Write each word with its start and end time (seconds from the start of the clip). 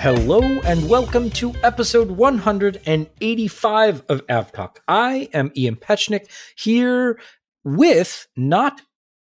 Hello 0.00 0.40
and 0.40 0.88
welcome 0.88 1.28
to 1.32 1.52
episode 1.62 2.12
185 2.12 4.02
of 4.08 4.26
AvTalk. 4.28 4.76
I 4.88 5.28
am 5.34 5.52
Ian 5.54 5.76
Petchenik 5.76 6.26
here 6.56 7.20
with 7.64 8.26
not 8.34 8.80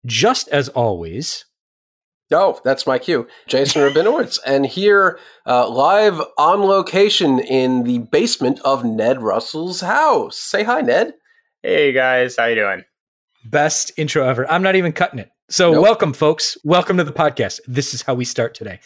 just 0.07 0.47
as 0.47 0.69
always. 0.69 1.45
Oh, 2.31 2.59
that's 2.63 2.87
my 2.87 2.97
cue. 2.97 3.27
Jason 3.45 3.83
Rabinowitz. 3.83 4.39
and 4.47 4.65
here, 4.65 5.19
uh, 5.45 5.69
live 5.69 6.19
on 6.39 6.61
location 6.61 7.37
in 7.37 7.83
the 7.83 7.99
basement 7.99 8.59
of 8.65 8.83
Ned 8.83 9.21
Russell's 9.21 9.81
house. 9.81 10.39
Say 10.39 10.63
hi, 10.63 10.81
Ned. 10.81 11.13
Hey 11.61 11.91
guys, 11.91 12.37
how 12.37 12.45
you 12.47 12.55
doing? 12.55 12.83
Best 13.45 13.91
intro 13.95 14.27
ever. 14.27 14.49
I'm 14.49 14.63
not 14.63 14.75
even 14.75 14.91
cutting 14.91 15.19
it. 15.19 15.29
So, 15.49 15.73
nope. 15.73 15.83
welcome, 15.83 16.13
folks. 16.13 16.57
Welcome 16.63 16.95
to 16.97 17.03
the 17.03 17.11
podcast. 17.11 17.59
This 17.67 17.93
is 17.93 18.01
how 18.01 18.13
we 18.13 18.23
start 18.23 18.55
today. 18.55 18.79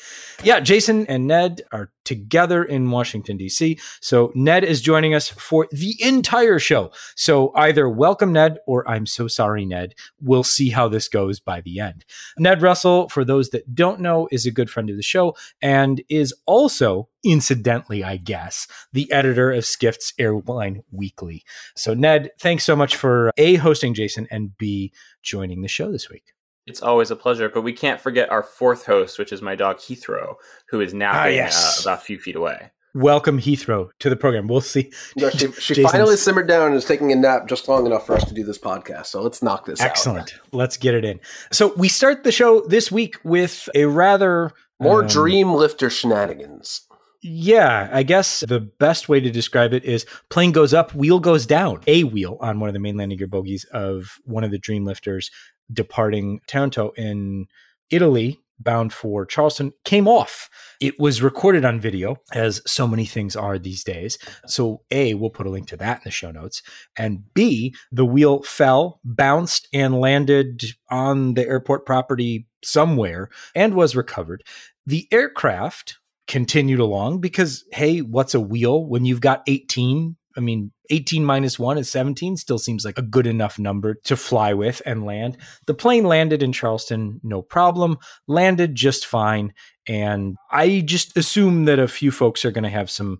Yeah, 0.43 0.59
Jason 0.59 1.05
and 1.05 1.27
Ned 1.27 1.61
are 1.71 1.91
together 2.03 2.63
in 2.63 2.89
Washington, 2.89 3.37
D.C. 3.37 3.77
So, 4.01 4.31
Ned 4.33 4.63
is 4.63 4.81
joining 4.81 5.13
us 5.13 5.29
for 5.29 5.67
the 5.71 5.95
entire 5.99 6.57
show. 6.57 6.91
So, 7.15 7.51
either 7.55 7.87
welcome, 7.87 8.33
Ned, 8.33 8.57
or 8.65 8.89
I'm 8.89 9.05
so 9.05 9.27
sorry, 9.27 9.65
Ned. 9.67 9.93
We'll 10.19 10.43
see 10.43 10.69
how 10.69 10.87
this 10.87 11.07
goes 11.07 11.39
by 11.39 11.61
the 11.61 11.79
end. 11.79 12.05
Ned 12.39 12.63
Russell, 12.63 13.07
for 13.09 13.23
those 13.23 13.51
that 13.51 13.75
don't 13.75 14.01
know, 14.01 14.27
is 14.31 14.47
a 14.47 14.51
good 14.51 14.71
friend 14.71 14.89
of 14.89 14.97
the 14.97 15.03
show 15.03 15.35
and 15.61 16.01
is 16.09 16.33
also, 16.47 17.07
incidentally, 17.23 18.03
I 18.03 18.17
guess, 18.17 18.67
the 18.91 19.11
editor 19.11 19.51
of 19.51 19.63
Skift's 19.63 20.11
Airline 20.17 20.81
Weekly. 20.91 21.43
So, 21.75 21.93
Ned, 21.93 22.31
thanks 22.39 22.63
so 22.63 22.75
much 22.75 22.95
for 22.95 23.31
A, 23.37 23.55
hosting 23.55 23.93
Jason, 23.93 24.27
and 24.31 24.57
B, 24.57 24.91
joining 25.21 25.61
the 25.61 25.67
show 25.67 25.91
this 25.91 26.09
week. 26.09 26.33
It's 26.67 26.81
always 26.81 27.11
a 27.11 27.15
pleasure, 27.15 27.47
but 27.47 27.61
we 27.61 27.71
can't 27.71 28.01
forget 28.01 28.29
our 28.29 28.43
fourth 28.43 28.85
host, 28.85 29.17
which 29.17 29.31
is 29.31 29.41
my 29.41 29.55
dog 29.55 29.77
Heathrow, 29.77 30.35
who 30.69 30.81
is 30.81 30.93
napping 30.93 31.19
ah, 31.19 31.25
yes. 31.27 31.79
uh, 31.79 31.89
about 31.89 31.99
a 31.99 32.01
few 32.01 32.19
feet 32.19 32.35
away. 32.35 32.71
Welcome 32.93 33.39
Heathrow 33.39 33.87
to 33.99 34.09
the 34.09 34.17
program. 34.17 34.49
We'll 34.49 34.59
see. 34.59 34.91
Yeah, 35.15 35.29
she, 35.29 35.49
she 35.59 35.81
finally 35.81 36.17
simmered 36.17 36.49
down 36.49 36.67
and 36.67 36.75
is 36.75 36.83
taking 36.83 37.13
a 37.13 37.15
nap 37.15 37.47
just 37.47 37.69
long 37.69 37.85
enough 37.85 38.05
for 38.05 38.15
us 38.15 38.25
to 38.25 38.33
do 38.33 38.43
this 38.43 38.57
podcast. 38.57 39.05
So 39.05 39.21
let's 39.21 39.41
knock 39.41 39.65
this 39.65 39.79
Excellent. 39.79 40.19
out. 40.19 40.23
Excellent. 40.23 40.53
Let's 40.53 40.75
get 40.75 40.93
it 40.93 41.05
in. 41.05 41.21
So 41.53 41.73
we 41.77 41.87
start 41.87 42.25
the 42.25 42.33
show 42.33 42.59
this 42.67 42.91
week 42.91 43.15
with 43.23 43.69
a 43.73 43.85
rather 43.85 44.51
more 44.77 45.03
um, 45.03 45.07
dream 45.07 45.53
lifter 45.53 45.89
shenanigans. 45.89 46.81
Yeah, 47.23 47.89
I 47.91 48.03
guess 48.03 48.41
the 48.41 48.59
best 48.59 49.07
way 49.07 49.21
to 49.21 49.31
describe 49.31 49.73
it 49.73 49.85
is 49.85 50.05
plane 50.29 50.51
goes 50.51 50.73
up, 50.73 50.93
wheel 50.93 51.19
goes 51.19 51.45
down. 51.45 51.81
A 51.87 52.03
wheel 52.03 52.37
on 52.41 52.59
one 52.59 52.69
of 52.69 52.73
the 52.73 52.79
main 52.79 52.97
landing 52.97 53.17
gear 53.17 53.27
bogies 53.27 53.63
of 53.71 54.19
one 54.25 54.43
of 54.43 54.51
the 54.51 54.59
Dreamlifters 54.59 55.29
departing 55.71 56.39
Taranto 56.47 56.91
in 56.97 57.47
Italy 57.89 58.39
bound 58.59 58.91
for 58.91 59.25
Charleston 59.25 59.71
came 59.85 60.07
off. 60.07 60.49
It 60.79 60.99
was 60.99 61.21
recorded 61.21 61.65
on 61.65 61.79
video, 61.79 62.17
as 62.33 62.61
so 62.65 62.87
many 62.87 63.05
things 63.05 63.35
are 63.35 63.59
these 63.59 63.83
days. 63.83 64.17
So, 64.45 64.81
A, 64.91 65.13
we'll 65.13 65.29
put 65.29 65.47
a 65.47 65.49
link 65.49 65.67
to 65.67 65.77
that 65.77 65.97
in 65.97 66.01
the 66.05 66.11
show 66.11 66.31
notes. 66.31 66.61
And 66.97 67.33
B, 67.33 67.75
the 67.91 68.05
wheel 68.05 68.41
fell, 68.43 68.99
bounced, 69.03 69.67
and 69.73 69.99
landed 69.99 70.63
on 70.89 71.35
the 71.35 71.47
airport 71.47 71.85
property 71.85 72.47
somewhere 72.63 73.29
and 73.55 73.73
was 73.73 73.95
recovered. 73.95 74.43
The 74.85 75.07
aircraft 75.11 75.97
continued 76.27 76.79
along 76.79 77.21
because, 77.21 77.63
hey, 77.71 77.99
what's 77.99 78.33
a 78.33 78.39
wheel 78.39 78.85
when 78.85 79.05
you've 79.05 79.21
got 79.21 79.43
18 79.47 80.17
I 80.37 80.39
mean, 80.39 80.71
18 80.89 81.23
minus 81.25 81.57
1 81.59 81.77
is 81.77 81.89
17 81.89 82.37
still 82.37 82.59
seems 82.59 82.85
like 82.85 82.97
a 82.97 83.03
good 83.03 83.27
enough 83.27 83.59
number 83.59 83.95
to 84.05 84.15
fly 84.15 84.53
with 84.53 84.81
and 84.85 85.05
land. 85.05 85.37
The 85.65 85.73
plane 85.73 86.05
landed 86.05 86.43
in 86.43 86.51
Charleston, 86.51 87.19
no 87.23 87.41
problem, 87.41 87.97
landed 88.27 88.75
just 88.75 89.05
fine. 89.05 89.53
And 89.87 90.35
I 90.51 90.81
just 90.85 91.17
assume 91.17 91.65
that 91.65 91.79
a 91.79 91.87
few 91.87 92.11
folks 92.11 92.43
are 92.45 92.51
going 92.51 92.63
to 92.63 92.69
have 92.69 92.89
some 92.89 93.19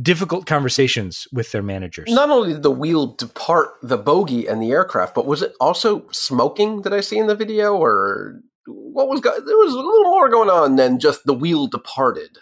difficult 0.00 0.46
conversations 0.46 1.26
with 1.32 1.52
their 1.52 1.62
managers. 1.62 2.08
Not 2.10 2.30
only 2.30 2.52
did 2.52 2.62
the 2.62 2.70
wheel 2.70 3.14
depart 3.14 3.70
the 3.82 3.96
bogie 3.96 4.46
and 4.46 4.62
the 4.62 4.70
aircraft, 4.70 5.14
but 5.14 5.26
was 5.26 5.42
it 5.42 5.54
also 5.60 6.06
smoking 6.10 6.82
that 6.82 6.92
I 6.92 7.00
see 7.00 7.18
in 7.18 7.26
the 7.26 7.34
video? 7.34 7.74
Or 7.74 8.40
what 8.66 9.08
was, 9.08 9.20
go- 9.20 9.40
there 9.40 9.56
was 9.56 9.72
a 9.72 9.76
little 9.76 10.10
more 10.10 10.28
going 10.28 10.50
on 10.50 10.76
than 10.76 10.98
just 10.98 11.24
the 11.24 11.34
wheel 11.34 11.66
departed. 11.66 12.38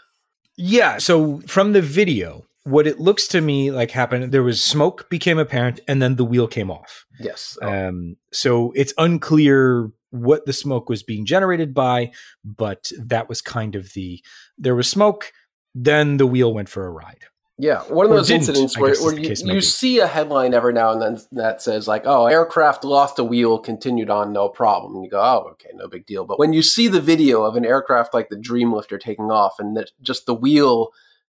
Yeah. 0.57 0.99
So 0.99 1.41
from 1.47 1.73
the 1.73 1.83
video, 1.83 2.45
what 2.65 2.87
it 2.87 2.99
looks 2.99 3.29
to 3.29 3.41
me 3.41 3.71
like 3.71 3.91
happened 3.91 4.33
there 4.33 4.43
was 4.43 4.63
smoke 4.63 5.09
became 5.11 5.39
apparent 5.39 5.81
and 5.87 6.01
then 6.03 6.17
the 6.17 6.25
wheel 6.25 6.49
came 6.49 6.71
off. 6.71 7.07
Yes. 7.21 7.57
Oh. 7.63 7.69
um, 7.89 8.17
so 8.33 8.73
it's 8.75 8.95
unclear 8.99 9.91
what 10.11 10.47
the 10.47 10.53
smoke 10.53 10.89
was 10.89 11.03
being 11.03 11.27
generated 11.27 11.75
by 11.75 12.11
but 12.45 12.91
that 12.99 13.29
was 13.29 13.41
kind 13.41 13.75
of 13.75 13.93
the 13.93 14.23
there 14.59 14.75
was 14.75 14.89
smoke 14.89 15.33
then 15.75 16.17
the 16.17 16.27
wheel 16.27 16.55
went 16.55 16.69
for 16.69 16.87
a 16.87 16.91
ride. 16.91 17.25
Yeah 17.59 17.83
one 17.83 18.07
of 18.07 18.13
those 18.13 18.31
incidents 18.31 18.79
where, 18.79 18.97
where 18.97 19.19
you, 19.19 19.35
you 19.45 19.61
see 19.61 19.99
a 19.99 20.07
headline 20.07 20.55
every 20.55 20.73
now 20.73 20.91
and 20.91 21.03
then 21.03 21.19
that 21.33 21.61
says 21.61 21.87
like 21.87 22.05
oh 22.07 22.27
aircraft 22.27 22.83
lost 22.83 23.19
a 23.19 23.25
wheel 23.25 23.59
continued 23.59 24.09
on 24.09 24.33
no 24.33 24.49
problem. 24.49 24.95
And 24.95 25.05
you 25.05 25.11
go 25.11 25.21
oh 25.21 25.51
okay 25.53 25.71
no 25.75 25.87
big 25.87 26.07
deal. 26.07 26.25
But 26.25 26.39
when 26.39 26.55
you 26.55 26.63
see 26.63 26.89
the 26.89 27.01
video 27.01 27.43
of 27.43 27.57
an 27.57 27.67
aircraft 27.67 28.15
like 28.15 28.31
the 28.31 28.37
dreamlifter 28.37 28.99
taking 28.99 29.31
off 29.31 29.57
and 29.59 29.77
that 29.77 29.91
just 30.01 30.25
the 30.25 30.35
wheel 30.35 30.93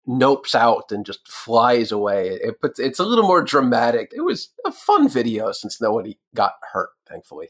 nopes 0.09 0.55
out 0.55 0.91
and 0.91 1.05
just 1.05 1.27
flies 1.29 1.91
away. 1.93 2.29
It 2.29 2.61
puts 2.61 2.79
it's 2.79 2.99
a 2.99 3.05
little 3.05 3.27
more 3.27 3.43
dramatic. 3.43 4.13
It 4.15 4.23
was 4.23 4.51
a 4.65 4.73
fun 4.73 5.09
video 5.09 5.53
since 5.53 5.81
nobody 5.81 6.19
got 6.35 6.55
hurt, 6.73 6.91
thankfully. 7.09 7.49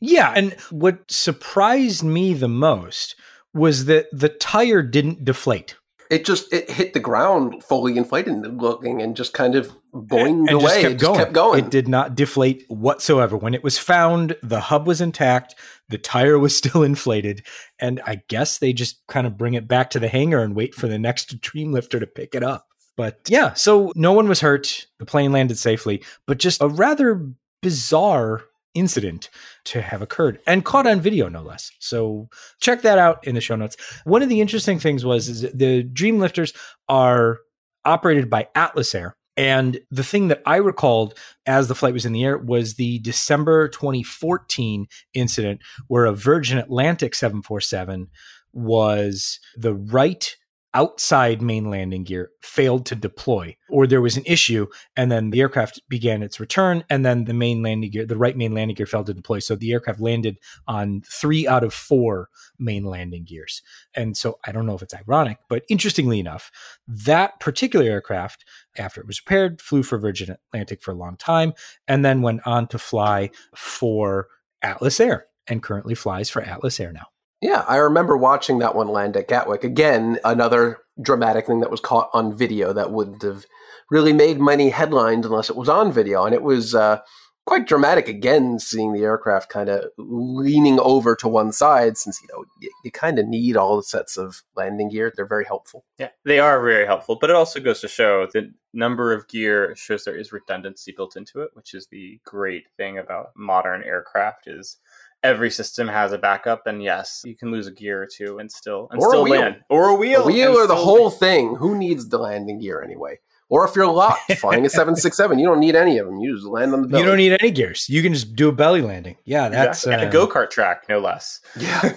Yeah, 0.00 0.32
and 0.36 0.52
what 0.70 1.10
surprised 1.10 2.04
me 2.04 2.34
the 2.34 2.48
most 2.48 3.14
was 3.54 3.86
that 3.86 4.06
the 4.12 4.28
tire 4.28 4.82
didn't 4.82 5.24
deflate. 5.24 5.76
It 6.10 6.24
just 6.26 6.52
it 6.52 6.70
hit 6.70 6.92
the 6.92 7.00
ground 7.00 7.64
fully 7.64 7.96
inflated 7.96 8.60
looking 8.60 9.00
and 9.00 9.16
just 9.16 9.32
kind 9.32 9.54
of 9.54 9.72
boinged 9.94 10.48
and 10.48 10.50
away. 10.50 10.62
Just 10.62 10.80
kept, 10.80 10.94
it 10.94 11.00
just 11.00 11.18
kept 11.18 11.32
going. 11.32 11.64
It 11.64 11.70
did 11.70 11.88
not 11.88 12.14
deflate 12.14 12.64
whatsoever. 12.68 13.36
When 13.36 13.54
it 13.54 13.64
was 13.64 13.78
found, 13.78 14.36
the 14.42 14.60
hub 14.60 14.86
was 14.86 15.00
intact, 15.00 15.54
the 15.88 15.98
tire 15.98 16.38
was 16.38 16.56
still 16.64 16.82
inflated, 16.82 17.46
and 17.78 18.00
I 18.06 18.22
guess 18.28 18.58
they 18.58 18.72
just 18.72 19.02
kind 19.08 19.26
of 19.26 19.36
bring 19.36 19.54
it 19.54 19.68
back 19.68 19.90
to 19.90 20.00
the 20.00 20.08
hangar 20.08 20.40
and 20.40 20.54
wait 20.54 20.74
for 20.74 20.88
the 20.88 20.98
next 20.98 21.40
Dreamlifter 21.42 22.00
to 22.00 22.06
pick 22.06 22.34
it 22.34 22.42
up. 22.42 22.66
But 22.96 23.20
yeah, 23.28 23.54
so 23.54 23.92
no 23.96 24.12
one 24.12 24.28
was 24.28 24.40
hurt. 24.40 24.86
The 24.98 25.06
plane 25.06 25.32
landed 25.32 25.58
safely, 25.58 26.04
but 26.26 26.38
just 26.38 26.62
a 26.62 26.68
rather 26.68 27.28
bizarre 27.60 28.42
incident 28.74 29.30
to 29.64 29.80
have 29.80 30.02
occurred 30.02 30.40
and 30.46 30.64
caught 30.64 30.86
on 30.86 31.00
video 31.00 31.28
no 31.28 31.42
less 31.42 31.70
so 31.78 32.28
check 32.60 32.82
that 32.82 32.98
out 32.98 33.24
in 33.24 33.36
the 33.36 33.40
show 33.40 33.54
notes 33.54 33.76
one 34.02 34.20
of 34.20 34.28
the 34.28 34.40
interesting 34.40 34.80
things 34.80 35.04
was 35.04 35.42
the 35.42 35.84
dreamlifters 35.92 36.54
are 36.88 37.38
operated 37.84 38.28
by 38.28 38.48
atlas 38.56 38.92
air 38.92 39.16
and 39.36 39.80
the 39.90 40.04
thing 40.04 40.28
that 40.28 40.42
I 40.46 40.56
recalled 40.56 41.18
as 41.46 41.68
the 41.68 41.74
flight 41.74 41.94
was 41.94 42.06
in 42.06 42.12
the 42.12 42.24
air 42.24 42.38
was 42.38 42.74
the 42.74 42.98
December 43.00 43.68
2014 43.68 44.86
incident 45.12 45.60
where 45.88 46.04
a 46.04 46.14
Virgin 46.14 46.58
Atlantic 46.58 47.14
747 47.14 48.08
was 48.52 49.40
the 49.56 49.74
right 49.74 50.36
outside 50.74 51.40
main 51.40 51.70
landing 51.70 52.02
gear 52.04 52.30
failed 52.42 52.84
to 52.84 52.94
deploy 52.94 53.56
or 53.70 53.86
there 53.86 54.02
was 54.02 54.16
an 54.16 54.24
issue 54.26 54.66
and 54.96 55.10
then 55.10 55.30
the 55.30 55.40
aircraft 55.40 55.80
began 55.88 56.22
its 56.22 56.40
return 56.40 56.84
and 56.90 57.06
then 57.06 57.24
the 57.24 57.32
main 57.32 57.62
landing 57.62 57.90
gear 57.90 58.04
the 58.04 58.16
right 58.16 58.36
main 58.36 58.52
landing 58.52 58.74
gear 58.74 58.86
failed 58.86 59.06
to 59.06 59.14
deploy. 59.14 59.38
So 59.38 59.54
the 59.54 59.72
aircraft 59.72 60.00
landed 60.00 60.38
on 60.66 61.02
3 61.06 61.46
out 61.46 61.64
of 61.64 61.72
4 61.72 62.28
main 62.58 62.84
landing 62.84 63.24
gears. 63.24 63.62
And 63.94 64.16
so 64.16 64.38
i 64.44 64.52
don't 64.52 64.66
know 64.66 64.74
if 64.74 64.82
it's 64.82 64.94
ironic 64.94 65.38
but 65.48 65.62
interestingly 65.68 66.18
enough 66.18 66.50
that 66.88 67.38
particular 67.40 67.86
aircraft 67.86 68.44
after 68.76 69.00
it 69.00 69.06
was 69.06 69.20
repaired 69.20 69.60
flew 69.60 69.82
for 69.82 69.98
virgin 69.98 70.36
atlantic 70.48 70.82
for 70.82 70.90
a 70.90 70.96
long 70.96 71.16
time 71.16 71.52
and 71.86 72.04
then 72.04 72.22
went 72.22 72.40
on 72.46 72.66
to 72.68 72.78
fly 72.78 73.30
for 73.54 74.28
atlas 74.62 75.00
air 75.00 75.26
and 75.46 75.62
currently 75.62 75.94
flies 75.94 76.28
for 76.28 76.42
atlas 76.42 76.80
air 76.80 76.92
now 76.92 77.06
yeah, 77.44 77.62
I 77.68 77.76
remember 77.76 78.16
watching 78.16 78.60
that 78.60 78.74
one 78.74 78.88
land 78.88 79.18
at 79.18 79.28
Gatwick. 79.28 79.64
Again, 79.64 80.18
another 80.24 80.78
dramatic 81.02 81.46
thing 81.46 81.60
that 81.60 81.70
was 81.70 81.78
caught 81.78 82.08
on 82.14 82.34
video 82.34 82.72
that 82.72 82.90
wouldn't 82.90 83.20
have 83.20 83.44
really 83.90 84.14
made 84.14 84.40
many 84.40 84.70
headlines 84.70 85.26
unless 85.26 85.50
it 85.50 85.56
was 85.56 85.68
on 85.68 85.92
video. 85.92 86.24
And 86.24 86.34
it 86.34 86.42
was 86.42 86.74
uh, 86.74 87.00
quite 87.44 87.66
dramatic 87.66 88.08
again, 88.08 88.58
seeing 88.58 88.94
the 88.94 89.02
aircraft 89.02 89.50
kind 89.50 89.68
of 89.68 89.84
leaning 89.98 90.80
over 90.80 91.14
to 91.16 91.28
one 91.28 91.52
side, 91.52 91.98
since 91.98 92.18
you 92.22 92.28
know 92.32 92.46
you, 92.62 92.70
you 92.82 92.90
kind 92.90 93.18
of 93.18 93.26
need 93.26 93.58
all 93.58 93.76
the 93.76 93.82
sets 93.82 94.16
of 94.16 94.42
landing 94.56 94.88
gear. 94.88 95.12
They're 95.14 95.26
very 95.26 95.44
helpful. 95.44 95.84
Yeah, 95.98 96.08
they 96.24 96.38
are 96.38 96.64
very 96.64 96.86
helpful. 96.86 97.18
But 97.20 97.28
it 97.28 97.36
also 97.36 97.60
goes 97.60 97.82
to 97.82 97.88
show 97.88 98.26
the 98.32 98.54
number 98.72 99.12
of 99.12 99.28
gear 99.28 99.76
shows 99.76 100.04
there 100.04 100.16
is 100.16 100.32
redundancy 100.32 100.94
built 100.96 101.14
into 101.14 101.42
it, 101.42 101.50
which 101.52 101.74
is 101.74 101.88
the 101.88 102.18
great 102.24 102.64
thing 102.78 102.96
about 102.96 103.32
modern 103.36 103.82
aircraft 103.82 104.46
is 104.46 104.78
every 105.24 105.50
system 105.50 105.88
has 105.88 106.12
a 106.12 106.18
backup, 106.18 106.66
and 106.66 106.82
yes, 106.82 107.22
you 107.24 107.34
can 107.34 107.50
lose 107.50 107.66
a 107.66 107.72
gear 107.72 108.02
or 108.02 108.06
two 108.06 108.38
and 108.38 108.52
still 108.52 108.88
and 108.90 109.02
or 109.02 109.08
still 109.08 109.26
land 109.26 109.56
or 109.68 109.88
a 109.88 109.94
wheel, 109.94 110.22
a 110.22 110.26
wheel 110.26 110.56
or 110.56 110.68
the 110.68 110.76
whole 110.76 111.08
land. 111.08 111.18
thing. 111.18 111.56
Who 111.56 111.76
needs 111.76 112.08
the 112.08 112.18
landing 112.18 112.60
gear 112.60 112.82
anyway? 112.82 113.18
Or 113.48 113.66
if 113.66 113.74
you're 113.74 113.86
locked 113.86 114.32
flying 114.38 114.64
a 114.64 114.70
seven 114.70 114.94
six 114.94 115.16
seven, 115.16 115.38
you 115.38 115.46
don't 115.46 115.60
need 115.60 115.74
any 115.74 115.98
of 115.98 116.06
them. 116.06 116.20
You 116.20 116.36
just 116.36 116.46
land 116.46 116.72
on 116.72 116.82
the 116.82 116.88
belly. 116.88 117.02
You 117.02 117.08
don't 117.08 117.18
need 117.18 117.36
any 117.40 117.50
gears. 117.50 117.88
You 117.88 118.02
can 118.02 118.12
just 118.12 118.36
do 118.36 118.48
a 118.48 118.52
belly 118.52 118.82
landing. 118.82 119.16
Yeah, 119.24 119.48
that's 119.48 119.86
yeah. 119.86 120.02
Uh, 120.02 120.08
a 120.08 120.10
go 120.10 120.28
kart 120.28 120.50
track, 120.50 120.84
no 120.88 121.00
less. 121.00 121.40
Yeah. 121.56 121.94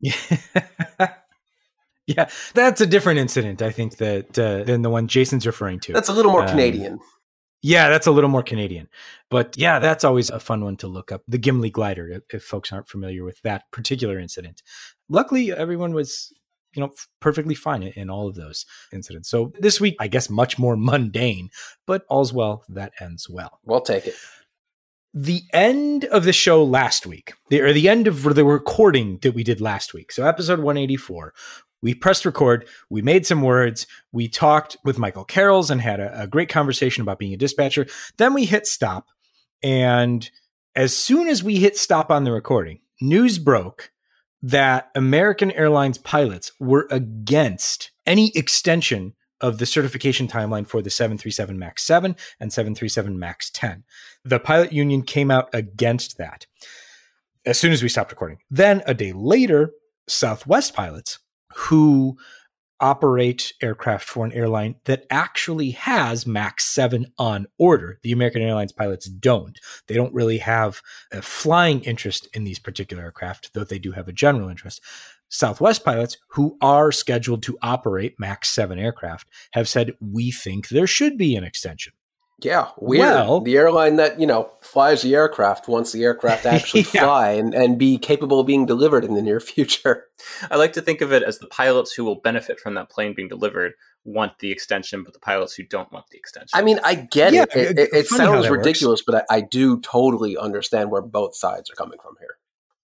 yeah. 0.00 0.14
Yeah, 2.08 2.28
that's 2.54 2.80
a 2.80 2.86
different 2.86 3.20
incident, 3.20 3.62
I 3.62 3.70
think, 3.70 3.98
that 3.98 4.36
uh, 4.36 4.64
than 4.64 4.82
the 4.82 4.90
one 4.90 5.06
Jason's 5.06 5.46
referring 5.46 5.78
to. 5.80 5.92
That's 5.92 6.08
a 6.08 6.12
little 6.12 6.32
more 6.32 6.42
um, 6.42 6.48
Canadian. 6.48 6.98
Yeah, 7.62 7.88
that's 7.88 8.08
a 8.08 8.10
little 8.10 8.30
more 8.30 8.42
Canadian. 8.42 8.88
But 9.30 9.56
yeah, 9.56 9.78
that's 9.78 10.04
always 10.04 10.30
a 10.30 10.40
fun 10.40 10.64
one 10.64 10.76
to 10.78 10.88
look 10.88 11.12
up. 11.12 11.22
The 11.28 11.38
Gimli 11.38 11.70
glider, 11.70 12.22
if, 12.32 12.42
folks 12.42 12.72
aren't 12.72 12.88
familiar 12.88 13.24
with 13.24 13.40
that 13.42 13.70
particular 13.70 14.18
incident. 14.18 14.62
Luckily, 15.08 15.52
everyone 15.52 15.94
was 15.94 16.32
you 16.74 16.80
know, 16.80 16.90
perfectly 17.20 17.54
fine 17.54 17.82
in, 17.82 18.10
all 18.10 18.28
of 18.28 18.34
those 18.34 18.64
incidents. 18.92 19.28
So 19.28 19.52
this 19.60 19.80
week, 19.80 19.94
I 20.00 20.08
guess, 20.08 20.30
much 20.30 20.58
more 20.58 20.76
mundane, 20.76 21.50
but 21.86 22.04
all's 22.08 22.32
well 22.32 22.64
that 22.70 22.92
ends 23.00 23.28
well. 23.28 23.60
We'll 23.64 23.80
take 23.80 24.06
it. 24.06 24.14
The 25.14 25.42
end 25.52 26.06
of 26.06 26.24
the 26.24 26.32
show 26.32 26.64
last 26.64 27.06
week, 27.06 27.34
the, 27.50 27.60
or 27.60 27.74
the 27.74 27.88
end 27.88 28.06
of 28.06 28.22
the 28.22 28.44
recording 28.46 29.18
that 29.18 29.34
we 29.34 29.44
did 29.44 29.60
last 29.60 29.92
week. 29.92 30.10
So 30.10 30.26
episode 30.26 30.60
184, 30.60 31.34
we 31.82 31.94
pressed 31.94 32.24
record, 32.24 32.66
we 32.88 33.02
made 33.02 33.26
some 33.26 33.42
words, 33.42 33.86
we 34.12 34.28
talked 34.28 34.76
with 34.84 34.98
Michael 34.98 35.24
Carrolls 35.24 35.70
and 35.70 35.80
had 35.80 36.00
a, 36.00 36.22
a 36.22 36.26
great 36.26 36.48
conversation 36.48 37.02
about 37.02 37.18
being 37.18 37.34
a 37.34 37.38
dispatcher. 37.38 37.86
Then 38.16 38.34
we 38.34 38.44
hit 38.44 38.66
stop. 38.66 39.08
And 39.62 40.28
as 40.74 40.96
soon 40.96 41.28
as 41.28 41.42
we 41.42 41.56
hit 41.56 41.76
stop 41.76 42.10
on 42.10 42.24
the 42.24 42.32
recording, 42.32 42.80
news 43.00 43.38
broke 43.38 43.90
that 44.42 44.90
American 44.94 45.50
Airlines 45.52 45.98
pilots 45.98 46.52
were 46.58 46.88
against 46.90 47.90
any 48.06 48.32
extension 48.34 49.14
of 49.40 49.58
the 49.58 49.66
certification 49.66 50.28
timeline 50.28 50.66
for 50.66 50.80
the 50.82 50.90
737 50.90 51.58
MAX 51.58 51.82
7 51.82 52.16
and 52.38 52.52
737 52.52 53.18
MAX 53.18 53.50
10. 53.50 53.84
The 54.24 54.38
pilot 54.38 54.72
union 54.72 55.02
came 55.02 55.30
out 55.30 55.48
against 55.52 56.16
that 56.18 56.46
as 57.44 57.58
soon 57.58 57.72
as 57.72 57.82
we 57.82 57.88
stopped 57.88 58.12
recording. 58.12 58.38
Then 58.50 58.82
a 58.86 58.94
day 58.94 59.12
later, 59.12 59.72
Southwest 60.08 60.74
pilots 60.74 61.18
who 61.56 62.16
operate 62.82 63.52
aircraft 63.62 64.08
for 64.08 64.26
an 64.26 64.32
airline 64.32 64.74
that 64.86 65.06
actually 65.08 65.70
has 65.70 66.26
MAX 66.26 66.64
7 66.64 67.06
on 67.16 67.46
order. 67.56 68.00
The 68.02 68.10
American 68.10 68.42
Airlines 68.42 68.72
pilots 68.72 69.06
don't. 69.08 69.58
They 69.86 69.94
don't 69.94 70.12
really 70.12 70.38
have 70.38 70.82
a 71.12 71.22
flying 71.22 71.80
interest 71.82 72.28
in 72.34 72.42
these 72.42 72.58
particular 72.58 73.04
aircraft, 73.04 73.54
though 73.54 73.62
they 73.62 73.78
do 73.78 73.92
have 73.92 74.08
a 74.08 74.12
general 74.12 74.48
interest. 74.48 74.82
Southwest 75.28 75.84
pilots 75.84 76.18
who 76.30 76.58
are 76.60 76.90
scheduled 76.90 77.42
to 77.44 77.56
operate 77.62 78.18
MAX 78.18 78.48
7 78.48 78.78
aircraft 78.78 79.28
have 79.52 79.68
said, 79.68 79.92
we 80.00 80.32
think 80.32 80.68
there 80.68 80.88
should 80.88 81.16
be 81.16 81.36
an 81.36 81.44
extension. 81.44 81.92
Yeah, 82.44 82.70
weird. 82.76 83.00
Well, 83.00 83.40
the 83.40 83.56
airline 83.56 83.96
that 83.96 84.20
you 84.20 84.26
know 84.26 84.50
flies 84.60 85.02
the 85.02 85.14
aircraft 85.14 85.68
wants 85.68 85.92
the 85.92 86.04
aircraft 86.04 86.46
actually 86.46 86.86
yeah. 86.92 87.02
fly 87.04 87.30
and, 87.32 87.54
and 87.54 87.78
be 87.78 87.98
capable 87.98 88.40
of 88.40 88.46
being 88.46 88.66
delivered 88.66 89.04
in 89.04 89.14
the 89.14 89.22
near 89.22 89.40
future. 89.40 90.06
I 90.50 90.56
like 90.56 90.72
to 90.74 90.82
think 90.82 91.00
of 91.00 91.12
it 91.12 91.22
as 91.22 91.38
the 91.38 91.46
pilots 91.46 91.92
who 91.92 92.04
will 92.04 92.20
benefit 92.20 92.60
from 92.60 92.74
that 92.74 92.90
plane 92.90 93.14
being 93.14 93.28
delivered 93.28 93.74
want 94.04 94.38
the 94.40 94.50
extension, 94.50 95.04
but 95.04 95.12
the 95.12 95.20
pilots 95.20 95.54
who 95.54 95.62
don't 95.62 95.92
want 95.92 96.06
the 96.10 96.18
extension. 96.18 96.50
I 96.52 96.62
mean, 96.62 96.80
I 96.82 96.96
get 96.96 97.32
yeah, 97.32 97.44
it. 97.54 97.56
It, 97.56 97.78
it, 97.78 97.88
it 97.92 98.06
sounds 98.08 98.48
ridiculous, 98.48 99.02
works. 99.06 99.24
but 99.26 99.26
I, 99.30 99.36
I 99.36 99.40
do 99.42 99.80
totally 99.80 100.36
understand 100.36 100.90
where 100.90 101.02
both 101.02 101.36
sides 101.36 101.70
are 101.70 101.74
coming 101.74 101.98
from 102.02 102.16
here. 102.18 102.36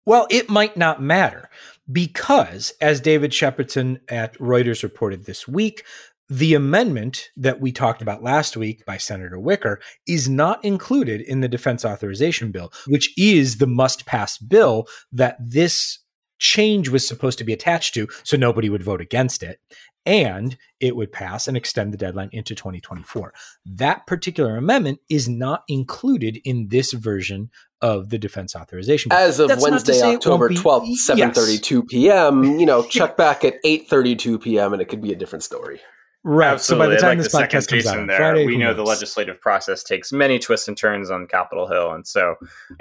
Well, 0.06 0.26
it 0.30 0.48
might 0.48 0.76
not 0.76 1.02
matter 1.02 1.50
because, 1.90 2.72
as 2.80 3.00
David 3.00 3.32
Shepardson 3.32 4.00
at 4.08 4.38
Reuters 4.38 4.82
reported 4.82 5.26
this 5.26 5.46
week, 5.46 5.84
the 6.28 6.54
amendment 6.54 7.30
that 7.36 7.60
we 7.60 7.72
talked 7.72 8.02
about 8.02 8.22
last 8.22 8.56
week 8.56 8.84
by 8.84 8.98
Senator 8.98 9.38
Wicker 9.38 9.80
is 10.06 10.28
not 10.28 10.62
included 10.64 11.20
in 11.22 11.40
the 11.40 11.48
defense 11.48 11.84
authorization 11.84 12.50
bill, 12.50 12.72
which 12.86 13.12
is 13.16 13.58
the 13.58 13.66
must 13.66 14.06
pass 14.06 14.36
bill 14.38 14.86
that 15.12 15.36
this 15.40 16.00
change 16.38 16.88
was 16.88 17.06
supposed 17.06 17.38
to 17.38 17.44
be 17.44 17.52
attached 17.52 17.94
to 17.94 18.06
so 18.22 18.36
nobody 18.36 18.68
would 18.68 18.82
vote 18.82 19.00
against 19.00 19.42
it 19.42 19.58
and 20.06 20.56
it 20.80 20.96
would 20.96 21.12
pass 21.12 21.48
and 21.48 21.56
extend 21.56 21.92
the 21.92 21.98
deadline 21.98 22.30
into 22.32 22.54
2024. 22.54 23.34
That 23.66 24.06
particular 24.06 24.56
amendment 24.56 25.00
is 25.10 25.28
not 25.28 25.64
included 25.68 26.38
in 26.44 26.68
this 26.68 26.92
version 26.92 27.50
of 27.82 28.08
the 28.08 28.18
defense 28.18 28.56
authorization. 28.56 29.10
Bill. 29.10 29.18
As 29.18 29.38
of 29.38 29.48
That's 29.48 29.62
Wednesday, 29.62 30.00
October 30.00 30.48
12th, 30.48 30.94
7:32 31.08 31.70
yes. 31.70 31.82
p.m., 31.88 32.58
you 32.58 32.66
know, 32.66 32.82
check 32.88 33.16
back 33.16 33.44
at 33.44 33.62
8:32 33.64 34.40
p.m. 34.40 34.72
and 34.72 34.80
it 34.80 34.86
could 34.86 35.02
be 35.02 35.12
a 35.12 35.16
different 35.16 35.42
story. 35.42 35.80
Right. 36.24 36.52
Absolutely. 36.52 36.84
So 36.84 36.88
by 36.88 36.94
the 36.94 37.00
time 37.00 37.18
like 37.18 37.24
this 37.24 37.32
the 37.32 37.38
podcast 37.38 37.68
comes 37.68 37.86
out 37.86 38.06
there, 38.06 38.16
Friday, 38.16 38.46
we 38.46 38.56
know 38.56 38.66
knows? 38.66 38.76
the 38.76 38.82
legislative 38.82 39.40
process 39.40 39.82
takes 39.82 40.12
many 40.12 40.38
twists 40.38 40.66
and 40.66 40.76
turns 40.76 41.10
on 41.10 41.26
Capitol 41.26 41.68
Hill, 41.68 41.92
and 41.92 42.06
so 42.06 42.34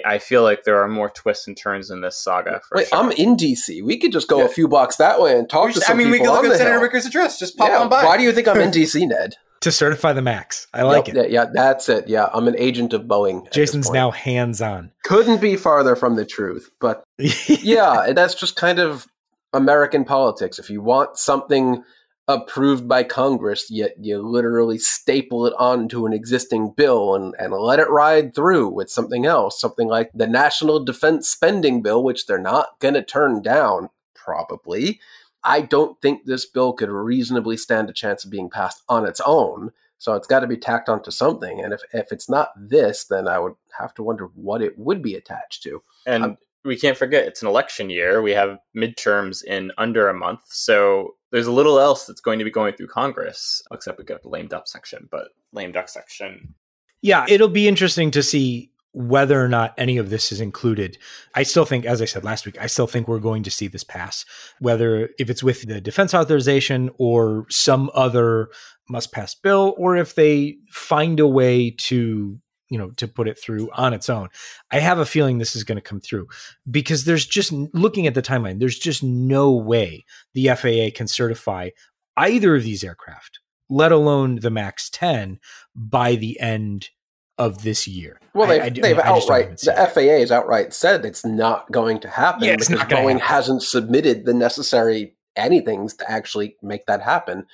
I 0.05 0.17
feel 0.17 0.43
like 0.43 0.63
there 0.63 0.81
are 0.81 0.87
more 0.87 1.09
twists 1.09 1.47
and 1.47 1.55
turns 1.55 1.91
in 1.91 2.01
this 2.01 2.17
saga. 2.17 2.61
Wait, 2.73 2.87
sure. 2.87 2.97
I'm 2.97 3.11
in 3.11 3.37
DC. 3.37 3.83
We 3.83 3.97
could 3.97 4.11
just 4.11 4.27
go 4.27 4.39
yeah. 4.39 4.45
a 4.45 4.49
few 4.49 4.67
blocks 4.67 4.95
that 4.97 5.21
way 5.21 5.37
and 5.37 5.49
talk 5.49 5.67
just, 5.69 5.81
to 5.81 5.85
some 5.85 5.95
I 5.95 6.03
mean, 6.03 6.11
we 6.11 6.19
could 6.19 6.29
look 6.29 6.45
at 6.45 6.57
Senator 6.57 6.73
Hill. 6.73 6.81
Wicker's 6.81 7.05
address. 7.05 7.39
Just 7.39 7.57
pop 7.57 7.69
yeah. 7.69 7.79
on 7.79 7.89
by. 7.89 8.03
Why 8.03 8.17
do 8.17 8.23
you 8.23 8.31
think 8.31 8.47
I'm 8.47 8.59
in 8.59 8.71
DC, 8.71 9.07
Ned? 9.07 9.35
to 9.61 9.71
certify 9.71 10.13
the 10.13 10.21
max. 10.21 10.67
I 10.73 10.83
like 10.83 11.07
yep, 11.07 11.15
it. 11.15 11.31
Yeah, 11.31 11.45
that's 11.51 11.89
it. 11.89 12.07
Yeah, 12.07 12.29
I'm 12.33 12.47
an 12.47 12.55
agent 12.57 12.93
of 12.93 13.03
Boeing. 13.03 13.51
Jason's 13.51 13.89
now 13.89 14.11
hands 14.11 14.61
on. 14.61 14.91
Couldn't 15.03 15.41
be 15.41 15.55
farther 15.55 15.95
from 15.95 16.15
the 16.15 16.25
truth. 16.25 16.69
But 16.79 17.03
yeah, 17.17 18.13
that's 18.13 18.35
just 18.35 18.55
kind 18.55 18.79
of 18.79 19.07
American 19.53 20.05
politics. 20.05 20.59
If 20.59 20.69
you 20.69 20.81
want 20.81 21.17
something 21.17 21.83
approved 22.27 22.87
by 22.87 23.03
Congress, 23.03 23.71
yet 23.71 23.95
you 23.99 24.19
literally 24.19 24.77
staple 24.77 25.45
it 25.45 25.53
onto 25.57 26.05
an 26.05 26.13
existing 26.13 26.73
bill 26.75 27.15
and, 27.15 27.33
and 27.39 27.53
let 27.53 27.79
it 27.79 27.89
ride 27.89 28.35
through 28.35 28.67
with 28.67 28.89
something 28.89 29.25
else, 29.25 29.59
something 29.59 29.87
like 29.87 30.11
the 30.13 30.27
National 30.27 30.83
Defense 30.83 31.29
Spending 31.29 31.81
Bill, 31.81 32.03
which 32.03 32.25
they're 32.25 32.37
not 32.37 32.79
going 32.79 32.95
to 32.95 33.03
turn 33.03 33.41
down, 33.41 33.89
probably. 34.13 34.99
I 35.43 35.61
don't 35.61 36.01
think 36.01 36.25
this 36.25 36.45
bill 36.45 36.73
could 36.73 36.89
reasonably 36.89 37.55
stand 37.55 37.89
a 37.89 37.93
chance 37.93 38.25
of 38.25 38.31
being 38.31 38.49
passed 38.49 38.83
on 38.89 39.05
its 39.05 39.21
own. 39.25 39.71
So 39.97 40.13
it's 40.13 40.27
got 40.27 40.41
to 40.41 40.47
be 40.47 40.57
tacked 40.57 40.89
onto 40.89 41.09
something. 41.09 41.61
And 41.61 41.73
if, 41.73 41.81
if 41.93 42.11
it's 42.11 42.29
not 42.29 42.49
this, 42.55 43.05
then 43.05 43.27
I 43.27 43.39
would 43.39 43.55
have 43.79 43.93
to 43.95 44.03
wonder 44.03 44.29
what 44.35 44.61
it 44.61 44.77
would 44.77 45.01
be 45.01 45.15
attached 45.15 45.63
to. 45.63 45.81
And 46.05 46.23
um, 46.23 46.37
we 46.65 46.75
can't 46.75 46.97
forget 46.97 47.25
it's 47.25 47.41
an 47.41 47.47
election 47.47 47.89
year. 47.89 48.21
We 48.21 48.31
have 48.31 48.57
midterms 48.75 49.43
in 49.43 49.71
under 49.77 50.09
a 50.09 50.13
month. 50.13 50.41
So 50.45 51.15
there's 51.31 51.47
a 51.47 51.51
little 51.51 51.79
else 51.79 52.05
that's 52.05 52.21
going 52.21 52.39
to 52.39 52.45
be 52.45 52.51
going 52.51 52.75
through 52.75 52.87
Congress, 52.87 53.61
except 53.71 53.97
we 53.97 54.05
got 54.05 54.23
the 54.23 54.29
lame 54.29 54.47
duck 54.47 54.67
section, 54.67 55.07
but 55.11 55.29
lame 55.53 55.71
duck 55.71 55.89
section. 55.89 56.53
Yeah, 57.01 57.25
it'll 57.29 57.47
be 57.47 57.67
interesting 57.67 58.11
to 58.11 58.23
see 58.23 58.71
whether 58.93 59.43
or 59.43 59.47
not 59.47 59.75
any 59.77 59.97
of 59.97 60.09
this 60.09 60.31
is 60.31 60.41
included. 60.41 60.97
I 61.35 61.43
still 61.43 61.65
think, 61.65 61.85
as 61.85 62.01
I 62.01 62.05
said 62.05 62.23
last 62.23 62.45
week, 62.45 62.59
I 62.59 62.65
still 62.65 62.87
think 62.87 63.07
we're 63.07 63.19
going 63.19 63.43
to 63.43 63.51
see 63.51 63.67
this 63.67 63.83
pass, 63.83 64.25
whether 64.59 65.09
if 65.19 65.29
it's 65.29 65.43
with 65.43 65.67
the 65.67 65.79
defense 65.79 66.15
authorization 66.15 66.89
or 66.97 67.45
some 67.49 67.91
other 67.93 68.49
must 68.89 69.11
pass 69.11 69.35
bill, 69.35 69.75
or 69.77 69.95
if 69.97 70.15
they 70.15 70.57
find 70.71 71.19
a 71.19 71.27
way 71.27 71.69
to 71.81 72.39
you 72.69 72.77
know 72.77 72.89
to 72.91 73.07
put 73.07 73.27
it 73.27 73.39
through 73.39 73.69
on 73.73 73.93
its 73.93 74.09
own 74.09 74.29
i 74.71 74.79
have 74.79 74.99
a 74.99 75.05
feeling 75.05 75.37
this 75.37 75.55
is 75.55 75.63
going 75.63 75.75
to 75.77 75.81
come 75.81 75.99
through 75.99 76.27
because 76.69 77.05
there's 77.05 77.25
just 77.25 77.51
looking 77.51 78.07
at 78.07 78.13
the 78.13 78.21
timeline 78.21 78.59
there's 78.59 78.79
just 78.79 79.03
no 79.03 79.51
way 79.51 80.05
the 80.33 80.47
faa 80.47 80.89
can 80.93 81.07
certify 81.07 81.69
either 82.17 82.55
of 82.55 82.63
these 82.63 82.83
aircraft 82.83 83.39
let 83.69 83.91
alone 83.91 84.37
the 84.37 84.49
max 84.49 84.89
10 84.89 85.39
by 85.75 86.15
the 86.15 86.39
end 86.39 86.89
of 87.37 87.63
this 87.63 87.87
year 87.87 88.19
well 88.33 88.47
they've, 88.47 88.61
I, 88.61 88.65
I, 88.65 88.69
they've 88.69 88.99
I 88.99 89.03
outright 89.03 89.57
the 89.59 89.71
it. 89.71 89.93
faa 89.93 90.19
has 90.19 90.31
outright 90.31 90.73
said 90.73 91.05
it's 91.05 91.25
not 91.25 91.71
going 91.71 91.99
to 92.01 92.09
happen 92.09 92.43
yeah, 92.43 92.55
because 92.55 92.69
boeing 92.69 92.87
happen. 92.87 93.19
hasn't 93.19 93.63
submitted 93.63 94.25
the 94.25 94.33
necessary 94.33 95.15
anything's 95.35 95.93
to 95.95 96.09
actually 96.09 96.57
make 96.63 96.87
that 96.87 97.01
happen 97.01 97.45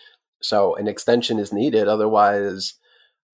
so 0.41 0.75
an 0.75 0.87
extension 0.87 1.37
is 1.37 1.51
needed 1.51 1.87
otherwise 1.89 2.75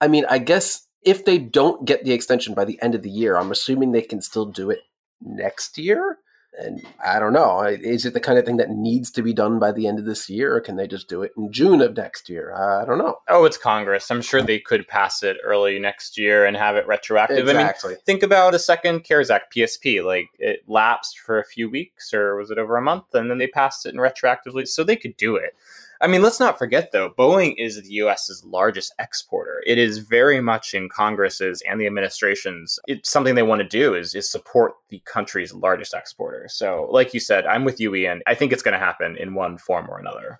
i 0.02 0.08
mean 0.08 0.26
i 0.28 0.40
guess 0.40 0.88
if 1.04 1.26
they 1.26 1.38
don't 1.38 1.86
get 1.86 2.04
the 2.04 2.14
extension 2.14 2.54
by 2.54 2.66
the 2.66 2.80
end 2.82 2.96
of 2.96 3.04
the 3.04 3.10
year, 3.10 3.38
I'm 3.38 3.52
assuming 3.52 3.92
they 3.92 4.02
can 4.02 4.22
still 4.22 4.46
do 4.46 4.70
it 4.70 4.80
next 5.22 5.78
year. 5.78 6.18
And 6.58 6.82
I 7.06 7.20
don't 7.20 7.32
know. 7.32 7.62
Is 7.62 8.06
it 8.06 8.14
the 8.14 8.20
kind 8.20 8.38
of 8.40 8.44
thing 8.44 8.58
that 8.58 8.72
needs 8.72 9.12
to 9.12 9.22
be 9.22 9.34
done 9.34 9.60
by 9.60 9.72
the 9.72 9.88
end 9.88 10.00
of 10.00 10.06
this 10.06 10.30
year, 10.30 10.56
or 10.56 10.60
can 10.60 10.76
they 10.76 10.88
just 10.88 11.08
do 11.08 11.22
it 11.22 11.32
in 11.38 11.54
June 11.54 11.80
of 11.80 11.96
next 11.96 12.28
year? 12.28 12.54
I 12.54 12.86
don't 12.86 12.98
know. 12.98 13.20
Oh, 13.30 13.46
it's 13.46 13.56
Congress. 13.56 14.10
I'm 14.10 14.22
sure 14.22 14.42
they 14.42 14.60
could 14.60 14.88
pass 14.88 15.22
it 15.22 15.38
early 15.44 15.80
next 15.80 16.18
year 16.18 16.46
and 16.46 16.58
have 16.58 16.76
it 16.76 16.88
retroactive. 16.88 17.48
Exactly. 17.48 17.92
I 17.92 17.94
mean, 17.94 18.02
think 18.06 18.24
about 18.24 18.56
a 18.56 18.60
second 18.60 19.04
CARES 19.04 19.30
Act 19.30 19.56
PSP. 19.56 20.04
Like 20.04 20.28
it 20.40 20.64
lapsed 20.68 21.20
for 21.20 21.40
a 21.40 21.46
few 21.46 21.70
weeks, 21.70 22.14
or 22.14 22.36
was 22.36 22.50
it 22.52 22.58
over 22.58 22.76
a 22.76 22.82
month? 22.82 23.06
And 23.14 23.30
then 23.30 23.38
they 23.38 23.48
passed 23.48 23.86
it 23.86 23.90
and 23.90 24.00
retroactively, 24.00 24.68
so 24.68 24.84
they 24.84 24.98
could 24.98 25.16
do 25.18 25.36
it. 25.36 25.56
I 26.02 26.08
mean, 26.08 26.22
let's 26.22 26.40
not 26.40 26.58
forget 26.58 26.92
though, 26.94 27.10
Boeing 27.10 27.56
is 27.58 27.82
the 27.82 27.90
US's 27.90 28.44
largest 28.46 28.94
exporter. 29.00 29.62
It 29.66 29.78
is 29.78 29.98
very 29.98 30.40
much 30.40 30.74
in 30.74 30.88
Congress's 30.88 31.62
and 31.70 31.80
the 31.80 31.88
administration's. 31.88 32.80
It's 32.88 33.12
something 33.12 33.36
they 33.36 33.44
want 33.44 33.62
to 33.62 33.68
do 33.68 33.96
is 33.96 34.16
is 34.16 34.32
support 34.32 34.74
the 34.90 35.02
country's 35.06 35.54
largest 35.54 35.94
exporter. 35.94 36.48
So, 36.50 36.88
like 36.90 37.14
you 37.14 37.20
said, 37.20 37.46
I'm 37.46 37.66
with 37.66 37.82
you, 37.82 37.94
Ian. 37.96 38.22
I 38.28 38.36
think 38.36 38.54
it's 38.54 38.64
going 38.64 38.80
to 38.80 38.86
happen 38.86 39.18
in 39.18 39.36
one 39.36 39.58
form 39.58 39.90
or 39.90 40.00
another. 40.00 40.40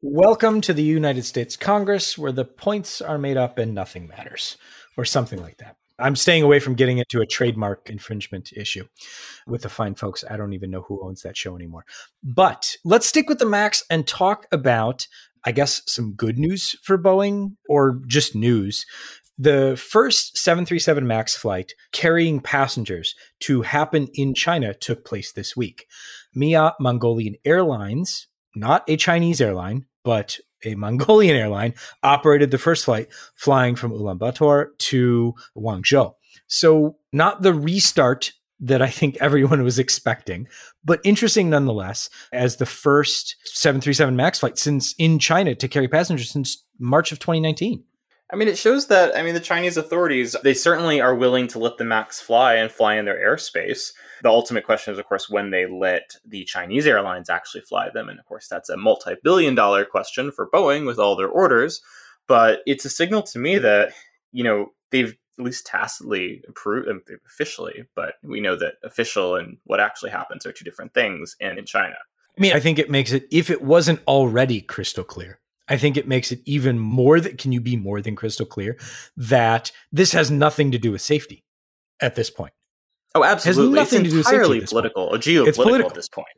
Welcome 0.00 0.60
to 0.62 0.72
the 0.72 0.84
United 0.84 1.24
States 1.24 1.56
Congress, 1.56 2.16
where 2.16 2.32
the 2.32 2.44
points 2.44 3.02
are 3.02 3.18
made 3.18 3.36
up 3.36 3.58
and 3.58 3.74
nothing 3.74 4.06
matters, 4.06 4.56
or 4.96 5.04
something 5.04 5.42
like 5.42 5.58
that. 5.58 5.76
I'm 6.00 6.16
staying 6.16 6.42
away 6.42 6.60
from 6.60 6.74
getting 6.74 6.98
into 6.98 7.20
a 7.20 7.26
trademark 7.26 7.90
infringement 7.90 8.52
issue 8.54 8.86
with 9.46 9.62
the 9.62 9.68
fine 9.68 9.94
folks. 9.94 10.24
I 10.28 10.36
don't 10.36 10.52
even 10.52 10.70
know 10.70 10.82
who 10.82 11.04
owns 11.04 11.22
that 11.22 11.36
show 11.36 11.54
anymore. 11.56 11.84
But 12.22 12.76
let's 12.84 13.06
stick 13.06 13.28
with 13.28 13.38
the 13.38 13.46
Max 13.46 13.84
and 13.90 14.06
talk 14.06 14.46
about, 14.52 15.06
I 15.44 15.52
guess, 15.52 15.82
some 15.86 16.14
good 16.14 16.38
news 16.38 16.76
for 16.82 16.98
Boeing 16.98 17.56
or 17.68 18.00
just 18.06 18.34
news. 18.34 18.84
The 19.38 19.74
first 19.82 20.36
737 20.36 21.06
MAX 21.06 21.34
flight 21.34 21.72
carrying 21.92 22.40
passengers 22.40 23.14
to 23.40 23.62
happen 23.62 24.08
in 24.12 24.34
China 24.34 24.74
took 24.74 25.04
place 25.04 25.32
this 25.32 25.56
week. 25.56 25.86
MIAT 26.36 26.74
Mongolian 26.78 27.36
Airlines, 27.44 28.28
not 28.54 28.84
a 28.86 28.96
Chinese 28.96 29.40
airline, 29.40 29.86
but 30.04 30.38
a 30.64 30.74
Mongolian 30.74 31.36
airline, 31.36 31.74
operated 32.02 32.50
the 32.50 32.58
first 32.58 32.84
flight 32.84 33.08
flying 33.34 33.76
from 33.76 33.92
Ulaanbaatar 33.92 34.66
to 34.78 35.34
Guangzhou. 35.56 36.14
So, 36.46 36.96
not 37.12 37.42
the 37.42 37.54
restart 37.54 38.32
that 38.60 38.82
I 38.82 38.88
think 38.88 39.16
everyone 39.20 39.62
was 39.62 39.78
expecting, 39.78 40.46
but 40.84 41.00
interesting 41.02 41.50
nonetheless, 41.50 42.10
as 42.32 42.56
the 42.56 42.66
first 42.66 43.36
737 43.44 44.14
MAX 44.14 44.40
flight 44.40 44.58
since 44.58 44.94
in 44.98 45.18
China 45.18 45.54
to 45.54 45.68
carry 45.68 45.88
passengers 45.88 46.30
since 46.30 46.64
March 46.78 47.12
of 47.12 47.18
2019. 47.18 47.82
I 48.32 48.36
mean, 48.36 48.48
it 48.48 48.58
shows 48.58 48.86
that, 48.86 49.16
I 49.16 49.22
mean, 49.22 49.34
the 49.34 49.40
Chinese 49.40 49.76
authorities, 49.76 50.36
they 50.44 50.54
certainly 50.54 51.00
are 51.00 51.14
willing 51.14 51.48
to 51.48 51.58
let 51.58 51.78
the 51.78 51.84
MAX 51.84 52.20
fly 52.20 52.54
and 52.54 52.70
fly 52.70 52.96
in 52.96 53.04
their 53.04 53.18
airspace. 53.18 53.92
The 54.22 54.28
ultimate 54.28 54.64
question 54.64 54.92
is, 54.92 54.98
of 54.98 55.06
course, 55.06 55.30
when 55.30 55.50
they 55.50 55.66
let 55.66 56.16
the 56.26 56.44
Chinese 56.44 56.86
airlines 56.86 57.30
actually 57.30 57.62
fly 57.62 57.88
them. 57.90 58.08
And 58.08 58.18
of 58.18 58.26
course, 58.26 58.48
that's 58.48 58.68
a 58.68 58.76
multi 58.76 59.14
billion 59.22 59.54
dollar 59.54 59.84
question 59.84 60.30
for 60.30 60.48
Boeing 60.50 60.86
with 60.86 60.98
all 60.98 61.16
their 61.16 61.28
orders. 61.28 61.80
But 62.26 62.60
it's 62.66 62.84
a 62.84 62.90
signal 62.90 63.22
to 63.24 63.38
me 63.38 63.58
that, 63.58 63.92
you 64.32 64.44
know, 64.44 64.72
they've 64.90 65.16
at 65.38 65.44
least 65.44 65.66
tacitly 65.66 66.42
approved 66.48 66.88
um, 66.88 67.02
officially, 67.26 67.84
but 67.96 68.14
we 68.22 68.40
know 68.40 68.56
that 68.56 68.74
official 68.84 69.36
and 69.36 69.56
what 69.64 69.80
actually 69.80 70.10
happens 70.10 70.44
are 70.44 70.52
two 70.52 70.64
different 70.64 70.92
things 70.94 71.34
and 71.40 71.58
in 71.58 71.64
China. 71.64 71.96
I 72.36 72.40
mean, 72.40 72.52
I 72.52 72.60
think 72.60 72.78
it 72.78 72.90
makes 72.90 73.12
it, 73.12 73.26
if 73.30 73.50
it 73.50 73.62
wasn't 73.62 74.00
already 74.06 74.60
crystal 74.60 75.04
clear, 75.04 75.40
I 75.68 75.76
think 75.76 75.96
it 75.96 76.08
makes 76.08 76.30
it 76.30 76.40
even 76.44 76.78
more 76.78 77.20
that 77.20 77.38
can 77.38 77.52
you 77.52 77.60
be 77.60 77.76
more 77.76 78.00
than 78.00 78.16
crystal 78.16 78.46
clear 78.46 78.76
that 79.16 79.72
this 79.92 80.12
has 80.12 80.30
nothing 80.30 80.72
to 80.72 80.78
do 80.78 80.92
with 80.92 81.00
safety 81.00 81.44
at 82.00 82.16
this 82.16 82.30
point. 82.30 82.52
Oh, 83.14 83.24
absolutely. 83.24 83.78
It 83.78 83.80
has 83.80 83.92
nothing 83.92 84.06
it's 84.06 84.08
to 84.08 84.10
do 84.10 84.18
with 84.18 84.26
entirely 84.26 84.60
political 84.60 85.04
or 85.04 85.16
geopolitical 85.16 85.48
it's 85.48 85.58
political. 85.58 85.90
at 85.90 85.94
this 85.94 86.08
point. 86.08 86.28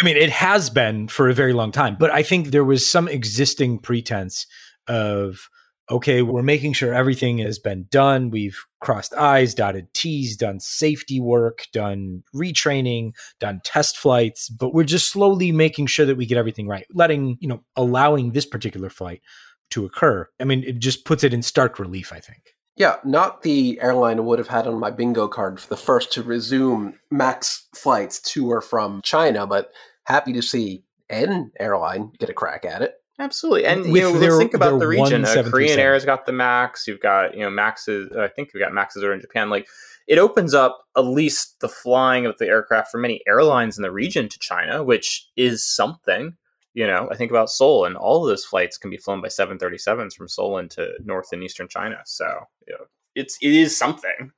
I 0.00 0.04
mean, 0.04 0.16
it 0.16 0.30
has 0.30 0.70
been 0.70 1.08
for 1.08 1.28
a 1.28 1.34
very 1.34 1.52
long 1.52 1.72
time, 1.72 1.96
but 1.98 2.10
I 2.10 2.22
think 2.22 2.48
there 2.48 2.64
was 2.64 2.88
some 2.88 3.08
existing 3.08 3.80
pretense 3.80 4.46
of 4.86 5.48
okay, 5.90 6.22
we're 6.22 6.42
making 6.42 6.74
sure 6.74 6.92
everything 6.92 7.38
has 7.38 7.58
been 7.58 7.86
done. 7.90 8.30
We've 8.30 8.58
crossed 8.80 9.14
I's, 9.14 9.54
dotted 9.54 9.92
T's, 9.94 10.36
done 10.36 10.60
safety 10.60 11.18
work, 11.18 11.66
done 11.72 12.22
retraining, 12.34 13.12
done 13.40 13.60
test 13.64 13.96
flights, 13.96 14.48
but 14.50 14.74
we're 14.74 14.84
just 14.84 15.08
slowly 15.08 15.50
making 15.50 15.86
sure 15.86 16.06
that 16.06 16.16
we 16.16 16.26
get 16.26 16.38
everything 16.38 16.68
right, 16.68 16.86
letting, 16.92 17.38
you 17.40 17.48
know, 17.48 17.64
allowing 17.74 18.32
this 18.32 18.44
particular 18.44 18.90
flight 18.90 19.22
to 19.70 19.84
occur. 19.84 20.28
I 20.38 20.44
mean, 20.44 20.62
it 20.64 20.78
just 20.78 21.04
puts 21.04 21.24
it 21.24 21.32
in 21.32 21.42
stark 21.42 21.78
relief, 21.78 22.12
I 22.12 22.20
think. 22.20 22.54
Yeah, 22.78 22.96
not 23.04 23.42
the 23.42 23.78
airline 23.82 24.18
I 24.18 24.22
would 24.22 24.38
have 24.38 24.48
had 24.48 24.68
on 24.68 24.78
my 24.78 24.90
bingo 24.90 25.26
card 25.26 25.58
for 25.60 25.68
the 25.68 25.76
first 25.76 26.12
to 26.12 26.22
resume 26.22 26.94
max 27.10 27.66
flights 27.74 28.20
to 28.20 28.50
or 28.50 28.60
from 28.60 29.02
China, 29.02 29.48
but 29.48 29.72
happy 30.04 30.32
to 30.32 30.42
see 30.42 30.84
an 31.10 31.50
airline 31.58 32.12
get 32.18 32.30
a 32.30 32.34
crack 32.34 32.64
at 32.64 32.82
it. 32.82 32.94
Absolutely, 33.18 33.66
and 33.66 33.84
you 33.84 34.00
know, 34.00 34.16
their, 34.16 34.30
let's 34.30 34.38
think 34.38 34.54
about 34.54 34.78
the 34.78 34.86
region. 34.86 35.24
Uh, 35.24 35.42
Korean 35.42 35.80
Air 35.80 35.94
has 35.94 36.04
got 36.04 36.24
the 36.24 36.30
Max. 36.32 36.86
You've 36.86 37.00
got 37.00 37.34
you 37.34 37.40
know 37.40 37.50
Maxes. 37.50 38.12
I 38.16 38.28
think 38.28 38.50
we've 38.54 38.62
got 38.62 38.72
Maxes 38.72 39.02
are 39.02 39.12
in 39.12 39.20
Japan. 39.20 39.50
Like 39.50 39.66
it 40.06 40.18
opens 40.18 40.54
up 40.54 40.84
at 40.96 41.00
least 41.00 41.58
the 41.60 41.68
flying 41.68 42.26
of 42.26 42.38
the 42.38 42.46
aircraft 42.46 42.92
for 42.92 42.98
many 42.98 43.20
airlines 43.26 43.76
in 43.76 43.82
the 43.82 43.90
region 43.90 44.28
to 44.28 44.38
China, 44.38 44.84
which 44.84 45.28
is 45.36 45.66
something. 45.66 46.36
You 46.74 46.86
know, 46.86 47.08
I 47.10 47.16
think 47.16 47.30
about 47.30 47.50
Seoul, 47.50 47.84
and 47.86 47.96
all 47.96 48.22
of 48.22 48.28
those 48.28 48.44
flights 48.44 48.78
can 48.78 48.90
be 48.90 48.96
flown 48.96 49.20
by 49.20 49.28
737s 49.28 50.14
from 50.14 50.28
Seoul 50.28 50.58
into 50.58 50.90
North 51.04 51.32
and 51.32 51.42
Eastern 51.42 51.68
China. 51.68 51.98
So 52.04 52.26
you 52.66 52.74
know, 52.74 52.84
it's 53.14 53.36
it 53.40 53.52
is 53.52 53.76
something. 53.76 54.32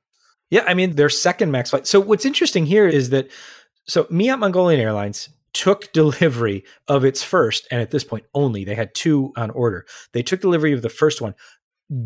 Yeah, 0.49 0.63
I 0.67 0.73
mean 0.73 0.95
their 0.95 1.09
second 1.09 1.51
Max 1.51 1.69
flight. 1.69 1.87
So 1.87 1.99
what's 1.99 2.25
interesting 2.25 2.65
here 2.65 2.87
is 2.87 3.09
that 3.11 3.29
so 3.85 4.05
MIAT 4.05 4.39
Mongolian 4.39 4.79
Airlines 4.79 5.29
took 5.53 5.91
delivery 5.93 6.63
of 6.87 7.05
its 7.05 7.23
first, 7.23 7.67
and 7.71 7.81
at 7.81 7.91
this 7.91 8.03
point 8.03 8.25
only, 8.33 8.63
they 8.63 8.75
had 8.75 8.93
two 8.95 9.33
on 9.35 9.49
order. 9.51 9.85
They 10.13 10.23
took 10.23 10.41
delivery 10.41 10.73
of 10.73 10.81
the 10.81 10.89
first 10.89 11.21
one 11.21 11.35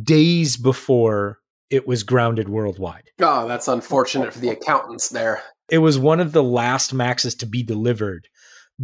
days 0.03 0.57
before 0.57 1.39
it 1.69 1.87
was 1.87 2.03
grounded 2.03 2.49
worldwide. 2.49 3.11
Oh, 3.19 3.47
that's 3.47 3.67
unfortunate 3.67 4.33
for 4.33 4.39
the 4.39 4.49
accountants 4.49 5.09
there. 5.09 5.41
It 5.69 5.79
was 5.79 5.97
one 5.97 6.19
of 6.19 6.31
the 6.31 6.43
last 6.43 6.93
Maxes 6.93 7.35
to 7.35 7.45
be 7.45 7.63
delivered 7.63 8.27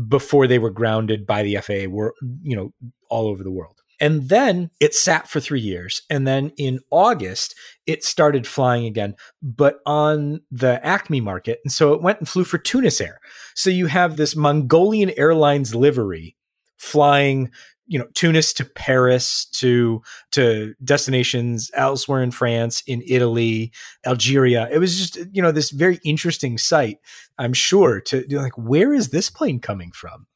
before 0.07 0.47
they 0.47 0.59
were 0.59 0.69
grounded 0.69 1.25
by 1.25 1.43
the 1.43 1.57
FAA, 1.57 1.89
were 1.89 2.13
you 2.43 2.55
know, 2.55 2.73
all 3.09 3.27
over 3.27 3.43
the 3.43 3.51
world. 3.51 3.81
And 3.99 4.29
then 4.29 4.71
it 4.79 4.95
sat 4.95 5.29
for 5.29 5.39
three 5.39 5.59
years. 5.59 6.01
And 6.09 6.25
then 6.25 6.51
in 6.57 6.79
August, 6.89 7.53
it 7.85 8.03
started 8.03 8.47
flying 8.47 8.87
again, 8.87 9.15
but 9.43 9.77
on 9.85 10.41
the 10.49 10.81
ACMI 10.83 11.21
market. 11.21 11.59
And 11.63 11.71
so 11.71 11.93
it 11.93 12.01
went 12.01 12.17
and 12.17 12.27
flew 12.27 12.43
for 12.43 12.57
Tunisair. 12.57 13.17
So 13.53 13.69
you 13.69 13.85
have 13.85 14.17
this 14.17 14.35
Mongolian 14.35 15.11
Airlines 15.17 15.75
livery 15.75 16.35
flying 16.77 17.51
you 17.91 17.99
know 17.99 18.07
Tunis 18.13 18.53
to 18.53 18.65
Paris 18.65 19.45
to 19.53 20.01
to 20.31 20.73
destinations 20.83 21.69
elsewhere 21.73 22.23
in 22.23 22.31
France, 22.31 22.83
in 22.87 23.03
Italy, 23.05 23.71
Algeria. 24.05 24.69
It 24.71 24.79
was 24.79 24.97
just 24.97 25.27
you 25.33 25.41
know 25.41 25.51
this 25.51 25.71
very 25.71 25.99
interesting 26.03 26.57
sight. 26.57 26.99
I'm 27.37 27.53
sure 27.53 27.99
to 28.01 28.25
like 28.31 28.57
where 28.57 28.93
is 28.93 29.09
this 29.09 29.29
plane 29.29 29.59
coming 29.59 29.91
from? 29.91 30.27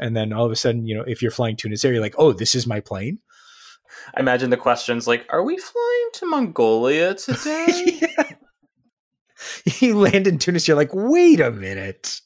and 0.00 0.16
then 0.16 0.32
all 0.32 0.46
of 0.46 0.50
a 0.50 0.56
sudden, 0.56 0.86
you 0.86 0.96
know, 0.96 1.04
if 1.06 1.20
you're 1.20 1.30
flying 1.30 1.56
Tunisair, 1.56 1.92
you're 1.92 2.00
like, 2.00 2.14
oh, 2.16 2.32
this 2.32 2.54
is 2.54 2.66
my 2.66 2.80
plane. 2.80 3.18
I 4.16 4.20
imagine 4.20 4.50
the 4.50 4.56
questions 4.56 5.06
like, 5.06 5.26
are 5.28 5.44
we 5.44 5.58
flying 5.58 6.08
to 6.14 6.26
Mongolia 6.26 7.14
today? 7.14 8.00
You 9.80 9.98
land 9.98 10.26
in 10.26 10.38
Tunis, 10.38 10.68
you're 10.68 10.76
like, 10.76 10.90
wait 10.92 11.40
a 11.40 11.50
minute. 11.50 12.20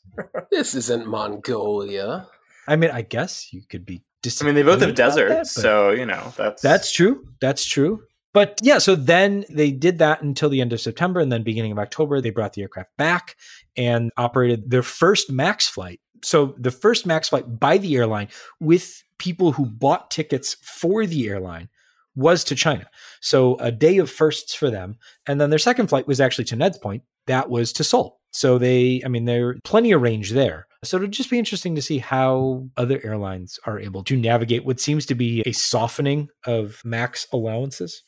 this 0.51 0.75
isn't 0.75 1.07
Mongolia. 1.07 2.27
I 2.67 2.75
mean, 2.75 2.91
I 2.91 3.03
guess 3.03 3.53
you 3.53 3.63
could 3.69 3.85
be. 3.85 4.03
I 4.41 4.45
mean, 4.45 4.55
they 4.55 4.63
both 4.63 4.81
have 4.81 4.95
deserts, 4.95 5.53
so 5.53 5.91
you 5.91 6.07
know 6.07 6.33
that's 6.37 6.63
that's 6.63 6.93
true. 6.93 7.27
That's 7.41 7.65
true. 7.65 8.03
But 8.33 8.59
yeah, 8.63 8.79
so 8.79 8.97
then 8.97 9.45
they 9.49 9.71
did 9.71 9.99
that 9.99 10.23
until 10.23 10.49
the 10.49 10.61
end 10.61 10.73
of 10.73 10.81
September, 10.81 11.21
and 11.21 11.31
then 11.31 11.45
beginning 11.45 11.73
of 11.73 11.79
October, 11.79 12.21
they 12.21 12.31
brought 12.31 12.55
the 12.55 12.63
aircraft 12.63 12.91
back 12.97 13.37
and 13.77 14.11
operated 14.17 14.71
their 14.71 14.83
first 14.83 15.31
MAX 15.31 15.69
flight 15.69 16.01
so 16.25 16.55
the 16.59 16.71
first 16.71 17.07
max 17.07 17.29
flight 17.29 17.61
by 17.61 17.79
the 17.79 17.95
airline 17.97 18.29
with 18.61 19.03
people 19.19 19.53
who 19.53 19.67
bought 19.67 20.11
tickets 20.11 20.57
for 20.63 21.07
the 21.07 21.29
airline 21.29 21.69
was 22.17 22.45
to 22.45 22.55
China. 22.55 22.89
So 23.21 23.57
a 23.57 23.71
day 23.71 23.99
of 23.99 24.11
firsts 24.11 24.55
for 24.55 24.71
them. 24.71 24.97
And 25.27 25.41
then 25.41 25.51
their 25.51 25.59
second 25.59 25.89
flight 25.89 26.07
was 26.07 26.21
actually 26.21 26.45
to 26.47 26.57
Ned's 26.57 26.79
point, 26.79 27.03
that 27.27 27.51
was 27.51 27.73
to 27.75 27.85
Seoul. 27.85 28.21
So 28.31 28.59
they, 28.59 29.03
I 29.05 29.09
mean, 29.09 29.25
there 29.25 29.57
plenty 29.65 29.93
of 29.93 30.03
range 30.03 30.31
there. 30.33 30.67
So 30.85 30.97
it'd 30.97 31.13
just 31.13 31.31
be 31.31 31.39
interesting 31.39 31.75
to 31.75 31.83
see 31.83 31.99
how 31.99 32.69
other 32.77 33.01
airlines 33.05 33.59
are 33.67 33.81
able 33.81 34.05
to 34.05 34.17
navigate 34.17 34.65
what 34.65 34.81
seems 34.81 35.07
to 35.07 35.15
be 35.15 35.43
a 35.47 35.53
softening 35.53 36.29
of 36.47 36.81
max 36.85 37.27
allowances. 37.33 38.03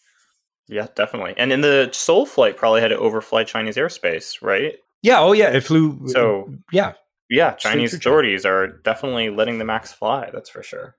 Yeah, 0.69 0.89
definitely. 0.95 1.35
And 1.37 1.53
in 1.53 1.61
the 1.61 1.91
Seoul 1.93 2.27
flight, 2.27 2.57
probably 2.57 2.81
had 2.81 2.89
to 2.89 2.99
overfly 2.99 3.45
Chinese 3.45 3.77
airspace, 3.77 4.43
right? 4.43 4.75
Yeah. 5.03 5.21
Oh, 5.21 5.33
yeah. 5.33 5.51
It 5.51 5.63
flew. 5.63 6.09
So 6.09 6.53
yeah, 6.73 6.95
yeah, 7.29 7.53
Chinese 7.53 7.95
authorities 7.95 8.45
are 8.45 8.69
definitely 8.69 9.31
letting 9.31 9.59
the 9.59 9.65
Max 9.65 9.93
fly. 9.93 10.31
That's 10.33 10.51
for 10.51 10.63
sure. 10.63 10.97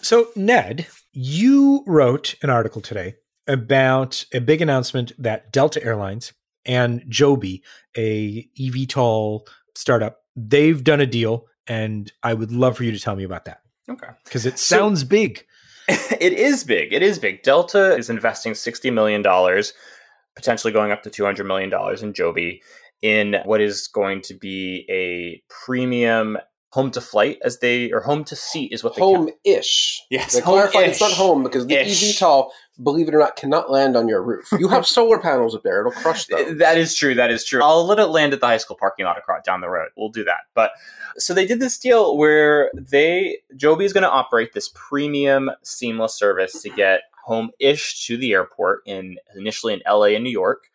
So, 0.00 0.28
Ned, 0.36 0.86
you 1.12 1.84
wrote 1.86 2.34
an 2.42 2.50
article 2.50 2.80
today 2.80 3.14
about 3.46 4.24
a 4.34 4.40
big 4.40 4.60
announcement 4.60 5.12
that 5.18 5.52
Delta 5.52 5.82
Airlines 5.82 6.32
and 6.66 7.04
Joby, 7.08 7.62
a 7.96 8.48
eVTOL 8.58 9.46
startup, 9.74 10.18
they've 10.36 10.82
done 10.82 11.00
a 11.00 11.06
deal, 11.06 11.46
and 11.66 12.12
I 12.22 12.34
would 12.34 12.52
love 12.52 12.76
for 12.76 12.84
you 12.84 12.92
to 12.92 13.00
tell 13.00 13.16
me 13.16 13.24
about 13.24 13.44
that. 13.46 13.60
Okay, 13.88 14.08
because 14.24 14.46
it 14.46 14.58
sounds 14.58 15.00
so, 15.00 15.06
big. 15.06 15.44
it 15.88 16.32
is 16.32 16.64
big. 16.64 16.92
It 16.92 17.02
is 17.02 17.18
big. 17.18 17.42
Delta 17.42 17.96
is 17.96 18.10
investing 18.10 18.54
sixty 18.54 18.90
million 18.90 19.22
dollars, 19.22 19.74
potentially 20.36 20.72
going 20.72 20.92
up 20.92 21.02
to 21.02 21.10
two 21.10 21.24
hundred 21.24 21.46
million 21.46 21.70
dollars 21.70 22.02
in 22.02 22.12
Joby 22.12 22.62
in 23.02 23.36
what 23.44 23.60
is 23.60 23.86
going 23.88 24.22
to 24.22 24.34
be 24.34 24.86
a 24.88 25.42
premium 25.50 26.38
home 26.74 26.90
to 26.90 27.00
flight 27.00 27.38
as 27.42 27.60
they 27.60 27.92
or 27.92 28.00
home 28.00 28.24
to 28.24 28.34
seat 28.34 28.72
is 28.72 28.82
what 28.82 28.96
they 28.96 29.00
home 29.00 29.30
ish. 29.44 30.02
Yes, 30.10 30.40
clarify 30.40 30.80
it's 30.80 31.00
not 31.00 31.12
home 31.12 31.44
because 31.44 31.68
the 31.68 31.76
Ish. 31.76 32.18
eVTOL, 32.18 32.50
believe 32.82 33.06
it 33.06 33.14
or 33.14 33.20
not, 33.20 33.36
cannot 33.36 33.70
land 33.70 33.96
on 33.96 34.08
your 34.08 34.20
roof. 34.20 34.48
You 34.58 34.66
have 34.66 34.84
solar 34.98 35.20
panels 35.20 35.54
up 35.54 35.62
there; 35.62 35.78
it'll 35.78 35.92
crush 35.92 36.26
them. 36.26 36.58
That 36.58 36.76
is 36.76 36.96
true. 36.96 37.14
That 37.14 37.30
is 37.30 37.44
true. 37.44 37.62
I'll 37.62 37.86
let 37.86 38.00
it 38.00 38.06
land 38.06 38.32
at 38.32 38.40
the 38.40 38.46
high 38.46 38.56
school 38.56 38.76
parking 38.76 39.06
lot 39.06 39.16
across 39.16 39.44
down 39.44 39.60
the 39.60 39.68
road. 39.68 39.90
We'll 39.96 40.08
do 40.08 40.24
that. 40.24 40.40
But 40.54 40.72
so 41.16 41.32
they 41.32 41.46
did 41.46 41.60
this 41.60 41.78
deal 41.78 42.16
where 42.16 42.72
they 42.74 43.38
Joby 43.54 43.84
is 43.84 43.92
going 43.92 44.02
to 44.02 44.10
operate 44.10 44.52
this 44.52 44.68
premium 44.74 45.52
seamless 45.62 46.18
service 46.18 46.60
to 46.62 46.70
get 46.70 47.02
home 47.22 47.52
ish 47.60 48.04
to 48.08 48.16
the 48.16 48.32
airport 48.32 48.82
in 48.84 49.16
initially 49.36 49.74
in 49.74 49.82
LA 49.88 50.06
and 50.06 50.24
New 50.24 50.30
York 50.30 50.70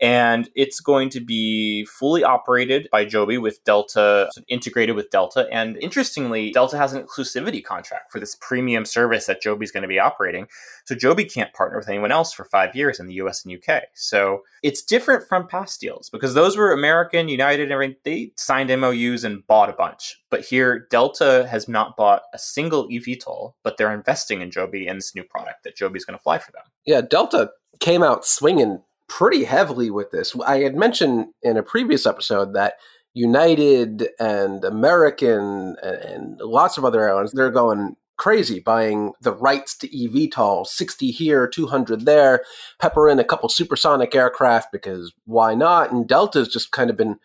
and 0.00 0.48
it's 0.54 0.80
going 0.80 1.10
to 1.10 1.20
be 1.20 1.84
fully 1.86 2.22
operated 2.22 2.88
by 2.92 3.04
Joby 3.04 3.38
with 3.38 3.62
Delta 3.64 4.30
integrated 4.48 4.96
with 4.96 5.10
Delta. 5.10 5.48
And 5.50 5.76
interestingly, 5.78 6.52
Delta 6.52 6.76
has 6.76 6.92
an 6.92 7.02
exclusivity 7.02 7.62
contract 7.62 8.12
for 8.12 8.20
this 8.20 8.36
premium 8.40 8.84
service 8.84 9.26
that 9.26 9.42
Joby's 9.42 9.72
going 9.72 9.82
to 9.82 9.88
be 9.88 9.98
operating. 9.98 10.46
So 10.86 10.94
Joby 10.94 11.24
can't 11.24 11.52
partner 11.52 11.78
with 11.78 11.88
anyone 11.88 12.12
else 12.12 12.32
for 12.32 12.44
five 12.44 12.74
years 12.74 13.00
in 13.00 13.06
the 13.06 13.14
US 13.14 13.44
and 13.44 13.54
UK. 13.54 13.84
So 13.94 14.42
it's 14.62 14.82
different 14.82 15.28
from 15.28 15.46
past 15.46 15.80
deals 15.80 16.10
because 16.10 16.34
those 16.34 16.56
were 16.56 16.72
American, 16.72 17.28
United, 17.28 17.70
and. 17.70 17.96
They 18.04 18.32
signed 18.36 18.70
MOUs 18.80 19.24
and 19.24 19.46
bought 19.46 19.70
a 19.70 19.72
bunch. 19.72 20.20
But 20.30 20.44
here, 20.44 20.86
Delta 20.90 21.46
has 21.50 21.68
not 21.68 21.96
bought 21.96 22.22
a 22.34 22.38
single 22.38 22.88
eVTOL, 22.88 23.52
but 23.62 23.76
they're 23.76 23.92
investing 23.92 24.40
in 24.40 24.50
Joby 24.50 24.86
and 24.86 24.98
this 24.98 25.14
new 25.14 25.24
product 25.24 25.64
that 25.64 25.76
Joby's 25.76 26.04
going 26.04 26.18
to 26.18 26.22
fly 26.22 26.38
for 26.38 26.52
them. 26.52 26.62
Yeah, 26.84 27.00
Delta 27.00 27.50
came 27.80 28.02
out 28.02 28.26
swinging 28.26 28.82
pretty 29.08 29.44
heavily 29.44 29.90
with 29.90 30.10
this. 30.10 30.36
I 30.46 30.58
had 30.60 30.76
mentioned 30.76 31.28
in 31.42 31.56
a 31.56 31.62
previous 31.62 32.06
episode 32.06 32.54
that 32.54 32.74
United 33.14 34.10
and 34.20 34.64
American 34.64 35.76
and, 35.82 36.38
lots 36.40 36.78
of 36.78 36.84
other 36.84 37.02
airlines, 37.02 37.32
they're 37.32 37.50
going 37.50 37.96
crazy 38.16 38.60
buying 38.60 39.12
the 39.20 39.32
rights 39.32 39.76
to 39.78 39.88
eVTOL, 39.88 40.66
60 40.66 41.10
here, 41.10 41.46
200 41.46 42.04
there, 42.04 42.44
pepper 42.80 43.08
in 43.08 43.18
a 43.18 43.24
couple 43.24 43.48
supersonic 43.48 44.14
aircraft 44.14 44.72
because 44.72 45.12
why 45.24 45.54
not? 45.54 45.92
And 45.92 46.06
Delta's 46.06 46.48
just 46.48 46.72
kind 46.72 46.90
of 46.90 46.96
been 46.96 47.18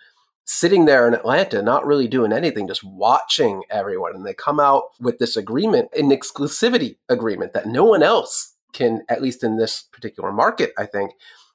sitting 0.46 0.86
there 0.86 1.08
in 1.08 1.14
Atlanta, 1.14 1.62
not 1.62 1.86
really 1.86 2.08
doing 2.08 2.32
anything, 2.32 2.68
just 2.68 2.84
watching 2.84 3.64
everyone. 3.70 4.16
And 4.16 4.26
they 4.26 4.34
come 4.34 4.60
out 4.60 4.84
with 5.00 5.18
this 5.18 5.36
agreement, 5.36 5.90
an 5.98 6.10
exclusivity 6.10 6.98
agreement 7.10 7.54
that 7.54 7.68
no 7.68 7.86
one 7.86 8.04
else 8.04 8.54
can, 8.72 9.04
at 9.10 9.22
least 9.22 9.44
in 9.44 9.58
this 9.58 9.84
particular 9.92 10.32
market, 10.32 10.74
I 10.78 10.86
think, 10.86 11.12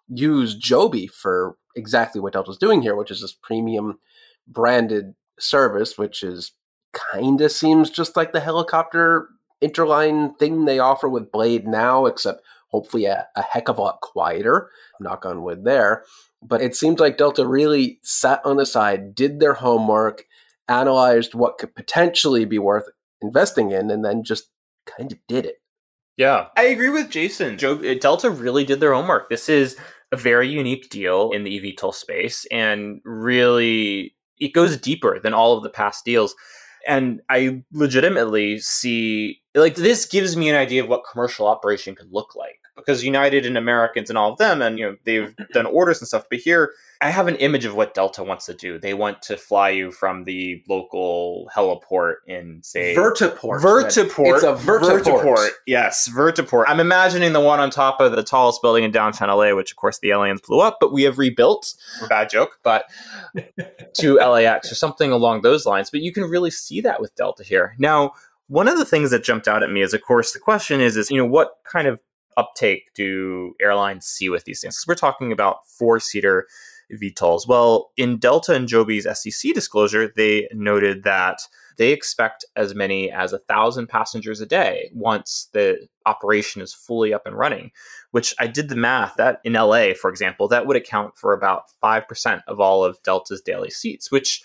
use 0.09 0.55
Joby 0.55 1.07
for 1.07 1.57
exactly 1.77 2.21
what 2.21 2.33
Delta's 2.33 2.59
doing 2.59 2.83
here, 2.83 2.97
which 2.97 3.11
is 3.11 3.21
this 3.21 3.33
premium 3.33 3.99
branded 4.47 5.15
service, 5.39 5.97
which 5.97 6.23
is 6.23 6.53
kind 6.93 7.41
of 7.41 7.53
seems 7.53 7.91
just 7.91 8.17
like 8.17 8.33
the 8.33 8.41
helicopter 8.41 9.29
interline 9.63 10.37
thing 10.39 10.65
they 10.65 10.79
offer 10.79 11.09
with 11.09 11.33
Blade 11.33 11.67
now, 11.67 12.07
except 12.07 12.43
hopefully 12.69 13.07
a, 13.07 13.27
a 13.37 13.43
heck 13.43 13.69
of 13.69 13.79
a 13.79 13.83
lot 13.83 14.01
quieter. 14.01 14.71
Knock 15.01 15.27
on 15.27 15.43
wood 15.43 15.65
there. 15.65 16.05
But 16.43 16.63
it 16.63 16.77
seems 16.77 17.01
like 17.01 17.19
Delta 17.19 17.47
really 17.47 17.99
sat 18.03 18.41
on 18.45 18.57
the 18.57 18.67
side, 18.67 19.15
did 19.15 19.41
their 19.41 19.55
homework, 19.55 20.25
analyzed 20.69 21.35
what 21.35 21.59
could 21.59 21.75
potentially 21.75 22.45
be 22.45 22.59
worth 22.59 22.85
investing 23.21 23.71
in, 23.73 23.91
and 23.91 24.05
then 24.05 24.23
just 24.23 24.51
kind 24.87 25.11
of 25.11 25.19
did 25.27 25.47
it. 25.47 25.57
Yeah, 26.17 26.47
I 26.57 26.65
agree 26.65 26.91
with 26.91 27.11
Jason. 27.11 27.59
Joe, 27.59 27.77
Delta 27.95 28.31
really 28.31 28.65
did 28.65 28.81
their 28.81 28.93
homework. 28.93 29.31
This 29.31 29.49
is 29.49 29.77
a 30.13 30.17
very 30.17 30.49
unique 30.49 30.89
deal 30.91 31.33
in 31.33 31.45
the 31.45 31.61
eVTOL 31.61 31.95
space 31.95 32.47
and 32.51 33.01
really 33.05 34.15
it 34.39 34.55
goes 34.55 34.77
deeper 34.77 35.19
than 35.19 35.35
all 35.35 35.57
of 35.57 35.63
the 35.63 35.71
past 35.71 36.05
deals. 36.05 36.35
And 36.87 37.21
I 37.29 37.63
legitimately 37.73 38.61
see 38.61 39.41
like 39.55 39.75
this 39.75 40.07
gives 40.07 40.37
me 40.37 40.49
an 40.49 40.57
idea 40.57 40.83
of 40.83 40.89
what 40.89 41.03
commercial 41.11 41.47
operation 41.47 41.95
could 41.95 42.13
look 42.13 42.35
like 42.37 42.61
because 42.79 43.05
United 43.05 43.45
and 43.45 43.59
Americans 43.59 44.09
and 44.09 44.17
all 44.17 44.33
of 44.33 44.39
them, 44.39 44.63
and 44.63 44.79
you 44.79 44.87
know 44.87 44.97
they've 45.05 45.35
done 45.53 45.67
orders 45.67 46.01
and 46.01 46.09
stuff. 46.09 46.25
But 46.31 46.39
here, 46.39 46.73
I 47.01 47.11
have 47.11 47.29
an 47.29 47.37
image 47.37 47.65
of 47.65 47.77
what 47.77 47.95
Delta 47.95 48.25
wants 48.25 48.47
to 48.47 48.55
do. 48.55 48.79
They 48.79 48.95
want 48.95 49.23
to 49.23 49.37
fly 49.37 49.71
you 49.71 49.93
from 49.93 50.25
the 50.25 50.63
local 50.69 51.49
heliport 51.55 52.17
in 52.27 52.61
say 52.63 52.95
vertiport. 52.95 53.61
Vertiport. 53.61 54.35
It's 54.35 54.43
a 54.43 54.55
vertiport. 54.55 55.03
vertiport. 55.03 55.49
Yes, 55.67 56.09
vertiport. 56.09 56.65
I'm 56.67 56.81
imagining 56.81 57.33
the 57.33 57.41
one 57.41 57.61
on 57.61 57.71
top 57.71 58.01
of 58.01 58.13
the 58.13 58.23
tallest 58.23 58.63
building 58.63 58.85
in 58.85 58.91
downtown 58.91 59.29
LA, 59.29 59.55
which 59.55 59.71
of 59.71 59.77
course 59.77 59.99
the 59.99 60.11
aliens 60.11 60.41
blew 60.41 60.61
up, 60.61 60.79
but 60.81 60.93
we 60.93 61.05
have 61.05 61.19
rebuilt. 61.19 61.75
Bad 62.09 62.31
joke, 62.31 62.59
but 62.65 62.87
to 63.95 64.15
LAX 64.15 64.73
or 64.73 64.75
something 64.75 65.13
along 65.13 65.43
those 65.43 65.67
lines. 65.67 65.91
But 65.91 66.01
you 66.01 66.13
can 66.13 66.25
really 66.25 66.51
see 66.51 66.81
that 66.81 67.01
with 67.01 67.15
Delta 67.15 67.45
here 67.45 67.75
now. 67.79 68.13
One 68.51 68.67
of 68.67 68.79
the 68.79 68.87
things 68.87 69.11
that 69.11 69.23
jumped 69.23 69.47
out 69.47 69.63
at 69.63 69.71
me 69.71 69.83
is, 69.83 69.93
of 69.93 70.01
course, 70.01 70.33
the 70.33 70.39
question 70.39 70.81
is, 70.81 70.97
is 70.97 71.11
you 71.11 71.19
know, 71.19 71.27
what 71.27 71.59
kind 71.71 71.87
of 71.87 72.01
uptake 72.39 72.91
do 72.95 73.55
airlines 73.61 74.07
see 74.07 74.31
with 74.31 74.45
these 74.45 74.61
things? 74.61 74.77
Because 74.77 74.87
we're 74.87 74.95
talking 74.95 75.33
about 75.33 75.69
four 75.69 76.01
seater 76.01 76.47
VTOLs. 76.93 77.47
Well, 77.47 77.91
in 77.97 78.19
Delta 78.19 78.55
and 78.55 78.69
Joby's 78.69 79.07
SEC 79.19 79.53
disclosure, 79.53 80.13
they 80.17 80.49
noted 80.53 81.05
that 81.05 81.41
they 81.77 81.93
expect 81.93 82.45
as 82.57 82.75
many 82.75 83.11
as 83.11 83.33
a 83.33 83.39
thousand 83.39 83.89
passengers 83.89 84.41
a 84.41 84.47
day 84.47 84.91
once 84.93 85.49
the 85.53 85.87
operation 86.07 86.63
is 86.63 86.73
fully 86.75 87.13
up 87.13 87.27
and 87.27 87.37
running. 87.37 87.71
Which 88.11 88.35
I 88.39 88.47
did 88.47 88.71
the 88.71 88.77
math 88.77 89.17
that 89.17 89.41
in 89.45 89.53
LA, 89.53 89.93
for 89.93 90.09
example, 90.09 90.49
that 90.49 90.67
would 90.67 90.77
account 90.77 91.17
for 91.19 91.33
about 91.33 91.65
five 91.81 92.09
percent 92.09 92.43
of 92.49 92.59
all 92.59 92.85
of 92.85 93.03
Delta's 93.03 93.43
daily 93.43 93.71
seats, 93.71 94.11
which 94.11 94.43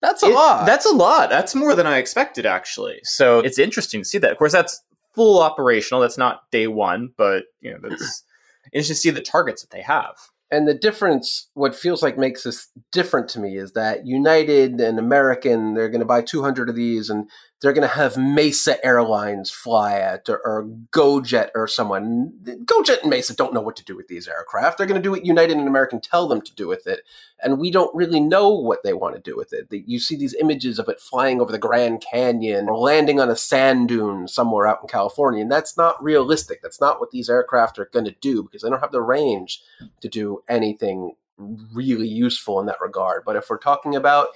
that's 0.00 0.22
a 0.22 0.26
it, 0.26 0.34
lot. 0.34 0.66
That's 0.66 0.86
a 0.86 0.94
lot. 0.94 1.30
That's 1.30 1.54
more 1.54 1.74
than 1.74 1.86
I 1.86 1.98
expected, 1.98 2.46
actually. 2.46 3.00
So 3.04 3.38
it's 3.40 3.58
interesting 3.58 4.00
to 4.00 4.04
see 4.04 4.18
that. 4.18 4.32
Of 4.32 4.38
course, 4.38 4.52
that's 4.52 4.82
full 5.14 5.40
operational. 5.40 6.00
That's 6.00 6.18
not 6.18 6.50
day 6.50 6.66
one, 6.66 7.12
but 7.16 7.44
you 7.60 7.72
know, 7.72 7.78
that's 7.82 8.24
interesting 8.72 8.94
to 8.94 9.00
see 9.00 9.10
the 9.10 9.20
targets 9.20 9.62
that 9.62 9.70
they 9.70 9.82
have. 9.82 10.14
And 10.50 10.68
the 10.68 10.74
difference, 10.74 11.48
what 11.54 11.74
feels 11.74 12.02
like 12.02 12.18
makes 12.18 12.42
this 12.42 12.68
different 12.92 13.28
to 13.30 13.40
me 13.40 13.56
is 13.56 13.72
that 13.72 14.06
United 14.06 14.80
and 14.82 14.98
American, 14.98 15.72
they're 15.72 15.88
going 15.88 16.00
to 16.00 16.06
buy 16.06 16.20
200 16.20 16.68
of 16.68 16.76
these 16.76 17.08
and 17.08 17.30
they're 17.62 17.72
going 17.72 17.88
to 17.88 17.94
have 17.94 18.16
Mesa 18.16 18.84
Airlines 18.84 19.48
fly 19.48 19.94
it 19.94 20.28
or, 20.28 20.40
or 20.44 20.68
GoJet 20.90 21.50
or 21.54 21.68
someone. 21.68 22.32
GoJet 22.44 23.02
and 23.02 23.10
Mesa 23.10 23.36
don't 23.36 23.54
know 23.54 23.60
what 23.60 23.76
to 23.76 23.84
do 23.84 23.96
with 23.96 24.08
these 24.08 24.26
aircraft. 24.26 24.76
They're 24.76 24.86
going 24.86 25.00
to 25.00 25.02
do 25.02 25.12
what 25.12 25.24
United 25.24 25.56
and 25.56 25.68
American 25.68 26.00
tell 26.00 26.26
them 26.26 26.40
to 26.40 26.54
do 26.54 26.66
with 26.66 26.88
it. 26.88 27.02
And 27.40 27.60
we 27.60 27.70
don't 27.70 27.94
really 27.94 28.18
know 28.18 28.50
what 28.50 28.82
they 28.82 28.92
want 28.92 29.14
to 29.14 29.20
do 29.20 29.36
with 29.36 29.52
it. 29.52 29.68
You 29.70 30.00
see 30.00 30.16
these 30.16 30.34
images 30.34 30.80
of 30.80 30.88
it 30.88 31.00
flying 31.00 31.40
over 31.40 31.52
the 31.52 31.58
Grand 31.58 32.02
Canyon 32.02 32.68
or 32.68 32.76
landing 32.76 33.20
on 33.20 33.30
a 33.30 33.36
sand 33.36 33.88
dune 33.88 34.26
somewhere 34.26 34.66
out 34.66 34.80
in 34.82 34.88
California. 34.88 35.42
And 35.42 35.50
that's 35.50 35.76
not 35.76 36.02
realistic. 36.02 36.62
That's 36.62 36.80
not 36.80 36.98
what 36.98 37.12
these 37.12 37.30
aircraft 37.30 37.78
are 37.78 37.88
going 37.92 38.06
to 38.06 38.16
do 38.20 38.42
because 38.42 38.62
they 38.62 38.70
don't 38.70 38.80
have 38.80 38.90
the 38.90 39.02
range 39.02 39.62
to 40.00 40.08
do 40.08 40.42
anything 40.48 41.14
really 41.38 42.08
useful 42.08 42.58
in 42.58 42.66
that 42.66 42.80
regard. 42.80 43.22
But 43.24 43.36
if 43.36 43.48
we're 43.48 43.58
talking 43.58 43.94
about 43.94 44.28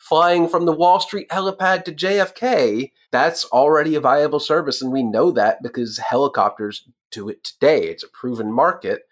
flying 0.00 0.48
from 0.48 0.64
the 0.64 0.72
Wall 0.72 0.98
Street 0.98 1.28
helipad 1.28 1.84
to 1.84 1.92
JFK, 1.92 2.90
that's 3.12 3.44
already 3.46 3.94
a 3.94 4.00
viable 4.00 4.40
service. 4.40 4.80
And 4.80 4.90
we 4.90 5.02
know 5.02 5.30
that 5.30 5.62
because 5.62 5.98
helicopters 5.98 6.88
do 7.12 7.28
it 7.28 7.44
today. 7.44 7.84
It's 7.84 8.02
a 8.02 8.08
proven 8.08 8.50
market. 8.50 9.02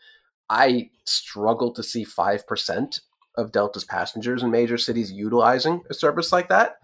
I 0.48 0.90
struggle 1.04 1.72
to 1.74 1.82
see 1.82 2.04
5% 2.06 3.00
of 3.36 3.52
Delta's 3.52 3.84
passengers 3.84 4.42
in 4.42 4.50
major 4.50 4.78
cities 4.78 5.12
utilizing 5.12 5.82
a 5.90 5.94
service 5.94 6.32
like 6.32 6.48
that. 6.48 6.78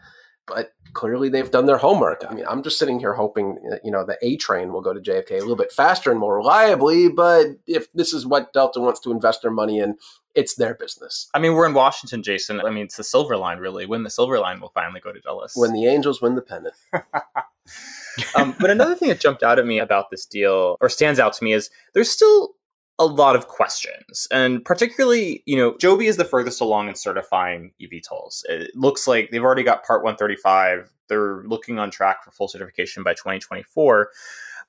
But 0.46 0.72
clearly 0.92 1.28
they've 1.28 1.50
done 1.50 1.66
their 1.66 1.78
homework. 1.78 2.24
I 2.28 2.34
mean, 2.34 2.44
I'm 2.48 2.62
just 2.62 2.78
sitting 2.78 2.98
here 2.98 3.14
hoping, 3.14 3.58
you 3.82 3.90
know, 3.90 4.04
the 4.04 4.16
A 4.22 4.36
train 4.36 4.72
will 4.72 4.80
go 4.80 4.92
to 4.92 5.00
JFK 5.00 5.32
a 5.32 5.40
little 5.40 5.56
bit 5.56 5.72
faster 5.72 6.10
and 6.10 6.20
more 6.20 6.36
reliably. 6.36 7.08
But 7.08 7.46
if 7.66 7.92
this 7.92 8.12
is 8.12 8.26
what 8.26 8.52
Delta 8.52 8.80
wants 8.80 9.00
to 9.00 9.10
invest 9.10 9.42
their 9.42 9.50
money 9.50 9.78
in, 9.78 9.96
it's 10.34 10.54
their 10.54 10.74
business. 10.74 11.28
I 11.34 11.38
mean, 11.38 11.54
we're 11.54 11.66
in 11.66 11.74
Washington, 11.74 12.22
Jason. 12.22 12.60
I 12.60 12.70
mean, 12.70 12.84
it's 12.84 12.96
the 12.96 13.04
Silver 13.04 13.36
Line, 13.36 13.58
really. 13.58 13.86
When 13.86 14.02
the 14.02 14.10
Silver 14.10 14.38
Line 14.38 14.60
will 14.60 14.70
finally 14.70 15.00
go 15.00 15.12
to 15.12 15.20
Dulles. 15.20 15.52
When 15.54 15.72
the 15.72 15.86
Angels 15.86 16.20
win 16.20 16.34
the 16.34 16.42
pennant. 16.42 16.74
um, 18.34 18.54
but 18.58 18.70
another 18.70 18.94
thing 18.94 19.08
that 19.08 19.20
jumped 19.20 19.42
out 19.42 19.58
at 19.58 19.66
me 19.66 19.78
about 19.78 20.10
this 20.10 20.26
deal, 20.26 20.76
or 20.80 20.88
stands 20.88 21.20
out 21.20 21.34
to 21.34 21.44
me, 21.44 21.52
is 21.52 21.70
there's 21.92 22.10
still 22.10 22.54
a 22.98 23.06
lot 23.06 23.34
of 23.36 23.48
questions. 23.48 24.28
And 24.30 24.64
particularly, 24.64 25.42
you 25.46 25.56
know, 25.56 25.76
Joby 25.78 26.06
is 26.06 26.16
the 26.16 26.24
furthest 26.24 26.60
along 26.60 26.88
in 26.88 26.94
certifying 26.94 27.72
eVTOLs. 27.80 28.44
It 28.48 28.70
looks 28.74 29.06
like 29.06 29.30
they've 29.30 29.42
already 29.42 29.64
got 29.64 29.84
Part 29.84 30.04
135. 30.04 30.90
They're 31.08 31.42
looking 31.44 31.78
on 31.78 31.90
track 31.90 32.24
for 32.24 32.30
full 32.30 32.48
certification 32.48 33.02
by 33.02 33.14
2024. 33.14 34.10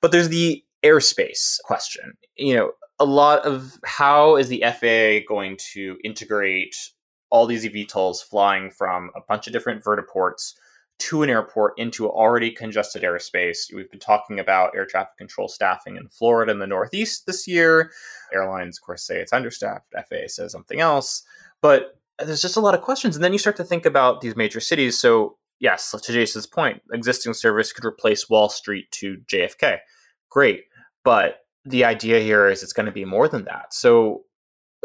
But 0.01 0.11
there's 0.11 0.29
the 0.29 0.63
airspace 0.83 1.59
question. 1.63 2.17
You 2.35 2.55
know, 2.55 2.71
a 2.99 3.05
lot 3.05 3.45
of 3.45 3.77
how 3.85 4.37
is 4.37 4.47
the 4.47 4.63
FAA 4.63 5.25
going 5.27 5.57
to 5.73 5.97
integrate 6.03 6.75
all 7.29 7.45
these 7.45 7.65
eVTOLs 7.65 8.23
flying 8.23 8.71
from 8.71 9.11
a 9.15 9.21
bunch 9.27 9.47
of 9.47 9.53
different 9.53 9.83
vertiports 9.83 10.53
to 10.97 11.23
an 11.23 11.29
airport 11.29 11.73
into 11.77 12.09
already 12.09 12.51
congested 12.51 13.03
airspace. 13.03 13.73
We've 13.73 13.89
been 13.89 13.99
talking 13.99 14.39
about 14.39 14.75
air 14.75 14.85
traffic 14.85 15.17
control 15.17 15.47
staffing 15.47 15.97
in 15.97 16.07
Florida 16.07 16.51
and 16.51 16.61
the 16.61 16.67
Northeast 16.67 17.25
this 17.25 17.47
year. 17.47 17.91
Airlines, 18.33 18.77
of 18.77 18.85
course, 18.85 19.05
say 19.05 19.19
it's 19.19 19.33
understaffed. 19.33 19.93
FAA 19.93 20.27
says 20.27 20.51
something 20.51 20.79
else. 20.79 21.23
But 21.61 21.99
there's 22.19 22.41
just 22.41 22.57
a 22.57 22.61
lot 22.61 22.75
of 22.75 22.81
questions. 22.81 23.15
And 23.15 23.23
then 23.23 23.33
you 23.33 23.39
start 23.39 23.57
to 23.57 23.63
think 23.63 23.85
about 23.85 24.21
these 24.21 24.35
major 24.35 24.59
cities. 24.59 24.97
So, 24.97 25.37
yes, 25.59 25.91
to 25.91 26.13
Jason's 26.13 26.47
point, 26.47 26.81
existing 26.93 27.33
service 27.33 27.73
could 27.73 27.85
replace 27.85 28.29
Wall 28.29 28.47
Street 28.49 28.89
to 28.91 29.17
JFK. 29.31 29.79
Great. 30.29 30.63
But 31.03 31.39
the 31.65 31.83
idea 31.83 32.19
here 32.19 32.47
is 32.47 32.63
it's 32.63 32.73
going 32.73 32.85
to 32.85 32.91
be 32.91 33.05
more 33.05 33.27
than 33.27 33.45
that. 33.45 33.73
So 33.73 34.23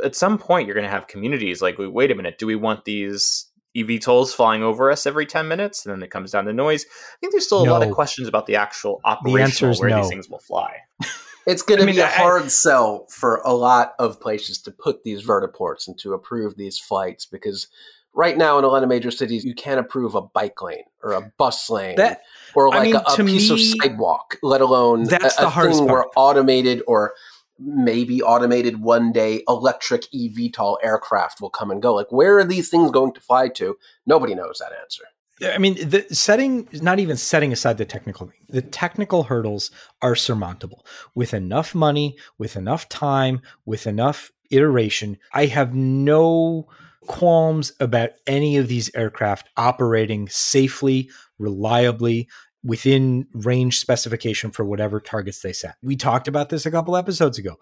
at 0.02 0.16
some 0.16 0.38
point, 0.38 0.66
you're 0.66 0.74
going 0.74 0.86
to 0.86 0.90
have 0.90 1.06
communities 1.06 1.62
like, 1.62 1.76
wait 1.78 2.10
a 2.10 2.14
minute, 2.14 2.38
do 2.38 2.46
we 2.46 2.56
want 2.56 2.84
these 2.84 3.49
eVTOLs 3.76 4.34
flying 4.34 4.62
over 4.62 4.90
us 4.90 5.06
every 5.06 5.26
10 5.26 5.48
minutes? 5.48 5.84
And 5.84 5.94
then 5.94 6.02
it 6.02 6.10
comes 6.10 6.32
down 6.32 6.44
to 6.46 6.52
noise. 6.52 6.84
I 6.88 7.16
think 7.20 7.32
there's 7.32 7.46
still 7.46 7.62
a 7.62 7.66
no. 7.66 7.72
lot 7.72 7.82
of 7.82 7.92
questions 7.92 8.28
about 8.28 8.46
the 8.46 8.56
actual 8.56 9.00
operation 9.04 9.70
the 9.70 9.78
where 9.78 9.90
no. 9.90 10.02
these 10.02 10.08
things 10.08 10.28
will 10.28 10.40
fly. 10.40 10.76
It's 11.46 11.62
going 11.62 11.80
to 11.80 11.86
be 11.86 11.98
a 11.98 12.06
hard 12.06 12.44
I, 12.44 12.48
sell 12.48 13.06
for 13.08 13.40
a 13.44 13.54
lot 13.54 13.94
of 13.98 14.20
places 14.20 14.58
to 14.62 14.70
put 14.70 15.04
these 15.04 15.24
vertiports 15.24 15.88
and 15.88 15.98
to 16.00 16.12
approve 16.12 16.56
these 16.56 16.78
flights 16.78 17.24
because 17.24 17.68
right 18.12 18.36
now 18.36 18.58
in 18.58 18.64
a 18.64 18.68
lot 18.68 18.82
of 18.82 18.88
major 18.88 19.10
cities 19.10 19.44
you 19.44 19.54
can't 19.54 19.80
approve 19.80 20.14
a 20.14 20.20
bike 20.20 20.60
lane 20.60 20.84
or 21.02 21.12
a 21.12 21.32
bus 21.38 21.70
lane 21.70 21.96
that, 21.96 22.22
or 22.54 22.68
like 22.68 22.80
I 22.80 22.82
mean, 22.84 22.96
a, 22.96 22.98
a 23.00 23.16
piece 23.24 23.50
me, 23.50 23.54
of 23.54 23.60
sidewalk, 23.60 24.36
let 24.42 24.60
alone 24.60 25.04
that's 25.04 25.38
a, 25.38 25.42
the 25.42 25.48
a 25.48 25.50
thing 25.50 25.78
part. 25.78 25.90
where 25.90 26.04
automated 26.16 26.82
or 26.86 27.14
maybe 27.60 28.22
automated 28.22 28.80
one 28.80 29.12
day 29.12 29.42
electric 29.48 30.02
eVTOL 30.14 30.78
aircraft 30.82 31.40
will 31.40 31.50
come 31.50 31.70
and 31.70 31.82
go. 31.82 31.94
Like, 31.94 32.10
where 32.10 32.38
are 32.38 32.44
these 32.44 32.68
things 32.68 32.90
going 32.90 33.12
to 33.12 33.20
fly 33.20 33.48
to? 33.48 33.76
Nobody 34.06 34.34
knows 34.34 34.58
that 34.58 34.72
answer. 34.80 35.04
I 35.42 35.58
mean, 35.58 35.74
the 35.88 36.04
setting, 36.12 36.68
not 36.82 36.98
even 36.98 37.16
setting 37.16 37.52
aside 37.52 37.78
the 37.78 37.86
technical, 37.86 38.30
the 38.48 38.60
technical 38.60 39.22
hurdles 39.22 39.70
are 40.02 40.14
surmountable 40.14 40.84
with 41.14 41.32
enough 41.32 41.74
money, 41.74 42.16
with 42.36 42.56
enough 42.56 42.88
time, 42.88 43.40
with 43.64 43.86
enough 43.86 44.30
iteration. 44.50 45.16
I 45.32 45.46
have 45.46 45.74
no 45.74 46.68
qualms 47.06 47.72
about 47.80 48.10
any 48.26 48.58
of 48.58 48.68
these 48.68 48.90
aircraft 48.94 49.48
operating 49.56 50.28
safely, 50.28 51.10
reliably, 51.38 52.28
within 52.62 53.26
range 53.32 53.78
specification 53.78 54.50
for 54.50 54.64
whatever 54.64 55.00
targets 55.00 55.40
they 55.40 55.52
set. 55.52 55.76
We 55.82 55.96
talked 55.96 56.28
about 56.28 56.50
this 56.50 56.66
a 56.66 56.70
couple 56.70 56.96
episodes 56.96 57.38
ago. 57.38 57.56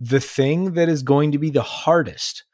The 0.00 0.20
thing 0.20 0.72
that 0.72 0.88
is 0.88 1.02
going 1.02 1.32
to 1.32 1.38
be 1.38 1.50
the 1.50 1.62
hardest 1.62 2.44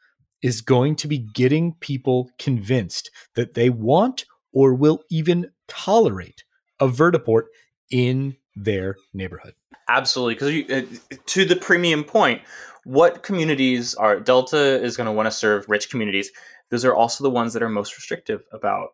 is 0.41 0.61
going 0.61 0.95
to 0.97 1.07
be 1.07 1.19
getting 1.19 1.73
people 1.79 2.29
convinced 2.37 3.11
that 3.35 3.53
they 3.53 3.69
want 3.69 4.25
or 4.51 4.73
will 4.73 5.01
even 5.09 5.51
tolerate 5.67 6.43
a 6.79 6.87
vertiport 6.87 7.43
in 7.89 8.35
their 8.55 8.95
neighborhood. 9.13 9.53
Absolutely, 9.89 10.33
because 10.35 10.83
uh, 10.83 11.15
to 11.27 11.45
the 11.45 11.55
premium 11.55 12.03
point, 12.03 12.41
what 12.85 13.23
communities 13.23 13.95
are 13.95 14.19
Delta 14.19 14.81
is 14.81 14.97
going 14.97 15.05
to 15.05 15.11
want 15.11 15.27
to 15.27 15.31
serve 15.31 15.65
rich 15.67 15.89
communities. 15.89 16.31
Those 16.69 16.85
are 16.85 16.95
also 16.95 17.23
the 17.23 17.29
ones 17.29 17.53
that 17.53 17.61
are 17.61 17.69
most 17.69 17.95
restrictive 17.95 18.43
about 18.51 18.89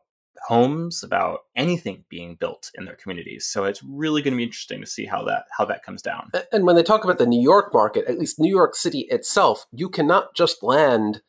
homes, 0.47 1.03
about 1.03 1.41
anything 1.55 2.03
being 2.09 2.35
built 2.35 2.71
in 2.75 2.85
their 2.85 2.95
communities. 2.95 3.45
So 3.45 3.63
it's 3.63 3.83
really 3.83 4.21
going 4.21 4.33
to 4.33 4.37
be 4.37 4.43
interesting 4.43 4.81
to 4.81 4.87
see 4.87 5.05
how 5.05 5.23
that 5.25 5.45
how 5.57 5.65
that 5.65 5.83
comes 5.83 6.01
down. 6.01 6.31
And 6.51 6.65
when 6.65 6.75
they 6.75 6.83
talk 6.83 7.03
about 7.03 7.17
the 7.17 7.25
New 7.25 7.41
York 7.41 7.73
market, 7.73 8.05
at 8.07 8.19
least 8.19 8.39
New 8.39 8.49
York 8.49 8.75
City 8.75 9.01
itself, 9.09 9.65
you 9.71 9.89
cannot 9.89 10.35
just 10.35 10.63
land 10.63 11.21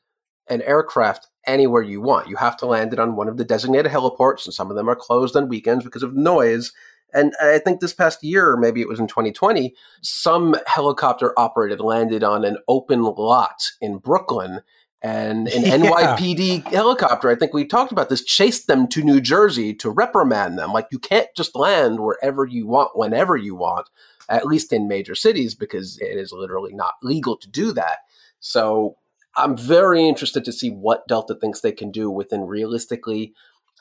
an 0.48 0.62
aircraft 0.62 1.28
anywhere 1.46 1.82
you 1.82 2.00
want. 2.00 2.28
You 2.28 2.36
have 2.36 2.56
to 2.58 2.66
land 2.66 2.92
it 2.92 2.98
on 2.98 3.16
one 3.16 3.28
of 3.28 3.36
the 3.36 3.44
designated 3.44 3.90
heliports, 3.92 4.44
and 4.44 4.54
some 4.54 4.70
of 4.70 4.76
them 4.76 4.88
are 4.88 4.96
closed 4.96 5.36
on 5.36 5.48
weekends 5.48 5.84
because 5.84 6.02
of 6.02 6.14
noise. 6.14 6.72
And 7.14 7.34
I 7.42 7.58
think 7.58 7.80
this 7.80 7.92
past 7.92 8.24
year, 8.24 8.56
maybe 8.56 8.80
it 8.80 8.88
was 8.88 8.98
in 8.98 9.06
2020, 9.06 9.74
some 10.00 10.56
helicopter 10.66 11.38
operated 11.38 11.80
landed 11.80 12.24
on 12.24 12.44
an 12.44 12.56
open 12.68 13.02
lot 13.02 13.62
in 13.80 13.98
Brooklyn. 13.98 14.60
And 15.02 15.48
an 15.52 15.64
yeah. 15.64 16.16
NYPD 16.16 16.64
helicopter, 16.68 17.28
I 17.28 17.34
think 17.34 17.52
we 17.52 17.64
talked 17.64 17.92
about 17.92 18.08
this, 18.08 18.24
chased 18.24 18.66
them 18.66 18.86
to 18.88 19.02
New 19.02 19.20
Jersey 19.20 19.74
to 19.74 19.90
reprimand 19.90 20.58
them. 20.58 20.72
Like, 20.72 20.86
you 20.90 20.98
can't 20.98 21.28
just 21.36 21.56
land 21.56 22.00
wherever 22.00 22.44
you 22.44 22.66
want, 22.66 22.96
whenever 22.96 23.36
you 23.36 23.54
want, 23.54 23.88
at 24.28 24.46
least 24.46 24.72
in 24.72 24.88
major 24.88 25.14
cities, 25.14 25.54
because 25.54 25.98
it 25.98 26.16
is 26.16 26.32
literally 26.32 26.72
not 26.72 26.94
legal 27.02 27.36
to 27.36 27.50
do 27.50 27.72
that. 27.72 27.98
So 28.40 28.96
I'm 29.36 29.56
very 29.56 30.06
interested 30.06 30.44
to 30.44 30.52
see 30.52 30.70
what 30.70 31.08
Delta 31.08 31.34
thinks 31.34 31.60
they 31.60 31.72
can 31.72 31.90
do 31.90 32.10
within 32.10 32.42
realistically, 32.42 33.34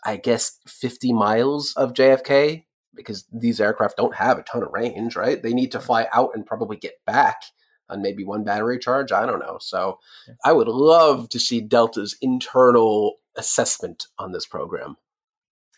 I 0.04 0.18
guess, 0.18 0.60
50 0.66 1.14
miles 1.14 1.74
of 1.76 1.94
JFK, 1.94 2.66
because 2.96 3.26
these 3.32 3.62
aircraft 3.62 3.98
don't 3.98 4.16
have 4.16 4.38
a 4.38 4.44
ton 4.44 4.64
of 4.64 4.72
range, 4.72 5.16
right? 5.16 5.42
They 5.42 5.54
need 5.54 5.72
to 5.74 5.80
fly 5.80 6.08
out 6.14 6.32
and 6.34 6.46
probably 6.46 6.78
get 6.78 7.04
back 7.06 7.44
on 7.92 8.02
maybe 8.02 8.24
one 8.24 8.44
battery 8.44 8.80
charge. 8.80 9.12
I 9.12 9.26
don't 9.26 9.40
know. 9.40 9.58
So 9.60 10.00
I 10.44 10.54
would 10.54 10.68
love 10.68 11.30
to 11.30 11.40
see 11.40 11.62
Delta's 11.62 12.16
internal 12.22 13.18
assessment 13.36 14.08
on 14.18 14.32
this 14.32 14.46
program. 14.46 14.98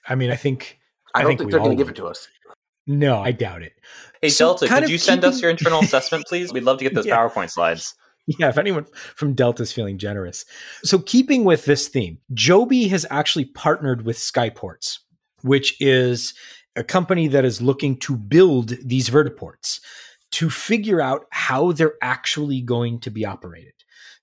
I 0.08 0.15
mean, 0.15 0.32
I 0.32 0.36
think. 0.36 0.80
I, 1.13 1.19
I 1.19 1.21
don't 1.23 1.30
think, 1.32 1.39
think 1.41 1.52
they're 1.52 1.60
going 1.60 1.71
to 1.71 1.78
give 1.78 1.89
it 1.89 1.95
to 1.97 2.08
us. 2.08 2.28
No, 2.86 3.19
I 3.19 3.32
doubt 3.32 3.62
it. 3.62 3.73
Hey, 4.21 4.30
so 4.30 4.47
Delta, 4.47 4.67
could 4.67 4.89
you 4.89 4.97
send 4.97 5.21
keeping... 5.21 5.34
us 5.34 5.41
your 5.41 5.52
internal 5.52 5.80
assessment, 5.84 6.26
please? 6.28 6.52
We'd 6.52 6.63
love 6.63 6.80
to 6.80 6.84
get 6.84 6.93
those 6.93 7.06
yeah. 7.06 7.17
PowerPoint 7.17 7.49
slides. 7.52 7.95
Yeah, 8.26 8.49
if 8.49 8.58
anyone 8.58 8.86
from 9.15 9.34
Delta 9.34 9.63
is 9.63 9.73
feeling 9.73 9.97
generous. 9.97 10.45
So, 10.84 10.99
keeping 10.99 11.43
with 11.43 11.65
this 11.65 11.89
theme, 11.89 12.19
Joby 12.34 12.88
has 12.88 13.06
actually 13.10 13.45
partnered 13.45 14.06
with 14.06 14.17
Skyports, 14.17 14.99
which 15.41 15.76
is 15.82 16.34
a 16.76 16.84
company 16.84 17.28
that 17.28 17.45
is 17.45 17.62
looking 17.62 17.97
to 17.97 18.15
build 18.15 18.73
these 18.84 19.10
vertiports 19.10 19.80
to 20.34 20.50
figure 20.50 21.00
out 21.00 21.26
how 21.30 21.72
they're 21.72 21.98
actually 22.02 22.60
going 22.62 23.00
to 23.00 23.12
be 23.12 23.26
operated. 23.26 23.74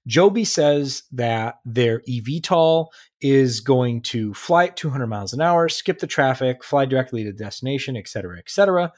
Joby 0.06 0.44
says 0.44 1.04
that 1.12 1.60
their 1.64 2.00
eVTOL 2.00 2.88
is 3.20 3.60
going 3.60 4.02
to 4.02 4.34
fly 4.34 4.64
at 4.64 4.76
200 4.76 5.06
miles 5.06 5.32
an 5.32 5.40
hour, 5.40 5.68
skip 5.68 6.00
the 6.00 6.06
traffic, 6.06 6.64
fly 6.64 6.84
directly 6.84 7.22
to 7.22 7.32
destination, 7.32 7.96
et 7.96 8.08
cetera, 8.08 8.38
et 8.38 8.50
cetera. 8.50 8.92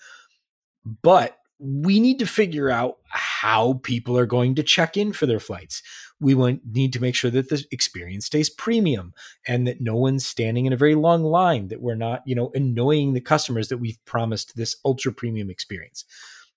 But 1.03 1.37
we 1.59 2.01
need 2.01 2.19
to 2.21 2.27
figure 2.27 2.71
out 2.71 2.97
how 3.09 3.75
people 3.83 4.17
are 4.17 4.27
going 4.27 4.55
to 4.55 4.63
check 4.63 4.97
in 4.97 5.13
for 5.13 5.27
their 5.27 5.39
flights. 5.39 5.83
We 6.19 6.35
need 6.65 6.93
to 6.95 7.01
make 7.01 7.15
sure 7.15 7.31
that 7.31 7.51
the 7.51 7.65
experience 7.71 8.27
stays 8.27 8.49
premium 8.49 9.13
and 9.47 9.67
that 9.67 9.81
no 9.81 9.97
one's 9.97 10.25
standing 10.25 10.67
in 10.67 10.73
a 10.73 10.79
very 10.79 10.95
long 10.95 11.25
line, 11.25 11.69
that 11.69 11.83
we're 11.83 11.95
not, 11.95 12.23
you 12.27 12.35
know, 12.35 12.51
annoying 12.55 13.13
the 13.13 13.21
customers 13.21 13.69
that 13.69 13.79
we've 13.79 14.03
promised 14.07 14.57
this 14.57 14.77
ultra 14.85 15.13
premium 15.13 15.51
experience. 15.51 16.05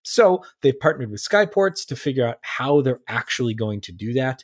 So 0.06 0.44
they've 0.62 0.80
partnered 0.80 1.12
with 1.12 1.28
Skyports 1.28 1.86
to 1.88 1.96
figure 1.96 2.28
out 2.28 2.38
how 2.41 2.82
they're 2.82 3.02
actually 3.08 3.54
going 3.54 3.82
to 3.82 3.91
do 3.91 4.13
that. 4.13 4.44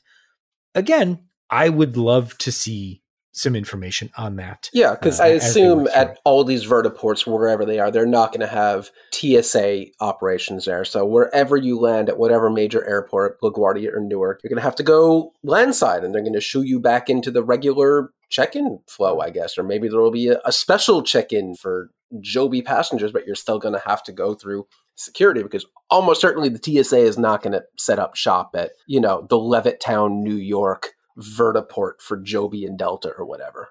Again, 0.76 1.26
I 1.50 1.70
would 1.70 1.98
love 1.98 2.38
to 2.40 2.52
see 2.52 3.02
some 3.34 3.56
information 3.56 4.10
on 4.18 4.36
that. 4.36 4.70
Yeah, 4.74 4.92
because 4.92 5.20
uh, 5.20 5.24
I 5.24 5.28
assume 5.28 5.88
at 5.96 6.20
all 6.26 6.44
these 6.44 6.66
vertiports, 6.66 7.26
wherever 7.26 7.64
they 7.66 7.80
are, 7.80 7.90
they're 7.90 8.06
not 8.06 8.32
going 8.32 8.42
to 8.42 8.48
have 8.48 8.92
TSA 9.14 9.86
operations 10.02 10.66
there. 10.66 10.84
So 10.84 11.06
wherever 11.06 11.56
you 11.56 11.80
land 11.80 12.10
at 12.10 12.18
whatever 12.18 12.50
major 12.50 12.86
airport, 12.86 13.40
LaGuardia 13.42 13.94
or 13.94 14.02
Newark, 14.02 14.42
you're 14.44 14.50
going 14.50 14.58
to 14.58 14.64
have 14.64 14.76
to 14.76 14.84
go 14.84 15.34
landside, 15.44 16.04
and 16.04 16.14
they're 16.14 16.22
going 16.22 16.34
to 16.34 16.42
shoo 16.42 16.64
you 16.64 16.80
back 16.80 17.10
into 17.10 17.32
the 17.32 17.44
regular 17.44 18.12
check-in 18.30 18.80
flow, 18.88 19.20
I 19.20 19.30
guess, 19.30 19.58
or 19.58 19.64
maybe 19.64 19.88
there 19.88 20.00
will 20.00 20.12
be 20.12 20.28
a, 20.28 20.42
a 20.44 20.52
special 20.52 21.02
check-in 21.02 21.56
for 21.56 21.92
Joby 22.20 22.62
passengers, 22.62 23.12
but 23.12 23.26
you're 23.26 23.36
still 23.36 23.60
going 23.60 23.74
to 23.74 23.88
have 23.88 24.04
to 24.04 24.12
go 24.12 24.34
through 24.34 24.68
security 24.96 25.42
because 25.42 25.66
almost 25.90 26.22
certainly 26.22 26.50
the 26.50 26.84
TSA 26.84 26.98
is 26.98 27.18
not 27.18 27.42
going 27.42 27.54
to 27.54 27.64
set 27.78 28.00
up 28.00 28.16
shop 28.16 28.52
at 28.56 28.72
you 28.88 29.00
know 29.00 29.26
the 29.30 29.38
Levittown, 29.38 30.22
New 30.22 30.36
York 30.36 30.90
vertiport 31.18 32.00
for 32.00 32.18
Joby 32.18 32.66
and 32.66 32.78
Delta 32.78 33.12
or 33.18 33.26
whatever. 33.26 33.70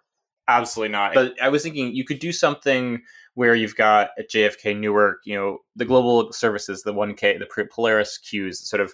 Absolutely 0.48 0.92
not. 0.92 1.14
But 1.14 1.40
I 1.40 1.48
was 1.48 1.62
thinking 1.62 1.94
you 1.94 2.05
could 2.05 2.18
do 2.18 2.33
something 2.33 3.03
where 3.35 3.55
you've 3.55 3.76
got 3.76 4.11
at 4.18 4.31
JFK 4.31 4.76
Newark, 4.76 5.18
you 5.24 5.37
know, 5.37 5.59
the 5.76 5.85
global 5.85 6.33
services, 6.33 6.83
the 6.83 6.92
1K, 6.92 7.38
the 7.38 7.66
Polaris 7.70 8.18
queues 8.18 8.68
sort 8.68 8.81
of 8.81 8.92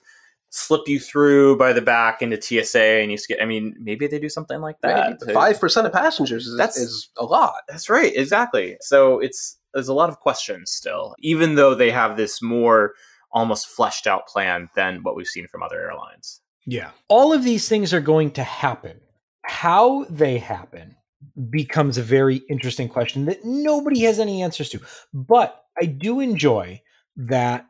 slip 0.57 0.89
you 0.89 0.99
through 0.99 1.57
by 1.59 1.73
the 1.73 1.83
back 1.83 2.23
into 2.23 2.41
TSA 2.41 2.81
and 2.81 3.13
you 3.13 3.19
get, 3.29 3.43
I 3.43 3.45
mean, 3.45 3.77
maybe 3.79 4.07
they 4.07 4.19
do 4.19 4.29
something 4.29 4.61
like 4.61 4.81
that. 4.81 5.21
Five 5.33 5.61
percent 5.61 5.87
of 5.87 5.93
passengers 5.93 6.47
is, 6.47 6.57
that's, 6.57 6.79
is 6.79 7.11
a 7.19 7.25
lot. 7.25 7.55
That's 7.69 7.91
right. 7.91 8.13
Exactly. 8.17 8.77
So 8.81 9.21
it's, 9.21 9.59
there's 9.75 9.89
a 9.89 9.95
lot 9.95 10.09
of 10.09 10.21
questions 10.21 10.73
still, 10.73 11.15
even 11.19 11.57
though 11.57 11.75
they 11.75 11.91
have 11.91 12.17
this 12.17 12.41
more 12.41 12.95
almost 13.33 13.67
fleshed 13.67 14.07
out 14.07 14.27
plan 14.27 14.71
than 14.75 15.03
what 15.03 15.15
we've 15.15 15.27
seen 15.27 15.47
from 15.47 15.63
other 15.63 15.79
airlines. 15.79 16.41
Yeah. 16.65 16.91
All 17.09 17.35
of 17.35 17.45
these 17.45 17.69
things 17.69 17.93
are 17.93 18.01
going 18.01 18.31
to 18.33 18.43
happen. 18.43 19.01
How 19.43 20.05
they 20.09 20.39
happen 20.39 20.97
becomes 21.51 21.99
a 21.99 22.03
very 22.03 22.37
interesting 22.49 22.89
question 22.89 23.27
that 23.27 23.45
nobody 23.45 24.01
has 24.03 24.19
any 24.19 24.43
answers 24.43 24.71
to. 24.71 24.81
But 25.13 25.63
I 25.81 25.85
do 25.85 26.21
enjoy 26.21 26.81
that 27.17 27.67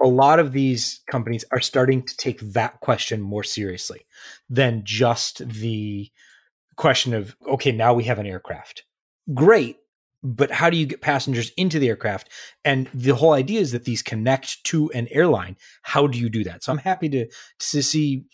a 0.00 0.06
lot 0.06 0.38
of 0.38 0.52
these 0.52 1.00
companies 1.10 1.44
are 1.50 1.60
starting 1.60 2.02
to 2.02 2.16
take 2.16 2.40
that 2.40 2.80
question 2.80 3.20
more 3.20 3.44
seriously 3.44 4.06
than 4.48 4.82
just 4.84 5.46
the 5.48 6.10
question 6.76 7.14
of, 7.14 7.36
okay, 7.46 7.72
now 7.72 7.94
we 7.94 8.04
have 8.04 8.18
an 8.18 8.26
aircraft. 8.26 8.84
Great 9.34 9.78
but 10.22 10.50
how 10.50 10.68
do 10.68 10.76
you 10.76 10.86
get 10.86 11.00
passengers 11.00 11.52
into 11.56 11.78
the 11.78 11.88
aircraft? 11.88 12.28
And 12.64 12.88
the 12.92 13.14
whole 13.14 13.32
idea 13.32 13.60
is 13.60 13.72
that 13.72 13.84
these 13.84 14.02
connect 14.02 14.62
to 14.64 14.90
an 14.90 15.08
airline. 15.10 15.56
How 15.82 16.06
do 16.06 16.18
you 16.18 16.28
do 16.28 16.44
that? 16.44 16.64
So 16.64 16.72
I'm 16.72 16.78
happy 16.78 17.08
to 17.10 17.26
to 17.26 17.82
see 17.82 18.24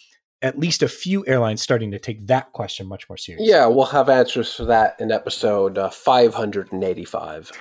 at 0.42 0.58
least 0.58 0.82
a 0.82 0.88
few 0.88 1.26
airlines 1.26 1.62
starting 1.62 1.90
to 1.90 1.98
take 1.98 2.26
that 2.26 2.52
question 2.52 2.86
much 2.86 3.08
more 3.08 3.16
seriously. 3.16 3.48
Yeah, 3.48 3.66
we'll 3.66 3.86
have 3.86 4.08
answers 4.08 4.52
for 4.52 4.64
that 4.66 4.96
in 4.98 5.10
episode 5.10 5.78
uh, 5.78 5.90
585. 5.90 7.52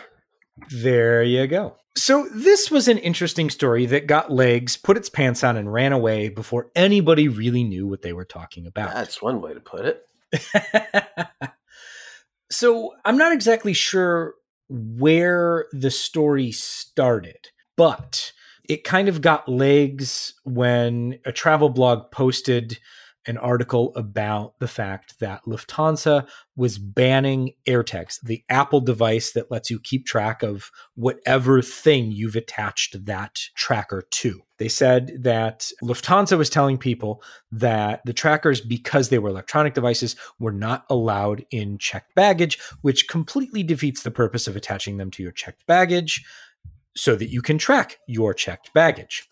There 0.70 1.24
you 1.24 1.48
go. 1.48 1.76
So, 1.96 2.28
this 2.34 2.72
was 2.72 2.88
an 2.88 2.98
interesting 2.98 3.50
story 3.50 3.86
that 3.88 4.08
got 4.08 4.32
legs, 4.32 4.78
put 4.78 4.98
its 4.98 5.10
pants 5.10 5.44
on, 5.44 5.58
and 5.58 5.72
ran 5.72 5.94
away 5.94 6.30
before 6.30 6.72
anybody 6.76 7.28
really 7.28 7.64
knew 7.64 7.88
what 7.88 8.02
they 8.02 8.14
were 8.14 8.26
talking 8.26 8.66
about. 8.66 8.94
That's 8.94 9.22
one 9.22 9.42
way 9.42 9.54
to 9.54 9.60
put 9.60 9.86
it. 9.86 10.08
So 12.50 12.92
I'm 13.04 13.18
not 13.18 13.34
exactly 13.34 13.74
sure 13.74 14.36
where 14.70 15.66
the 15.74 15.90
story 15.90 16.52
started, 16.52 17.50
but 17.76 18.32
It 18.70 18.86
kind 18.86 19.10
of 19.10 19.22
got 19.22 19.50
legs 19.50 20.36
when 20.44 21.20
a 21.26 21.32
travel 21.34 21.70
blog 21.70 22.12
posted 22.12 22.80
an 23.26 23.38
article 23.38 23.94
about 23.96 24.60
the 24.60 24.68
fact 24.68 25.20
that 25.20 25.42
Lufthansa 25.46 26.28
was 26.56 26.78
banning 26.78 27.54
AirTags, 27.66 28.20
the 28.22 28.44
Apple 28.50 28.82
device 28.82 29.32
that 29.32 29.50
lets 29.50 29.70
you 29.70 29.80
keep 29.80 30.06
track 30.06 30.44
of 30.44 30.72
whatever 30.96 31.62
thing 31.62 32.12
you've 32.12 32.36
attached 32.36 33.06
that 33.06 33.40
tracker 33.56 34.04
to. 34.12 34.42
They 34.58 34.68
said 34.68 35.24
that 35.24 35.70
Lufthansa 35.82 36.38
was 36.38 36.50
telling 36.50 36.78
people 36.78 37.24
that 37.52 38.02
the 38.06 38.14
trackers, 38.14 38.62
because 38.62 39.10
they 39.10 39.20
were 39.20 39.30
electronic 39.30 39.74
devices, 39.74 40.16
were 40.40 40.52
not 40.52 40.86
allowed 40.90 41.46
in 41.52 41.78
checked 41.78 42.16
baggage, 42.16 42.60
which 42.82 43.08
completely 43.08 43.64
defeats 43.64 44.04
the 44.04 44.12
purpose 44.12 44.48
of 44.48 44.56
attaching 44.56 44.98
them 44.98 45.12
to 45.12 45.24
your 45.24 45.32
checked 45.32 45.66
baggage 45.66 46.24
so 46.96 47.16
that 47.16 47.30
you 47.30 47.42
can 47.42 47.58
track 47.58 47.98
your 48.08 48.34
checked 48.34 48.72
baggage 48.74 49.28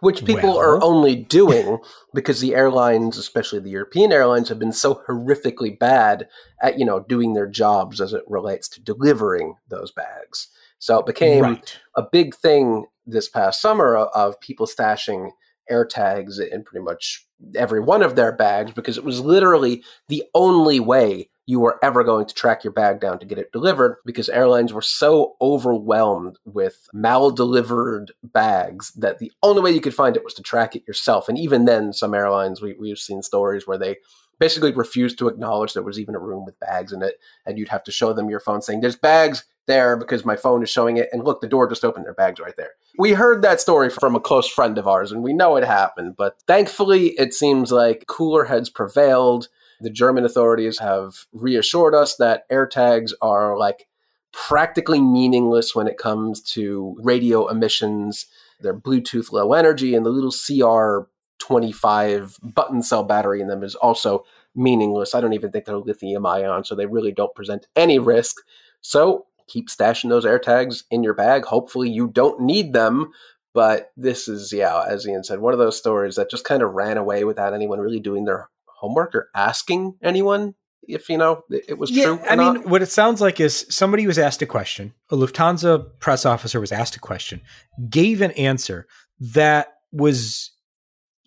which 0.00 0.24
people 0.24 0.50
well, 0.50 0.58
are 0.58 0.82
only 0.82 1.16
doing 1.16 1.78
because 2.12 2.40
the 2.40 2.54
airlines, 2.54 3.18
especially 3.18 3.58
the 3.58 3.70
European 3.70 4.12
airlines, 4.12 4.48
have 4.48 4.58
been 4.58 4.72
so 4.72 5.02
horrifically 5.08 5.78
bad 5.78 6.28
at 6.62 6.78
you 6.78 6.84
know 6.84 7.00
doing 7.00 7.34
their 7.34 7.48
jobs 7.48 8.00
as 8.00 8.12
it 8.12 8.24
relates 8.26 8.68
to 8.70 8.82
delivering 8.82 9.56
those 9.68 9.90
bags. 9.92 10.48
So 10.78 10.98
it 10.98 11.06
became 11.06 11.42
right. 11.42 11.80
a 11.96 12.02
big 12.02 12.34
thing 12.34 12.86
this 13.06 13.28
past 13.28 13.60
summer 13.60 13.96
of 13.96 14.40
people 14.40 14.66
stashing 14.66 15.30
air 15.68 15.84
tags 15.84 16.38
in 16.38 16.62
pretty 16.62 16.84
much 16.84 17.26
every 17.56 17.80
one 17.80 18.02
of 18.02 18.16
their 18.16 18.32
bags 18.32 18.72
because 18.72 18.98
it 18.98 19.04
was 19.04 19.20
literally 19.20 19.82
the 20.08 20.24
only 20.34 20.80
way 20.80 21.30
you 21.46 21.60
were 21.60 21.78
ever 21.82 22.02
going 22.02 22.26
to 22.26 22.34
track 22.34 22.64
your 22.64 22.72
bag 22.72 23.00
down 23.00 23.18
to 23.18 23.26
get 23.26 23.38
it 23.38 23.52
delivered 23.52 23.98
because 24.04 24.28
airlines 24.28 24.72
were 24.72 24.82
so 24.82 25.36
overwhelmed 25.40 26.38
with 26.44 26.88
mal 26.92 27.30
delivered 27.30 28.12
bags 28.22 28.92
that 28.92 29.18
the 29.18 29.32
only 29.42 29.60
way 29.60 29.70
you 29.70 29.80
could 29.80 29.94
find 29.94 30.16
it 30.16 30.24
was 30.24 30.34
to 30.34 30.42
track 30.42 30.74
it 30.74 30.86
yourself. 30.86 31.28
And 31.28 31.38
even 31.38 31.66
then, 31.66 31.92
some 31.92 32.14
airlines, 32.14 32.62
we, 32.62 32.74
we've 32.74 32.98
seen 32.98 33.22
stories 33.22 33.66
where 33.66 33.78
they 33.78 33.96
basically 34.38 34.72
refused 34.72 35.18
to 35.18 35.28
acknowledge 35.28 35.74
there 35.74 35.82
was 35.82 35.98
even 35.98 36.14
a 36.14 36.20
room 36.20 36.44
with 36.44 36.58
bags 36.60 36.92
in 36.92 37.02
it. 37.02 37.20
And 37.46 37.58
you'd 37.58 37.68
have 37.68 37.84
to 37.84 37.92
show 37.92 38.12
them 38.12 38.30
your 38.30 38.40
phone 38.40 38.62
saying, 38.62 38.80
There's 38.80 38.96
bags 38.96 39.44
there 39.66 39.96
because 39.96 40.24
my 40.24 40.36
phone 40.36 40.62
is 40.62 40.70
showing 40.70 40.96
it. 40.96 41.08
And 41.12 41.24
look, 41.24 41.40
the 41.40 41.48
door 41.48 41.68
just 41.68 41.84
opened, 41.84 42.06
their 42.06 42.14
bags 42.14 42.40
right 42.40 42.56
there. 42.56 42.70
We 42.98 43.12
heard 43.12 43.42
that 43.42 43.60
story 43.60 43.90
from 43.90 44.14
a 44.14 44.20
close 44.20 44.48
friend 44.48 44.78
of 44.78 44.86
ours, 44.86 45.10
and 45.10 45.22
we 45.22 45.32
know 45.32 45.56
it 45.56 45.64
happened. 45.64 46.16
But 46.16 46.36
thankfully, 46.46 47.08
it 47.18 47.34
seems 47.34 47.72
like 47.72 48.06
cooler 48.06 48.44
heads 48.44 48.70
prevailed 48.70 49.48
the 49.80 49.90
German 49.90 50.24
authorities 50.24 50.78
have 50.78 51.26
reassured 51.32 51.94
us 51.94 52.16
that 52.16 52.48
AirTags 52.50 53.12
are 53.20 53.58
like 53.58 53.86
practically 54.32 55.00
meaningless 55.00 55.74
when 55.74 55.86
it 55.86 55.98
comes 55.98 56.40
to 56.40 56.96
radio 57.00 57.46
emissions. 57.48 58.26
They're 58.60 58.74
Bluetooth 58.74 59.32
low 59.32 59.52
energy, 59.52 59.94
and 59.94 60.04
the 60.04 60.10
little 60.10 60.30
CR25 60.30 62.54
button 62.54 62.82
cell 62.82 63.04
battery 63.04 63.40
in 63.40 63.48
them 63.48 63.62
is 63.62 63.74
also 63.74 64.24
meaningless. 64.54 65.14
I 65.14 65.20
don't 65.20 65.32
even 65.32 65.52
think 65.52 65.64
they're 65.64 65.76
lithium 65.76 66.26
ion, 66.26 66.64
so 66.64 66.74
they 66.74 66.86
really 66.86 67.12
don't 67.12 67.34
present 67.34 67.66
any 67.76 67.98
risk. 67.98 68.36
So 68.80 69.26
keep 69.46 69.68
stashing 69.68 70.08
those 70.08 70.24
AirTags 70.24 70.84
in 70.90 71.02
your 71.02 71.14
bag. 71.14 71.44
Hopefully, 71.44 71.90
you 71.90 72.08
don't 72.08 72.40
need 72.40 72.72
them. 72.72 73.12
But 73.52 73.92
this 73.96 74.26
is, 74.26 74.52
yeah, 74.52 74.84
as 74.88 75.06
Ian 75.06 75.22
said, 75.22 75.38
one 75.38 75.52
of 75.52 75.60
those 75.60 75.78
stories 75.78 76.16
that 76.16 76.28
just 76.28 76.44
kind 76.44 76.60
of 76.60 76.72
ran 76.72 76.96
away 76.96 77.22
without 77.22 77.54
anyone 77.54 77.78
really 77.78 78.00
doing 78.00 78.24
their 78.24 78.48
homework 78.84 79.14
or 79.14 79.30
asking 79.34 79.94
anyone 80.02 80.54
if 80.86 81.08
you 81.08 81.16
know 81.16 81.42
it 81.50 81.78
was 81.78 81.90
yeah, 81.90 82.04
true. 82.04 82.20
I 82.28 82.34
not. 82.34 82.54
mean, 82.54 82.68
what 82.68 82.82
it 82.82 82.90
sounds 82.90 83.20
like 83.20 83.40
is 83.40 83.66
somebody 83.70 84.06
was 84.06 84.18
asked 84.18 84.42
a 84.42 84.46
question. 84.46 84.92
A 85.10 85.16
Lufthansa 85.16 85.98
press 85.98 86.26
officer 86.26 86.60
was 86.60 86.72
asked 86.72 86.96
a 86.96 87.00
question, 87.00 87.40
gave 87.88 88.20
an 88.20 88.32
answer 88.32 88.86
that 89.18 89.68
was 89.92 90.50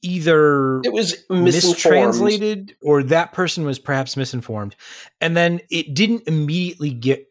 either 0.04 0.82
it 0.84 0.93
was 0.93 1.15
mistranslated 1.30 2.76
or 2.84 3.02
that 3.04 3.34
person 3.34 3.65
was 3.65 3.80
perhaps 3.80 4.15
misinformed, 4.15 4.76
and 5.22 5.36
then 5.36 5.60
it 5.72 5.93
didn't 5.93 6.28
immediately 6.28 6.91
get 6.91 7.26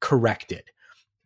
corrected. 0.00 0.64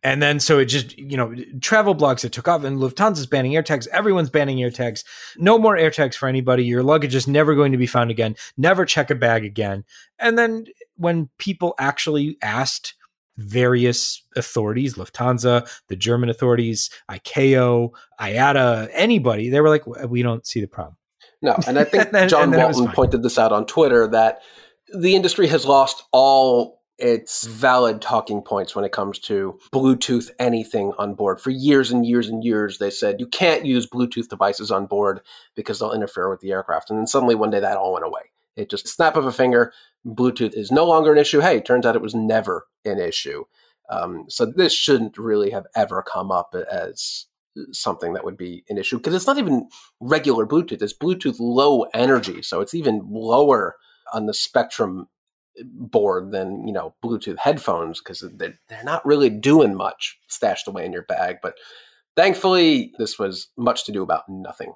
And 0.05 0.21
then 0.21 0.39
so 0.39 0.59
it 0.59 0.65
just, 0.65 0.95
you 0.99 1.17
know, 1.17 1.33
travel 1.61 1.95
blogs 1.95 2.23
it 2.23 2.31
took 2.31 2.47
off 2.47 2.63
and 2.63 2.77
Lufthansa's 2.77 3.25
banning 3.25 3.53
AirTags. 3.53 3.87
Everyone's 3.87 4.29
banning 4.29 4.59
AirTags. 4.59 5.03
No 5.37 5.57
more 5.57 5.75
AirTags 5.75 6.13
for 6.13 6.29
anybody. 6.29 6.63
Your 6.63 6.83
luggage 6.83 7.15
is 7.15 7.27
never 7.27 7.55
going 7.55 7.71
to 7.71 7.77
be 7.79 7.87
found 7.87 8.11
again. 8.11 8.35
Never 8.55 8.85
check 8.85 9.09
a 9.09 9.15
bag 9.15 9.43
again. 9.43 9.83
And 10.19 10.37
then 10.37 10.67
when 10.95 11.31
people 11.39 11.73
actually 11.79 12.37
asked 12.43 12.93
various 13.37 14.21
authorities, 14.35 14.93
Lufthansa, 14.93 15.67
the 15.87 15.95
German 15.95 16.29
authorities, 16.29 16.91
ICAO, 17.09 17.89
IATA, 18.21 18.89
anybody, 18.93 19.49
they 19.49 19.59
were 19.59 19.69
like, 19.69 19.87
we 19.87 20.21
don't 20.21 20.45
see 20.45 20.61
the 20.61 20.67
problem. 20.67 20.97
No, 21.41 21.57
and 21.65 21.79
I 21.79 21.83
think 21.83 22.05
and 22.05 22.13
then, 22.13 22.29
John 22.29 22.51
Walton 22.51 22.89
pointed 22.89 23.23
this 23.23 23.39
out 23.39 23.51
on 23.51 23.65
Twitter 23.65 24.07
that 24.09 24.43
the 24.93 25.15
industry 25.15 25.47
has 25.47 25.65
lost 25.65 26.03
all 26.11 26.83
it's 26.97 27.45
valid 27.45 28.01
talking 28.01 28.41
points 28.41 28.75
when 28.75 28.85
it 28.85 28.91
comes 28.91 29.19
to 29.19 29.59
Bluetooth 29.73 30.29
anything 30.39 30.93
on 30.97 31.13
board. 31.13 31.41
For 31.41 31.49
years 31.49 31.91
and 31.91 32.05
years 32.05 32.29
and 32.29 32.43
years, 32.43 32.77
they 32.77 32.89
said 32.89 33.19
you 33.19 33.27
can't 33.27 33.65
use 33.65 33.87
Bluetooth 33.87 34.29
devices 34.29 34.71
on 34.71 34.85
board 34.85 35.21
because 35.55 35.79
they'll 35.79 35.91
interfere 35.91 36.29
with 36.29 36.39
the 36.39 36.51
aircraft. 36.51 36.89
And 36.89 36.97
then 36.97 37.07
suddenly 37.07 37.35
one 37.35 37.49
day 37.49 37.59
that 37.59 37.77
all 37.77 37.93
went 37.93 38.05
away. 38.05 38.21
It 38.55 38.69
just 38.69 38.87
snap 38.87 39.17
of 39.17 39.25
a 39.25 39.33
finger, 39.33 39.73
Bluetooth 40.05 40.53
is 40.53 40.71
no 40.71 40.85
longer 40.85 41.11
an 41.11 41.17
issue. 41.17 41.41
Hey, 41.41 41.59
turns 41.59 41.85
out 41.85 41.95
it 41.95 42.01
was 42.01 42.15
never 42.15 42.67
an 42.85 42.99
issue. 42.99 43.43
Um, 43.89 44.25
so 44.29 44.45
this 44.45 44.73
shouldn't 44.73 45.17
really 45.17 45.49
have 45.51 45.65
ever 45.75 46.01
come 46.01 46.31
up 46.31 46.55
as 46.71 47.25
something 47.71 48.13
that 48.13 48.23
would 48.23 48.37
be 48.37 48.63
an 48.69 48.77
issue 48.77 48.97
because 48.97 49.13
it's 49.13 49.27
not 49.27 49.37
even 49.37 49.67
regular 49.99 50.45
Bluetooth. 50.45 50.81
It's 50.81 50.97
Bluetooth 50.97 51.37
low 51.39 51.83
energy, 51.93 52.41
so 52.41 52.61
it's 52.61 52.73
even 52.73 53.01
lower 53.05 53.75
on 54.13 54.25
the 54.25 54.33
spectrum 54.33 55.07
board 55.63 56.31
than 56.31 56.67
you 56.67 56.73
know 56.73 56.93
Bluetooth 57.03 57.37
headphones 57.37 57.99
because 57.99 58.23
they're, 58.35 58.59
they're 58.67 58.83
not 58.83 59.05
really 59.05 59.29
doing 59.29 59.75
much 59.75 60.17
stashed 60.27 60.67
away 60.67 60.85
in 60.85 60.93
your 60.93 61.03
bag. 61.03 61.37
But 61.41 61.55
thankfully, 62.15 62.93
this 62.97 63.17
was 63.19 63.47
much 63.57 63.85
to 63.85 63.91
do 63.91 64.03
about 64.03 64.23
nothing. 64.27 64.73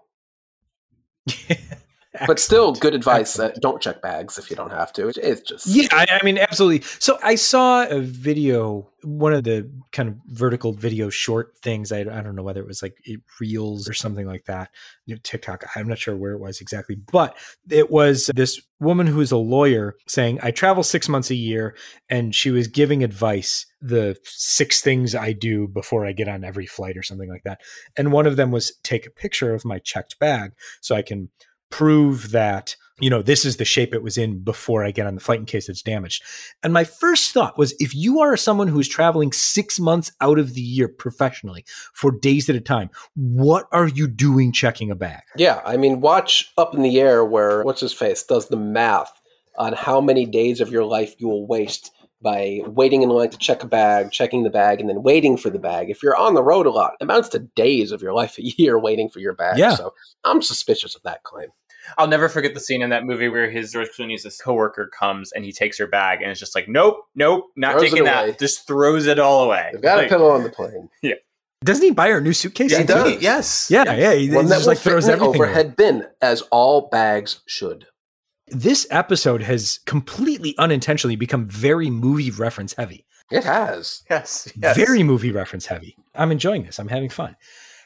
but 2.28 2.40
still, 2.40 2.74
good 2.74 2.94
advice. 2.94 3.34
That 3.36 3.60
don't 3.62 3.82
check 3.82 4.02
bags 4.02 4.38
if 4.38 4.50
you 4.50 4.56
don't 4.56 4.72
have 4.72 4.92
to. 4.94 5.08
It's 5.08 5.42
just 5.42 5.68
yeah. 5.68 5.88
I, 5.92 6.06
I, 6.22 6.26
mean, 6.26 6.38
absolutely. 6.38 6.82
So 7.00 7.18
I 7.24 7.36
saw 7.36 7.86
a 7.88 8.00
video, 8.00 8.90
one 9.04 9.34
of 9.34 9.44
the 9.44 9.70
kind 9.92 10.10
of 10.10 10.16
vertical 10.28 10.74
video 10.74 11.10
short 11.10 11.58
things. 11.58 11.92
I, 11.92 12.00
I 12.00 12.22
don't 12.22 12.36
know 12.36 12.44
whether 12.44 12.62
it 12.62 12.68
was 12.68 12.82
like 12.82 12.98
reels 13.40 13.90
or 13.90 13.94
something 13.94 14.28
like 14.28 14.46
that. 14.46 14.70
You 15.06 15.16
know, 15.16 15.22
TikTok. 15.24 15.66
I'm 15.76 15.88
not 15.88 16.00
sure 16.00 16.16
where 16.16 16.34
it 16.34 16.40
was 16.40 16.62
exactly, 16.62 16.96
but 16.96 17.38
it 17.70 17.90
was 17.90 18.30
this 18.36 18.62
woman 18.80 19.08
who 19.08 19.22
is 19.22 19.32
a 19.32 19.38
lawyer 19.38 19.96
saying, 20.08 20.40
"I 20.42 20.52
travel 20.52 20.84
six 20.84 21.10
months 21.10 21.30
a 21.30 21.36
year," 21.36 21.76
and 22.10 22.34
she 22.34 22.52
was 22.52 22.68
giving 22.68 23.04
advice 23.04 23.66
the 23.82 24.18
six 24.24 24.82
things 24.82 25.16
I 25.16 25.32
do 25.32 25.68
before 25.68 26.06
I 26.06 26.12
get 26.12 26.28
on 26.28 26.44
every 26.44 26.66
flight 26.66 26.98
or 26.98 27.04
something 27.04 27.30
like 27.30 27.44
that. 27.44 27.62
And 27.96 28.12
one 28.12 28.26
of 28.26 28.36
them 28.36 28.52
was 28.52 28.74
take 28.84 29.06
a 29.06 29.12
picture 29.12 29.54
of 29.54 29.64
my 29.64 29.80
checked 29.80 30.20
bag 30.20 30.52
so 30.82 30.96
I 30.96 31.02
can 31.02 31.30
prove 31.70 32.32
that 32.32 32.76
you 33.00 33.10
know 33.10 33.22
this 33.22 33.46
is 33.46 33.58
the 33.58 33.66
shape 33.66 33.94
it 33.94 34.04
was 34.04 34.18
in 34.18 34.40
before 34.40 34.84
i 34.84 34.92
get 34.92 35.08
on 35.08 35.16
the 35.16 35.22
flight 35.22 35.40
in 35.40 35.46
case 35.46 35.70
it's 35.70 35.82
damaged 35.82 36.24
and 36.64 36.74
my 36.74 36.84
first 36.84 37.32
thought 37.32 37.58
was 37.58 37.74
if 37.80 37.96
you 37.96 38.20
are 38.20 38.36
someone 38.36 38.68
who's 38.68 38.88
traveling 38.88 39.32
six 39.32 39.80
months 39.80 40.12
out 40.22 40.40
of 40.40 40.54
the 40.54 40.62
year 40.62 40.88
professionally 40.88 41.64
for 41.94 42.12
days 42.12 42.50
at 42.50 42.56
a 42.56 42.62
time 42.62 42.90
what 43.16 43.68
are 43.72 43.88
you 43.88 44.08
doing 44.08 44.52
checking 44.52 44.92
a 44.92 44.96
bag 44.96 45.22
yeah 45.36 45.62
i 45.66 45.78
mean 45.78 46.02
watch 46.02 46.52
up 46.58 46.74
in 46.74 46.82
the 46.82 47.00
air 47.00 47.24
where 47.24 47.64
what's 47.64 47.82
his 47.82 47.94
face 47.94 48.24
does 48.24 48.48
the 48.48 48.58
math 48.58 49.20
on 49.58 49.74
how 49.74 50.02
many 50.02 50.26
days 50.26 50.62
of 50.62 50.72
your 50.72 50.86
life 50.86 51.16
you 51.20 51.28
will 51.28 51.46
waste 51.46 51.92
by 52.22 52.60
waiting 52.66 53.02
in 53.02 53.10
line 53.10 53.30
to 53.30 53.38
check 53.38 53.64
a 53.64 53.68
bag, 53.68 54.12
checking 54.12 54.44
the 54.44 54.50
bag, 54.50 54.82
and 54.82 54.90
then 54.90 55.04
waiting 55.04 55.38
for 55.38 55.50
the 55.50 55.60
bag. 55.60 55.90
If 55.90 56.04
you're 56.04 56.18
on 56.18 56.34
the 56.34 56.44
road 56.44 56.66
a 56.66 56.70
lot, 56.70 56.94
it 57.00 57.04
amounts 57.04 57.30
to 57.30 57.40
days 57.40 57.92
of 57.92 58.02
your 58.02 58.14
life 58.14 58.38
a 58.38 58.44
year 58.44 58.78
waiting 58.78 59.10
for 59.10 59.20
your 59.20 59.34
bag. 59.34 59.58
Yeah. 59.58 59.76
So 59.76 59.94
I'm 60.26 60.42
suspicious 60.42 60.96
of 60.96 61.04
that 61.04 61.24
claim. 61.24 61.50
I'll 61.98 62.08
never 62.08 62.30
forget 62.30 62.54
the 62.54 62.60
scene 62.60 62.82
in 62.82 62.90
that 62.90 63.06
movie 63.06 63.30
where 63.30 63.50
his 63.50 63.72
George 63.72 63.90
Clooney's 63.98 64.40
coworker 64.42 64.88
comes 64.88 65.32
and 65.32 65.44
he 65.46 65.52
takes 65.52 65.78
her 65.78 65.88
bag 65.88 66.22
and 66.22 66.32
it's 66.32 66.40
just 66.40 66.56
like, 66.56 66.68
nope, 66.68 67.06
nope, 67.16 67.46
not 67.56 67.74
throws 67.74 67.84
taking 67.84 68.04
that. 68.06 68.40
Just 68.40 68.68
throws 68.68 69.08
it 69.08 69.20
all 69.20 69.44
away. 69.46 69.70
They've 69.74 69.82
got 69.82 69.98
like, 69.98 70.08
a 70.08 70.10
pillow 70.10 70.30
on 70.30 70.44
the 70.44 70.50
plane. 70.50 70.90
Yeah. 71.02 71.16
Doesn't 71.64 71.84
he 71.84 71.92
buy 71.92 72.10
her 72.10 72.20
a 72.20 72.22
new 72.22 72.34
suitcase? 72.34 72.72
Yeah, 72.72 72.80
he 72.80 72.84
does. 72.86 73.22
Yes. 73.22 73.68
Yeah, 73.70 73.94
yeah. 73.94 74.14
He, 74.14 74.32
One 74.32 74.48
just 74.48 74.68
like 74.68 74.78
throws 74.78 75.10
everything 75.10 75.42
overhead 75.42 75.76
bin, 75.76 76.06
as 76.22 76.42
all 76.52 76.88
bags 76.90 77.42
should. 77.48 77.86
This 78.48 78.88
episode 78.90 79.44
has 79.44 79.80
completely 79.86 80.56
unintentionally 80.58 81.18
become 81.18 81.46
very 81.46 81.90
movie 81.90 82.32
reference 82.32 82.74
heavy. 82.74 83.06
It 83.30 83.44
has. 83.44 84.04
Yes, 84.10 84.52
yes. 84.56 84.76
Very 84.76 85.04
movie 85.04 85.32
reference 85.32 85.66
heavy. 85.66 85.96
I'm 86.16 86.32
enjoying 86.32 86.64
this. 86.64 86.80
I'm 86.80 86.88
having 86.88 87.10
fun 87.10 87.36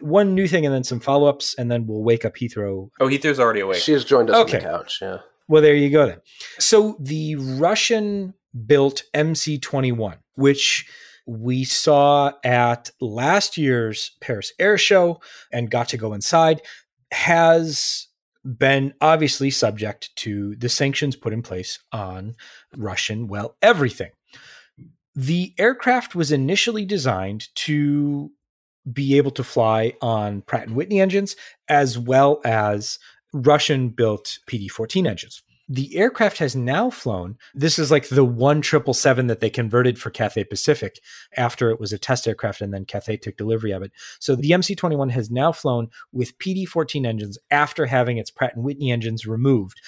one 0.04 0.36
new 0.36 0.48
thing 0.48 0.66
and 0.66 0.74
then 0.74 0.84
some 0.84 1.00
follow 1.00 1.28
ups, 1.28 1.56
and 1.58 1.72
then 1.72 1.88
we'll 1.88 2.04
wake 2.04 2.26
up 2.26 2.36
Heathrow. 2.36 2.90
Oh, 3.00 3.08
Heathrow's 3.08 3.40
already 3.40 3.62
awake. 3.62 3.82
She 3.82 3.94
has 3.94 4.04
joined 4.04 4.30
us 4.30 4.36
okay. 4.36 4.58
on 4.58 4.64
the 4.64 4.70
couch. 4.70 5.00
Yeah. 5.02 5.18
Well, 5.48 5.62
there 5.62 5.76
you 5.76 5.90
go 5.90 6.06
then. 6.06 6.22
So 6.60 6.98
the 7.00 7.36
Russian 7.36 8.34
built 8.66 9.04
MC 9.14 9.60
21, 9.60 10.18
which 10.36 10.88
we 11.26 11.64
saw 11.64 12.34
at 12.44 12.92
last 13.00 13.58
year's 13.58 14.12
Paris 14.20 14.52
Air 14.60 14.78
Show 14.78 15.22
and 15.52 15.72
got 15.72 15.90
to 15.90 15.98
go 15.98 16.14
inside 16.14 16.62
has 17.12 18.08
been 18.44 18.94
obviously 19.00 19.50
subject 19.50 20.14
to 20.18 20.56
the 20.58 20.70
sanctions 20.70 21.16
put 21.16 21.34
in 21.34 21.42
place 21.42 21.80
on 21.92 22.36
Russian, 22.76 23.28
well, 23.28 23.56
everything. 23.62 24.12
The 25.16 25.54
aircraft 25.58 26.16
was 26.16 26.32
initially 26.32 26.86
designed 26.86 27.48
to 27.56 28.32
be 28.92 29.18
able 29.18 29.32
to 29.32 29.44
fly 29.44 29.94
on 30.02 30.42
Pratt 30.42 30.68
and 30.68 30.76
Whitney 30.76 31.00
engines 31.00 31.36
as 31.70 31.98
well 31.98 32.42
as 32.44 33.00
Russian 33.34 33.90
built 33.90 34.40
PD 34.48 34.70
14 34.70 35.08
engines. 35.08 35.42
The 35.70 35.96
aircraft 35.96 36.40
has 36.40 36.58
now 36.58 36.90
flown. 36.90 37.38
This 37.56 37.80
is 37.80 37.90
like 37.90 38.10
the 38.10 38.26
one 38.26 38.62
triple 38.62 38.94
seven 38.94 39.28
that 39.28 39.40
they 39.40 39.50
converted 39.50 39.98
for 39.98 40.10
Cathay 40.10 40.44
Pacific 40.44 41.00
after 41.38 41.70
it 41.70 41.80
was 41.80 41.94
a 41.94 41.98
test 41.98 42.28
aircraft 42.28 42.60
and 42.60 42.74
then 42.74 42.84
Cathay 42.84 43.18
took 43.18 43.38
delivery 43.38 43.72
of 43.72 43.82
it. 43.82 43.92
So 44.20 44.36
the 44.36 44.52
MC 44.52 44.76
21 44.76 45.10
has 45.10 45.32
now 45.32 45.54
flown 45.54 45.88
with 46.12 46.38
PD 46.38 46.68
14 46.68 47.06
engines 47.06 47.38
after 47.50 47.86
having 47.86 48.18
its 48.18 48.30
Pratt 48.30 48.56
and 48.56 48.66
Whitney 48.66 48.92
engines 48.92 49.26
removed, 49.26 49.80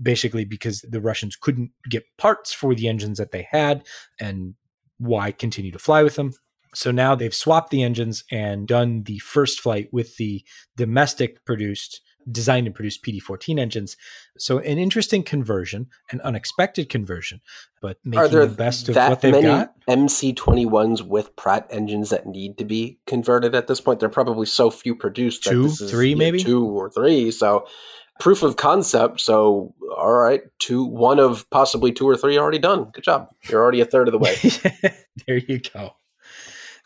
basically 0.00 0.44
because 0.44 0.82
the 0.82 1.00
Russians 1.00 1.34
couldn't 1.34 1.72
get 1.90 2.04
parts 2.18 2.52
for 2.52 2.74
the 2.74 2.86
engines 2.86 3.18
that 3.18 3.32
they 3.32 3.48
had. 3.50 3.84
And 4.20 4.54
why 4.98 5.32
continue 5.32 5.72
to 5.72 5.78
fly 5.78 6.04
with 6.04 6.14
them? 6.14 6.32
So 6.74 6.90
now 6.90 7.14
they've 7.14 7.34
swapped 7.34 7.70
the 7.70 7.82
engines 7.82 8.24
and 8.30 8.66
done 8.66 9.04
the 9.04 9.18
first 9.18 9.60
flight 9.60 9.88
with 9.92 10.16
the 10.16 10.44
domestic 10.76 11.44
produced 11.44 12.00
designed 12.30 12.66
and 12.66 12.74
produced 12.74 13.04
PD14 13.04 13.58
engines. 13.58 13.96
So 14.38 14.58
an 14.58 14.78
interesting 14.78 15.22
conversion, 15.22 15.88
an 16.10 16.20
unexpected 16.22 16.88
conversion, 16.88 17.40
but 17.80 17.98
making 18.04 18.38
the 18.38 18.46
best 18.48 18.88
of 18.88 18.96
what 18.96 19.20
they've 19.20 19.32
many 19.32 19.46
got. 19.46 19.74
MC21s 19.88 21.02
with 21.02 21.34
Pratt 21.36 21.66
engines 21.70 22.10
that 22.10 22.26
need 22.26 22.58
to 22.58 22.64
be 22.64 22.98
converted 23.06 23.54
at 23.54 23.66
this 23.66 23.80
point. 23.80 24.00
They're 24.00 24.08
probably 24.08 24.46
so 24.46 24.70
few 24.70 24.94
produced. 24.94 25.44
Two, 25.44 25.66
is, 25.66 25.90
three, 25.90 26.14
maybe 26.14 26.42
two 26.42 26.66
or 26.66 26.90
three. 26.90 27.30
So 27.30 27.66
proof 28.18 28.42
of 28.42 28.56
concept. 28.56 29.20
So 29.20 29.74
all 29.96 30.12
right, 30.12 30.42
two, 30.58 30.84
one 30.84 31.20
of 31.20 31.48
possibly 31.50 31.92
two 31.92 32.08
or 32.08 32.16
three 32.16 32.38
already 32.38 32.58
done. 32.58 32.90
Good 32.92 33.04
job. 33.04 33.28
You're 33.48 33.62
already 33.62 33.80
a 33.80 33.86
third 33.86 34.08
of 34.08 34.12
the 34.12 34.18
way. 34.18 34.36
there 35.26 35.38
you 35.38 35.60
go. 35.60 35.94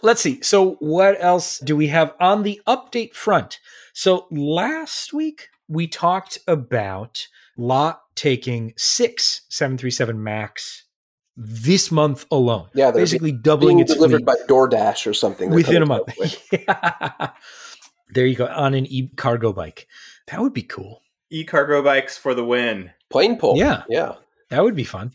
Let's 0.02 0.20
see. 0.20 0.40
So, 0.42 0.76
what 0.80 1.16
else 1.22 1.58
do 1.58 1.76
we 1.76 1.88
have 1.88 2.14
on 2.18 2.42
the 2.42 2.60
update 2.66 3.14
front? 3.14 3.58
So 3.92 4.26
last 4.30 5.12
week 5.12 5.48
we 5.68 5.86
talked 5.86 6.38
about 6.46 7.26
Lot 7.56 8.00
taking 8.14 8.72
six 8.76 9.42
737 9.48 10.22
Max 10.22 10.84
this 11.36 11.90
month 11.90 12.24
alone. 12.30 12.68
Yeah, 12.74 12.90
basically 12.90 13.32
doubling 13.32 13.78
its 13.78 13.94
delivered 13.94 14.24
by 14.24 14.36
DoorDash 14.48 15.06
or 15.06 15.14
something 15.14 15.50
within 15.50 15.82
a 15.82 15.86
month. 15.86 16.08
there 18.10 18.26
you 18.26 18.36
go 18.36 18.46
on 18.46 18.74
an 18.74 18.86
e 18.86 19.08
cargo 19.16 19.52
bike. 19.52 19.86
That 20.28 20.40
would 20.40 20.54
be 20.54 20.62
cool. 20.62 21.02
E 21.30 21.44
cargo 21.44 21.82
bikes 21.82 22.16
for 22.16 22.34
the 22.34 22.44
win. 22.44 22.90
Plane 23.10 23.36
pull. 23.36 23.56
Yeah, 23.56 23.82
yeah, 23.88 24.14
that 24.48 24.62
would 24.62 24.74
be 24.74 24.84
fun. 24.84 25.12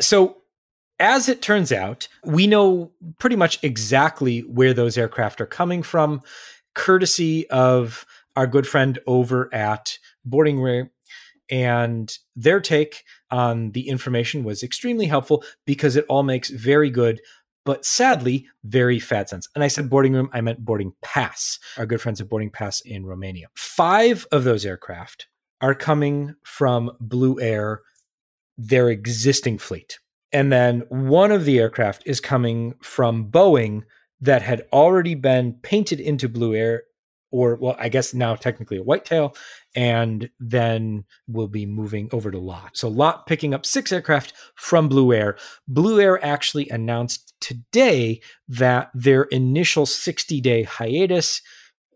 So 0.00 0.42
as 0.98 1.28
it 1.28 1.42
turns 1.42 1.72
out, 1.72 2.08
we 2.24 2.46
know 2.46 2.92
pretty 3.18 3.36
much 3.36 3.58
exactly 3.62 4.40
where 4.40 4.74
those 4.74 4.98
aircraft 4.98 5.40
are 5.40 5.46
coming 5.46 5.82
from 5.82 6.22
courtesy 6.74 7.48
of 7.50 8.06
our 8.36 8.46
good 8.46 8.66
friend 8.66 8.98
over 9.06 9.52
at 9.52 9.98
Boarding 10.24 10.60
Room. 10.60 10.90
And 11.50 12.12
their 12.36 12.60
take 12.60 13.04
on 13.30 13.72
the 13.72 13.88
information 13.88 14.44
was 14.44 14.62
extremely 14.62 15.06
helpful 15.06 15.44
because 15.66 15.96
it 15.96 16.04
all 16.08 16.22
makes 16.22 16.50
very 16.50 16.90
good, 16.90 17.20
but 17.64 17.84
sadly, 17.84 18.46
very 18.64 18.98
fat 18.98 19.30
sense. 19.30 19.48
And 19.54 19.64
I 19.64 19.68
said 19.68 19.88
boarding 19.88 20.12
room, 20.12 20.28
I 20.32 20.40
meant 20.40 20.64
boarding 20.64 20.92
pass. 21.02 21.58
Our 21.78 21.86
good 21.86 22.00
friends 22.00 22.20
at 22.20 22.28
Boarding 22.28 22.50
Pass 22.50 22.80
in 22.82 23.06
Romania. 23.06 23.48
Five 23.56 24.26
of 24.30 24.44
those 24.44 24.66
aircraft 24.66 25.26
are 25.60 25.74
coming 25.74 26.34
from 26.44 26.90
Blue 27.00 27.40
Air, 27.40 27.80
their 28.56 28.90
existing 28.90 29.58
fleet. 29.58 29.98
And 30.32 30.52
then 30.52 30.80
one 30.88 31.32
of 31.32 31.44
the 31.44 31.58
aircraft 31.58 32.02
is 32.06 32.20
coming 32.20 32.74
from 32.82 33.30
Boeing 33.30 33.82
that 34.20 34.42
had 34.42 34.66
already 34.72 35.14
been 35.14 35.54
painted 35.62 36.00
into 36.00 36.28
Blue 36.28 36.54
Air, 36.54 36.82
or 37.30 37.56
well, 37.56 37.76
I 37.78 37.88
guess 37.88 38.14
now 38.14 38.34
technically 38.34 38.78
a 38.78 38.82
whitetail, 38.82 39.34
and 39.74 40.30
then 40.40 41.04
we'll 41.26 41.48
be 41.48 41.66
moving 41.66 42.08
over 42.12 42.30
to 42.30 42.38
Lot. 42.38 42.76
So 42.76 42.88
Lot 42.88 43.26
picking 43.26 43.54
up 43.54 43.64
six 43.64 43.92
aircraft 43.92 44.32
from 44.54 44.88
Blue 44.88 45.12
Air. 45.12 45.36
Blue 45.66 46.00
Air 46.00 46.22
actually 46.24 46.68
announced 46.68 47.34
today 47.40 48.20
that 48.48 48.90
their 48.94 49.24
initial 49.24 49.86
60 49.86 50.40
day 50.40 50.62
hiatus 50.64 51.40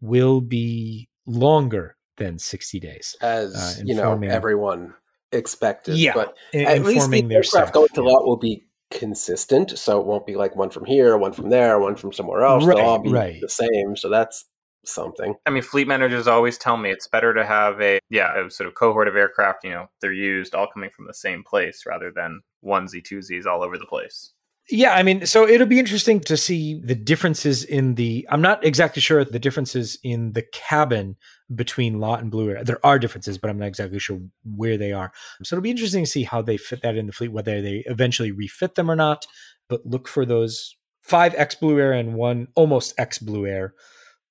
will 0.00 0.40
be 0.40 1.08
longer 1.26 1.96
than 2.18 2.38
60 2.38 2.80
days. 2.80 3.16
As 3.20 3.54
uh, 3.54 3.82
you 3.84 3.94
know, 3.94 4.20
everyone 4.22 4.94
expected. 5.32 5.96
Yeah, 5.96 6.14
but 6.14 6.36
at 6.54 6.84
least 6.84 7.10
the 7.10 7.26
aircraft 7.32 7.74
going 7.74 7.88
to 7.94 8.02
Lot 8.02 8.26
will 8.26 8.36
be 8.36 8.64
consistent, 8.90 9.78
so 9.78 10.00
it 10.00 10.06
won't 10.06 10.26
be 10.26 10.36
like 10.36 10.54
one 10.54 10.70
from 10.70 10.84
here, 10.84 11.16
one 11.16 11.32
from 11.32 11.50
there, 11.50 11.78
one 11.78 11.96
from 11.96 12.12
somewhere 12.12 12.42
else. 12.42 12.64
Right, 12.64 12.76
They'll 12.76 12.86
all 12.86 12.98
be 12.98 13.10
right. 13.10 13.40
the 13.40 13.48
same. 13.48 13.96
So 13.96 14.08
that's 14.08 14.44
something. 14.84 15.34
I 15.46 15.50
mean, 15.50 15.62
fleet 15.62 15.88
managers 15.88 16.26
always 16.26 16.58
tell 16.58 16.76
me 16.76 16.90
it's 16.90 17.08
better 17.08 17.34
to 17.34 17.44
have 17.44 17.80
a 17.80 18.00
yeah, 18.10 18.46
a 18.46 18.50
sort 18.50 18.68
of 18.68 18.74
cohort 18.74 19.08
of 19.08 19.16
aircraft. 19.16 19.64
You 19.64 19.70
know, 19.70 19.86
they're 20.00 20.12
used 20.12 20.54
all 20.54 20.68
coming 20.72 20.90
from 20.90 21.06
the 21.06 21.14
same 21.14 21.42
place 21.44 21.84
rather 21.86 22.12
than 22.14 22.40
onesie 22.64 23.02
twosies 23.02 23.46
all 23.46 23.62
over 23.62 23.78
the 23.78 23.86
place. 23.86 24.32
Yeah, 24.72 24.94
I 24.94 25.02
mean, 25.02 25.26
so 25.26 25.46
it'll 25.46 25.66
be 25.66 25.78
interesting 25.78 26.18
to 26.20 26.34
see 26.34 26.80
the 26.80 26.94
differences 26.94 27.62
in 27.62 27.96
the. 27.96 28.26
I'm 28.30 28.40
not 28.40 28.64
exactly 28.64 29.02
sure 29.02 29.22
the 29.22 29.38
differences 29.38 29.98
in 30.02 30.32
the 30.32 30.44
cabin 30.50 31.16
between 31.54 32.00
Lot 32.00 32.22
and 32.22 32.30
Blue 32.30 32.48
Air. 32.48 32.64
There 32.64 32.84
are 32.84 32.98
differences, 32.98 33.36
but 33.36 33.50
I'm 33.50 33.58
not 33.58 33.66
exactly 33.66 33.98
sure 33.98 34.18
where 34.44 34.78
they 34.78 34.92
are. 34.92 35.12
So 35.42 35.54
it'll 35.54 35.62
be 35.62 35.70
interesting 35.70 36.04
to 36.04 36.10
see 36.10 36.22
how 36.22 36.40
they 36.40 36.56
fit 36.56 36.80
that 36.80 36.96
in 36.96 37.06
the 37.06 37.12
fleet, 37.12 37.32
whether 37.32 37.60
they 37.60 37.84
eventually 37.84 38.32
refit 38.32 38.74
them 38.74 38.90
or 38.90 38.96
not. 38.96 39.26
But 39.68 39.84
look 39.84 40.08
for 40.08 40.24
those 40.24 40.74
five 41.02 41.34
X 41.34 41.54
Blue 41.54 41.78
Air 41.78 41.92
and 41.92 42.14
one 42.14 42.48
almost 42.54 42.94
X 42.96 43.18
Blue 43.18 43.44
Air 43.44 43.74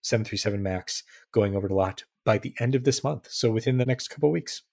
737 0.01 0.63
Max 0.63 1.04
going 1.32 1.56
over 1.56 1.67
to 1.67 1.75
Lot 1.75 2.06
by 2.25 2.39
the 2.39 2.56
end 2.60 2.73
of 2.73 2.84
this 2.84 3.04
month. 3.04 3.27
So 3.30 3.51
within 3.51 3.77
the 3.77 3.86
next 3.86 4.08
couple 4.08 4.32
weeks. 4.32 4.63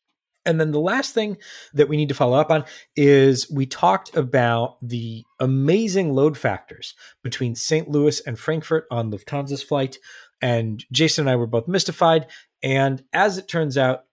And 0.49 0.59
then 0.59 0.71
the 0.71 0.81
last 0.81 1.13
thing 1.13 1.37
that 1.75 1.91
we 1.91 1.99
need 1.99 2.09
to 2.09 2.15
follow 2.15 2.39
up 2.39 2.51
on 2.51 2.65
is 2.97 3.51
we 3.51 3.67
talked 3.67 4.17
about 4.17 4.79
the 4.81 5.25
amazing 5.39 6.15
load 6.15 6.39
factors 6.39 6.95
between 7.23 7.55
St. 7.55 7.87
Louis 7.87 8.19
and 8.21 8.39
Frankfurt 8.39 8.87
on 8.91 9.13
Lufthansa's 9.13 9.63
flight. 9.63 9.99
And 10.41 10.83
Jason 10.91 11.25
and 11.25 11.31
I 11.31 11.37
were 11.37 11.47
both 11.47 11.69
mystified. 11.69 12.29
And 12.63 13.05
as 13.13 13.37
it 13.37 13.47
turns 13.47 13.77
out, 13.77 14.05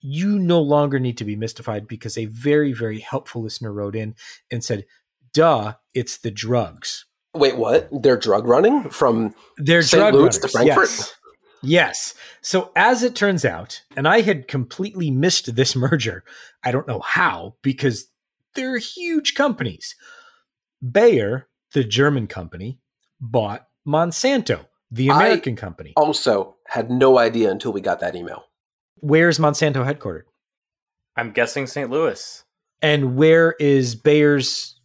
you 0.00 0.38
no 0.38 0.60
longer 0.60 1.00
need 1.00 1.18
to 1.18 1.24
be 1.24 1.34
mystified 1.34 1.88
because 1.88 2.16
a 2.16 2.26
very, 2.26 2.72
very 2.72 3.00
helpful 3.00 3.42
listener 3.42 3.72
wrote 3.72 3.96
in 3.96 4.14
and 4.48 4.62
said, 4.62 4.86
duh, 5.34 5.74
it's 5.92 6.18
the 6.18 6.30
drugs. 6.30 7.04
Wait, 7.34 7.56
what? 7.56 7.88
They're 7.92 8.16
drug 8.16 8.46
running 8.46 8.90
from 8.90 9.34
They're 9.58 9.82
St. 9.82 10.00
drug 10.00 10.14
Louis 10.14 10.22
runners. 10.22 10.38
to 10.38 10.48
Frankfurt? 10.48 10.88
Yes. 10.88 11.14
Yes. 11.62 12.14
So 12.40 12.72
as 12.74 13.02
it 13.02 13.14
turns 13.14 13.44
out, 13.44 13.82
and 13.96 14.08
I 14.08 14.22
had 14.22 14.48
completely 14.48 15.10
missed 15.10 15.54
this 15.54 15.76
merger. 15.76 16.24
I 16.62 16.72
don't 16.72 16.88
know 16.88 17.00
how 17.00 17.56
because 17.62 18.08
they're 18.54 18.78
huge 18.78 19.34
companies. 19.34 19.94
Bayer, 20.88 21.48
the 21.72 21.84
German 21.84 22.26
company, 22.26 22.80
bought 23.20 23.66
Monsanto, 23.86 24.66
the 24.90 25.08
American 25.08 25.54
I 25.54 25.56
company. 25.56 25.92
Also, 25.96 26.56
had 26.66 26.90
no 26.90 27.18
idea 27.18 27.50
until 27.50 27.72
we 27.72 27.80
got 27.80 28.00
that 28.00 28.16
email. 28.16 28.44
Where's 28.96 29.38
Monsanto 29.38 29.84
headquartered? 29.84 30.24
I'm 31.16 31.32
guessing 31.32 31.66
St. 31.66 31.90
Louis. 31.90 32.44
And 32.82 33.16
where 33.16 33.52
is 33.60 33.94
Bayer's 33.94 34.80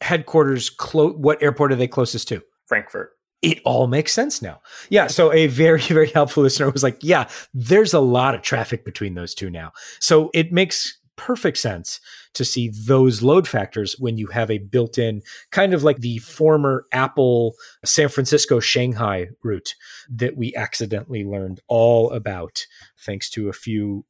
headquarters? 0.00 0.70
Clo- 0.70 1.12
what 1.12 1.42
airport 1.42 1.72
are 1.72 1.76
they 1.76 1.88
closest 1.88 2.28
to? 2.28 2.42
Frankfurt 2.66 3.15
it 3.42 3.60
all 3.64 3.86
makes 3.86 4.12
sense 4.12 4.40
now. 4.40 4.60
Yeah. 4.90 5.06
So 5.06 5.32
a 5.32 5.46
very, 5.46 5.80
very 5.82 6.10
helpful 6.10 6.42
listener 6.42 6.70
was 6.70 6.82
like, 6.82 6.98
yeah, 7.02 7.28
there's 7.54 7.94
a 7.94 8.00
lot 8.00 8.34
of 8.34 8.42
traffic 8.42 8.84
between 8.84 9.14
those 9.14 9.34
two 9.34 9.50
now. 9.50 9.72
So 10.00 10.30
it 10.34 10.52
makes 10.52 10.98
perfect 11.16 11.56
sense 11.56 11.98
to 12.34 12.44
see 12.44 12.68
those 12.68 13.22
load 13.22 13.48
factors 13.48 13.96
when 13.98 14.18
you 14.18 14.26
have 14.26 14.50
a 14.50 14.58
built 14.58 14.98
in 14.98 15.22
kind 15.50 15.72
of 15.72 15.82
like 15.82 15.98
the 15.98 16.18
former 16.18 16.86
Apple 16.92 17.54
San 17.84 18.08
Francisco 18.08 18.60
Shanghai 18.60 19.28
route 19.42 19.74
that 20.10 20.36
we 20.36 20.54
accidentally 20.54 21.24
learned 21.24 21.60
all 21.68 22.10
about 22.10 22.66
thanks 23.04 23.30
to 23.30 23.48
a 23.48 23.54
few 23.54 24.04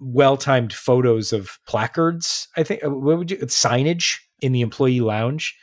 well 0.00 0.36
timed 0.36 0.72
photos 0.72 1.32
of 1.32 1.58
placards. 1.66 2.48
I 2.56 2.64
think, 2.64 2.84
uh, 2.84 2.90
what 2.90 3.18
would 3.18 3.30
you, 3.30 3.38
signage 3.38 4.18
in 4.40 4.52
the 4.52 4.60
employee 4.60 5.00
lounge 5.00 5.56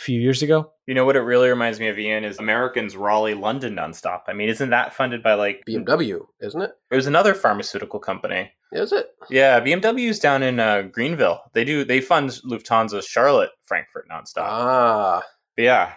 few 0.00 0.20
years 0.20 0.42
ago. 0.42 0.72
You 0.86 0.94
know 0.94 1.04
what 1.04 1.16
it 1.16 1.20
really 1.20 1.48
reminds 1.48 1.78
me 1.78 1.88
of, 1.88 1.98
Ian, 1.98 2.24
is 2.24 2.38
Americans 2.38 2.96
Raleigh 2.96 3.34
London 3.34 3.76
nonstop. 3.76 4.22
I 4.26 4.32
mean, 4.32 4.48
isn't 4.48 4.70
that 4.70 4.94
funded 4.94 5.22
by 5.22 5.34
like 5.34 5.62
BMW, 5.68 6.20
isn't 6.40 6.60
it? 6.60 6.72
It 6.90 6.96
was 6.96 7.06
another 7.06 7.34
pharmaceutical 7.34 8.00
company. 8.00 8.50
Is 8.72 8.92
it? 8.92 9.10
Yeah, 9.28 9.60
BMW's 9.60 10.18
down 10.18 10.42
in 10.42 10.60
uh, 10.60 10.82
Greenville. 10.82 11.42
They 11.52 11.64
do 11.64 11.84
they 11.84 12.00
fund 12.00 12.30
Lufthansa 12.44 13.06
Charlotte 13.06 13.50
Frankfurt 13.64 14.08
nonstop. 14.08 14.46
Ah. 14.46 15.22
But 15.56 15.62
yeah, 15.62 15.92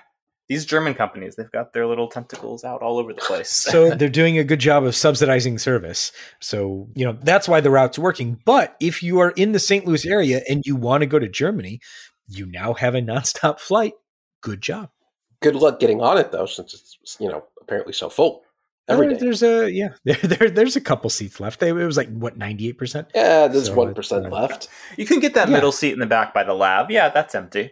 these 0.49 0.66
German 0.66 0.93
companies, 0.93 1.36
they've 1.36 1.51
got 1.51 1.74
their 1.74 1.88
little 1.88 2.08
tentacles 2.08 2.64
out 2.64 2.82
all 2.82 2.97
over 2.97 3.14
the 3.14 3.22
place. 3.28 3.49
so 3.49 3.91
they're 3.91 4.10
doing 4.10 4.38
a 4.38 4.43
good 4.43 4.60
job 4.60 4.84
of 4.84 4.95
subsidizing 4.95 5.58
service. 5.58 6.12
So, 6.41 6.89
you 6.95 7.06
know, 7.06 7.18
that's 7.22 7.47
why 7.47 7.62
the 7.62 7.72
route's 7.72 7.97
working. 7.97 8.39
But 8.45 8.76
if 8.80 9.01
you 9.01 9.20
are 9.20 9.32
in 9.32 9.54
the 9.54 9.60
St. 9.60 9.86
Louis 9.86 10.06
area 10.06 10.41
and 10.49 10.64
you 10.66 10.76
want 10.76 11.01
to 11.01 11.08
go 11.08 11.20
to 11.20 11.30
Germany, 11.30 11.80
you 12.36 12.45
now 12.45 12.73
have 12.73 12.95
a 12.95 13.01
nonstop 13.01 13.59
flight. 13.59 13.93
Good 14.41 14.61
job. 14.61 14.89
Good 15.41 15.55
luck 15.55 15.79
getting 15.79 16.01
on 16.01 16.17
it 16.17 16.31
though, 16.31 16.45
since 16.45 16.73
it's 16.73 17.17
you 17.19 17.29
know 17.29 17.45
apparently 17.61 17.93
so 17.93 18.09
full. 18.09 18.43
Every 18.89 19.07
there, 19.07 19.17
There's 19.17 19.43
a 19.43 19.71
yeah, 19.71 19.89
there, 20.03 20.17
there, 20.17 20.49
there's 20.49 20.75
a 20.75 20.81
couple 20.81 21.09
seats 21.09 21.39
left. 21.39 21.63
It 21.63 21.73
was 21.73 21.97
like 21.97 22.09
what 22.09 22.38
ninety 22.38 22.67
eight 22.67 22.77
percent. 22.77 23.09
Yeah, 23.15 23.47
there's 23.47 23.71
one 23.71 23.97
uh, 23.97 24.01
so 24.01 24.17
uh, 24.17 24.29
left. 24.29 24.67
You 24.97 25.05
can 25.05 25.19
get 25.19 25.34
that 25.36 25.47
yeah. 25.47 25.53
middle 25.53 25.71
seat 25.71 25.93
in 25.93 25.99
the 25.99 26.05
back 26.05 26.34
by 26.34 26.43
the 26.43 26.53
lab. 26.53 26.91
Yeah, 26.91 27.09
that's 27.09 27.36
empty. 27.36 27.71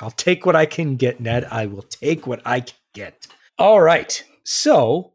I'll 0.00 0.10
take 0.10 0.44
what 0.44 0.56
I 0.56 0.66
can 0.66 0.96
get, 0.96 1.20
Ned. 1.20 1.44
I 1.50 1.66
will 1.66 1.82
take 1.82 2.26
what 2.26 2.42
I 2.44 2.60
can 2.60 2.76
get. 2.92 3.26
All 3.58 3.80
right. 3.80 4.22
So 4.44 5.12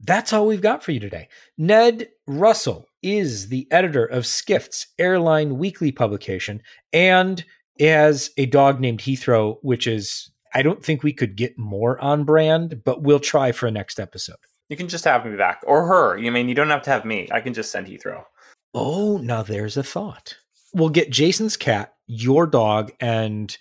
that's 0.00 0.32
all 0.32 0.46
we've 0.46 0.60
got 0.60 0.84
for 0.84 0.92
you 0.92 1.00
today. 1.00 1.28
Ned 1.56 2.08
Russell 2.26 2.86
is 3.02 3.48
the 3.48 3.66
editor 3.70 4.04
of 4.04 4.26
Skift's 4.26 4.88
airline 4.98 5.58
weekly 5.58 5.90
publication 5.90 6.62
and 6.92 7.44
has 7.80 8.30
a 8.36 8.46
dog 8.46 8.80
named 8.80 9.00
Heathrow, 9.00 9.58
which 9.62 9.86
is, 9.86 10.30
I 10.54 10.62
don't 10.62 10.84
think 10.84 11.02
we 11.02 11.12
could 11.12 11.36
get 11.36 11.58
more 11.58 12.00
on 12.00 12.24
brand, 12.24 12.82
but 12.84 13.02
we'll 13.02 13.20
try 13.20 13.52
for 13.52 13.66
a 13.66 13.70
next 13.70 14.00
episode. 14.00 14.36
You 14.68 14.76
can 14.76 14.88
just 14.88 15.04
have 15.04 15.24
me 15.24 15.36
back 15.36 15.62
or 15.66 15.86
her. 15.86 16.18
You 16.18 16.30
mean 16.30 16.48
you 16.48 16.54
don't 16.54 16.70
have 16.70 16.82
to 16.82 16.90
have 16.90 17.04
me. 17.04 17.28
I 17.32 17.40
can 17.40 17.54
just 17.54 17.70
send 17.70 17.86
Heathrow. 17.86 18.24
Oh, 18.74 19.18
now 19.18 19.42
there's 19.42 19.76
a 19.76 19.82
thought. 19.82 20.36
We'll 20.74 20.90
get 20.90 21.10
Jason's 21.10 21.56
cat, 21.56 21.94
your 22.06 22.46
dog, 22.46 22.92
and 23.00 23.56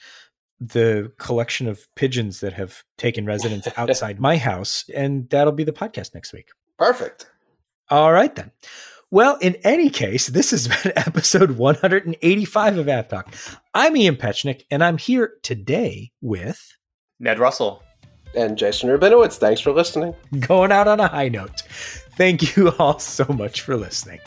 the 0.59 1.11
collection 1.17 1.67
of 1.67 1.87
pigeons 1.95 2.39
that 2.41 2.53
have 2.53 2.83
taken 2.97 3.25
residence 3.25 3.67
outside 3.77 4.19
my 4.19 4.37
house, 4.37 4.83
and 4.93 5.29
that'll 5.29 5.53
be 5.53 5.63
the 5.63 5.71
podcast 5.71 6.13
next 6.13 6.33
week. 6.33 6.49
Perfect. 6.77 7.27
All 7.89 8.11
right, 8.11 8.35
then. 8.35 8.51
Well, 9.09 9.37
in 9.37 9.55
any 9.63 9.89
case, 9.89 10.27
this 10.27 10.51
has 10.51 10.67
been 10.67 10.91
episode 10.97 11.51
185 11.51 12.77
of 12.77 12.89
Av 12.89 13.07
Talk. 13.07 13.33
I'm 13.73 13.95
Ian 13.95 14.17
Petchenik, 14.17 14.63
and 14.69 14.83
I'm 14.83 14.97
here 14.97 15.35
today 15.43 16.11
with 16.19 16.75
Ned 17.17 17.39
Russell 17.39 17.81
and 18.35 18.57
Jason 18.57 18.89
Rabinowitz. 18.89 19.37
Thanks 19.37 19.61
for 19.61 19.71
listening. 19.71 20.13
Going 20.41 20.73
out 20.73 20.89
on 20.89 20.99
a 20.99 21.07
high 21.07 21.29
note. 21.29 21.61
Thank 22.17 22.57
you 22.57 22.73
all 22.79 22.99
so 22.99 23.23
much 23.29 23.61
for 23.61 23.77
listening. 23.77 24.19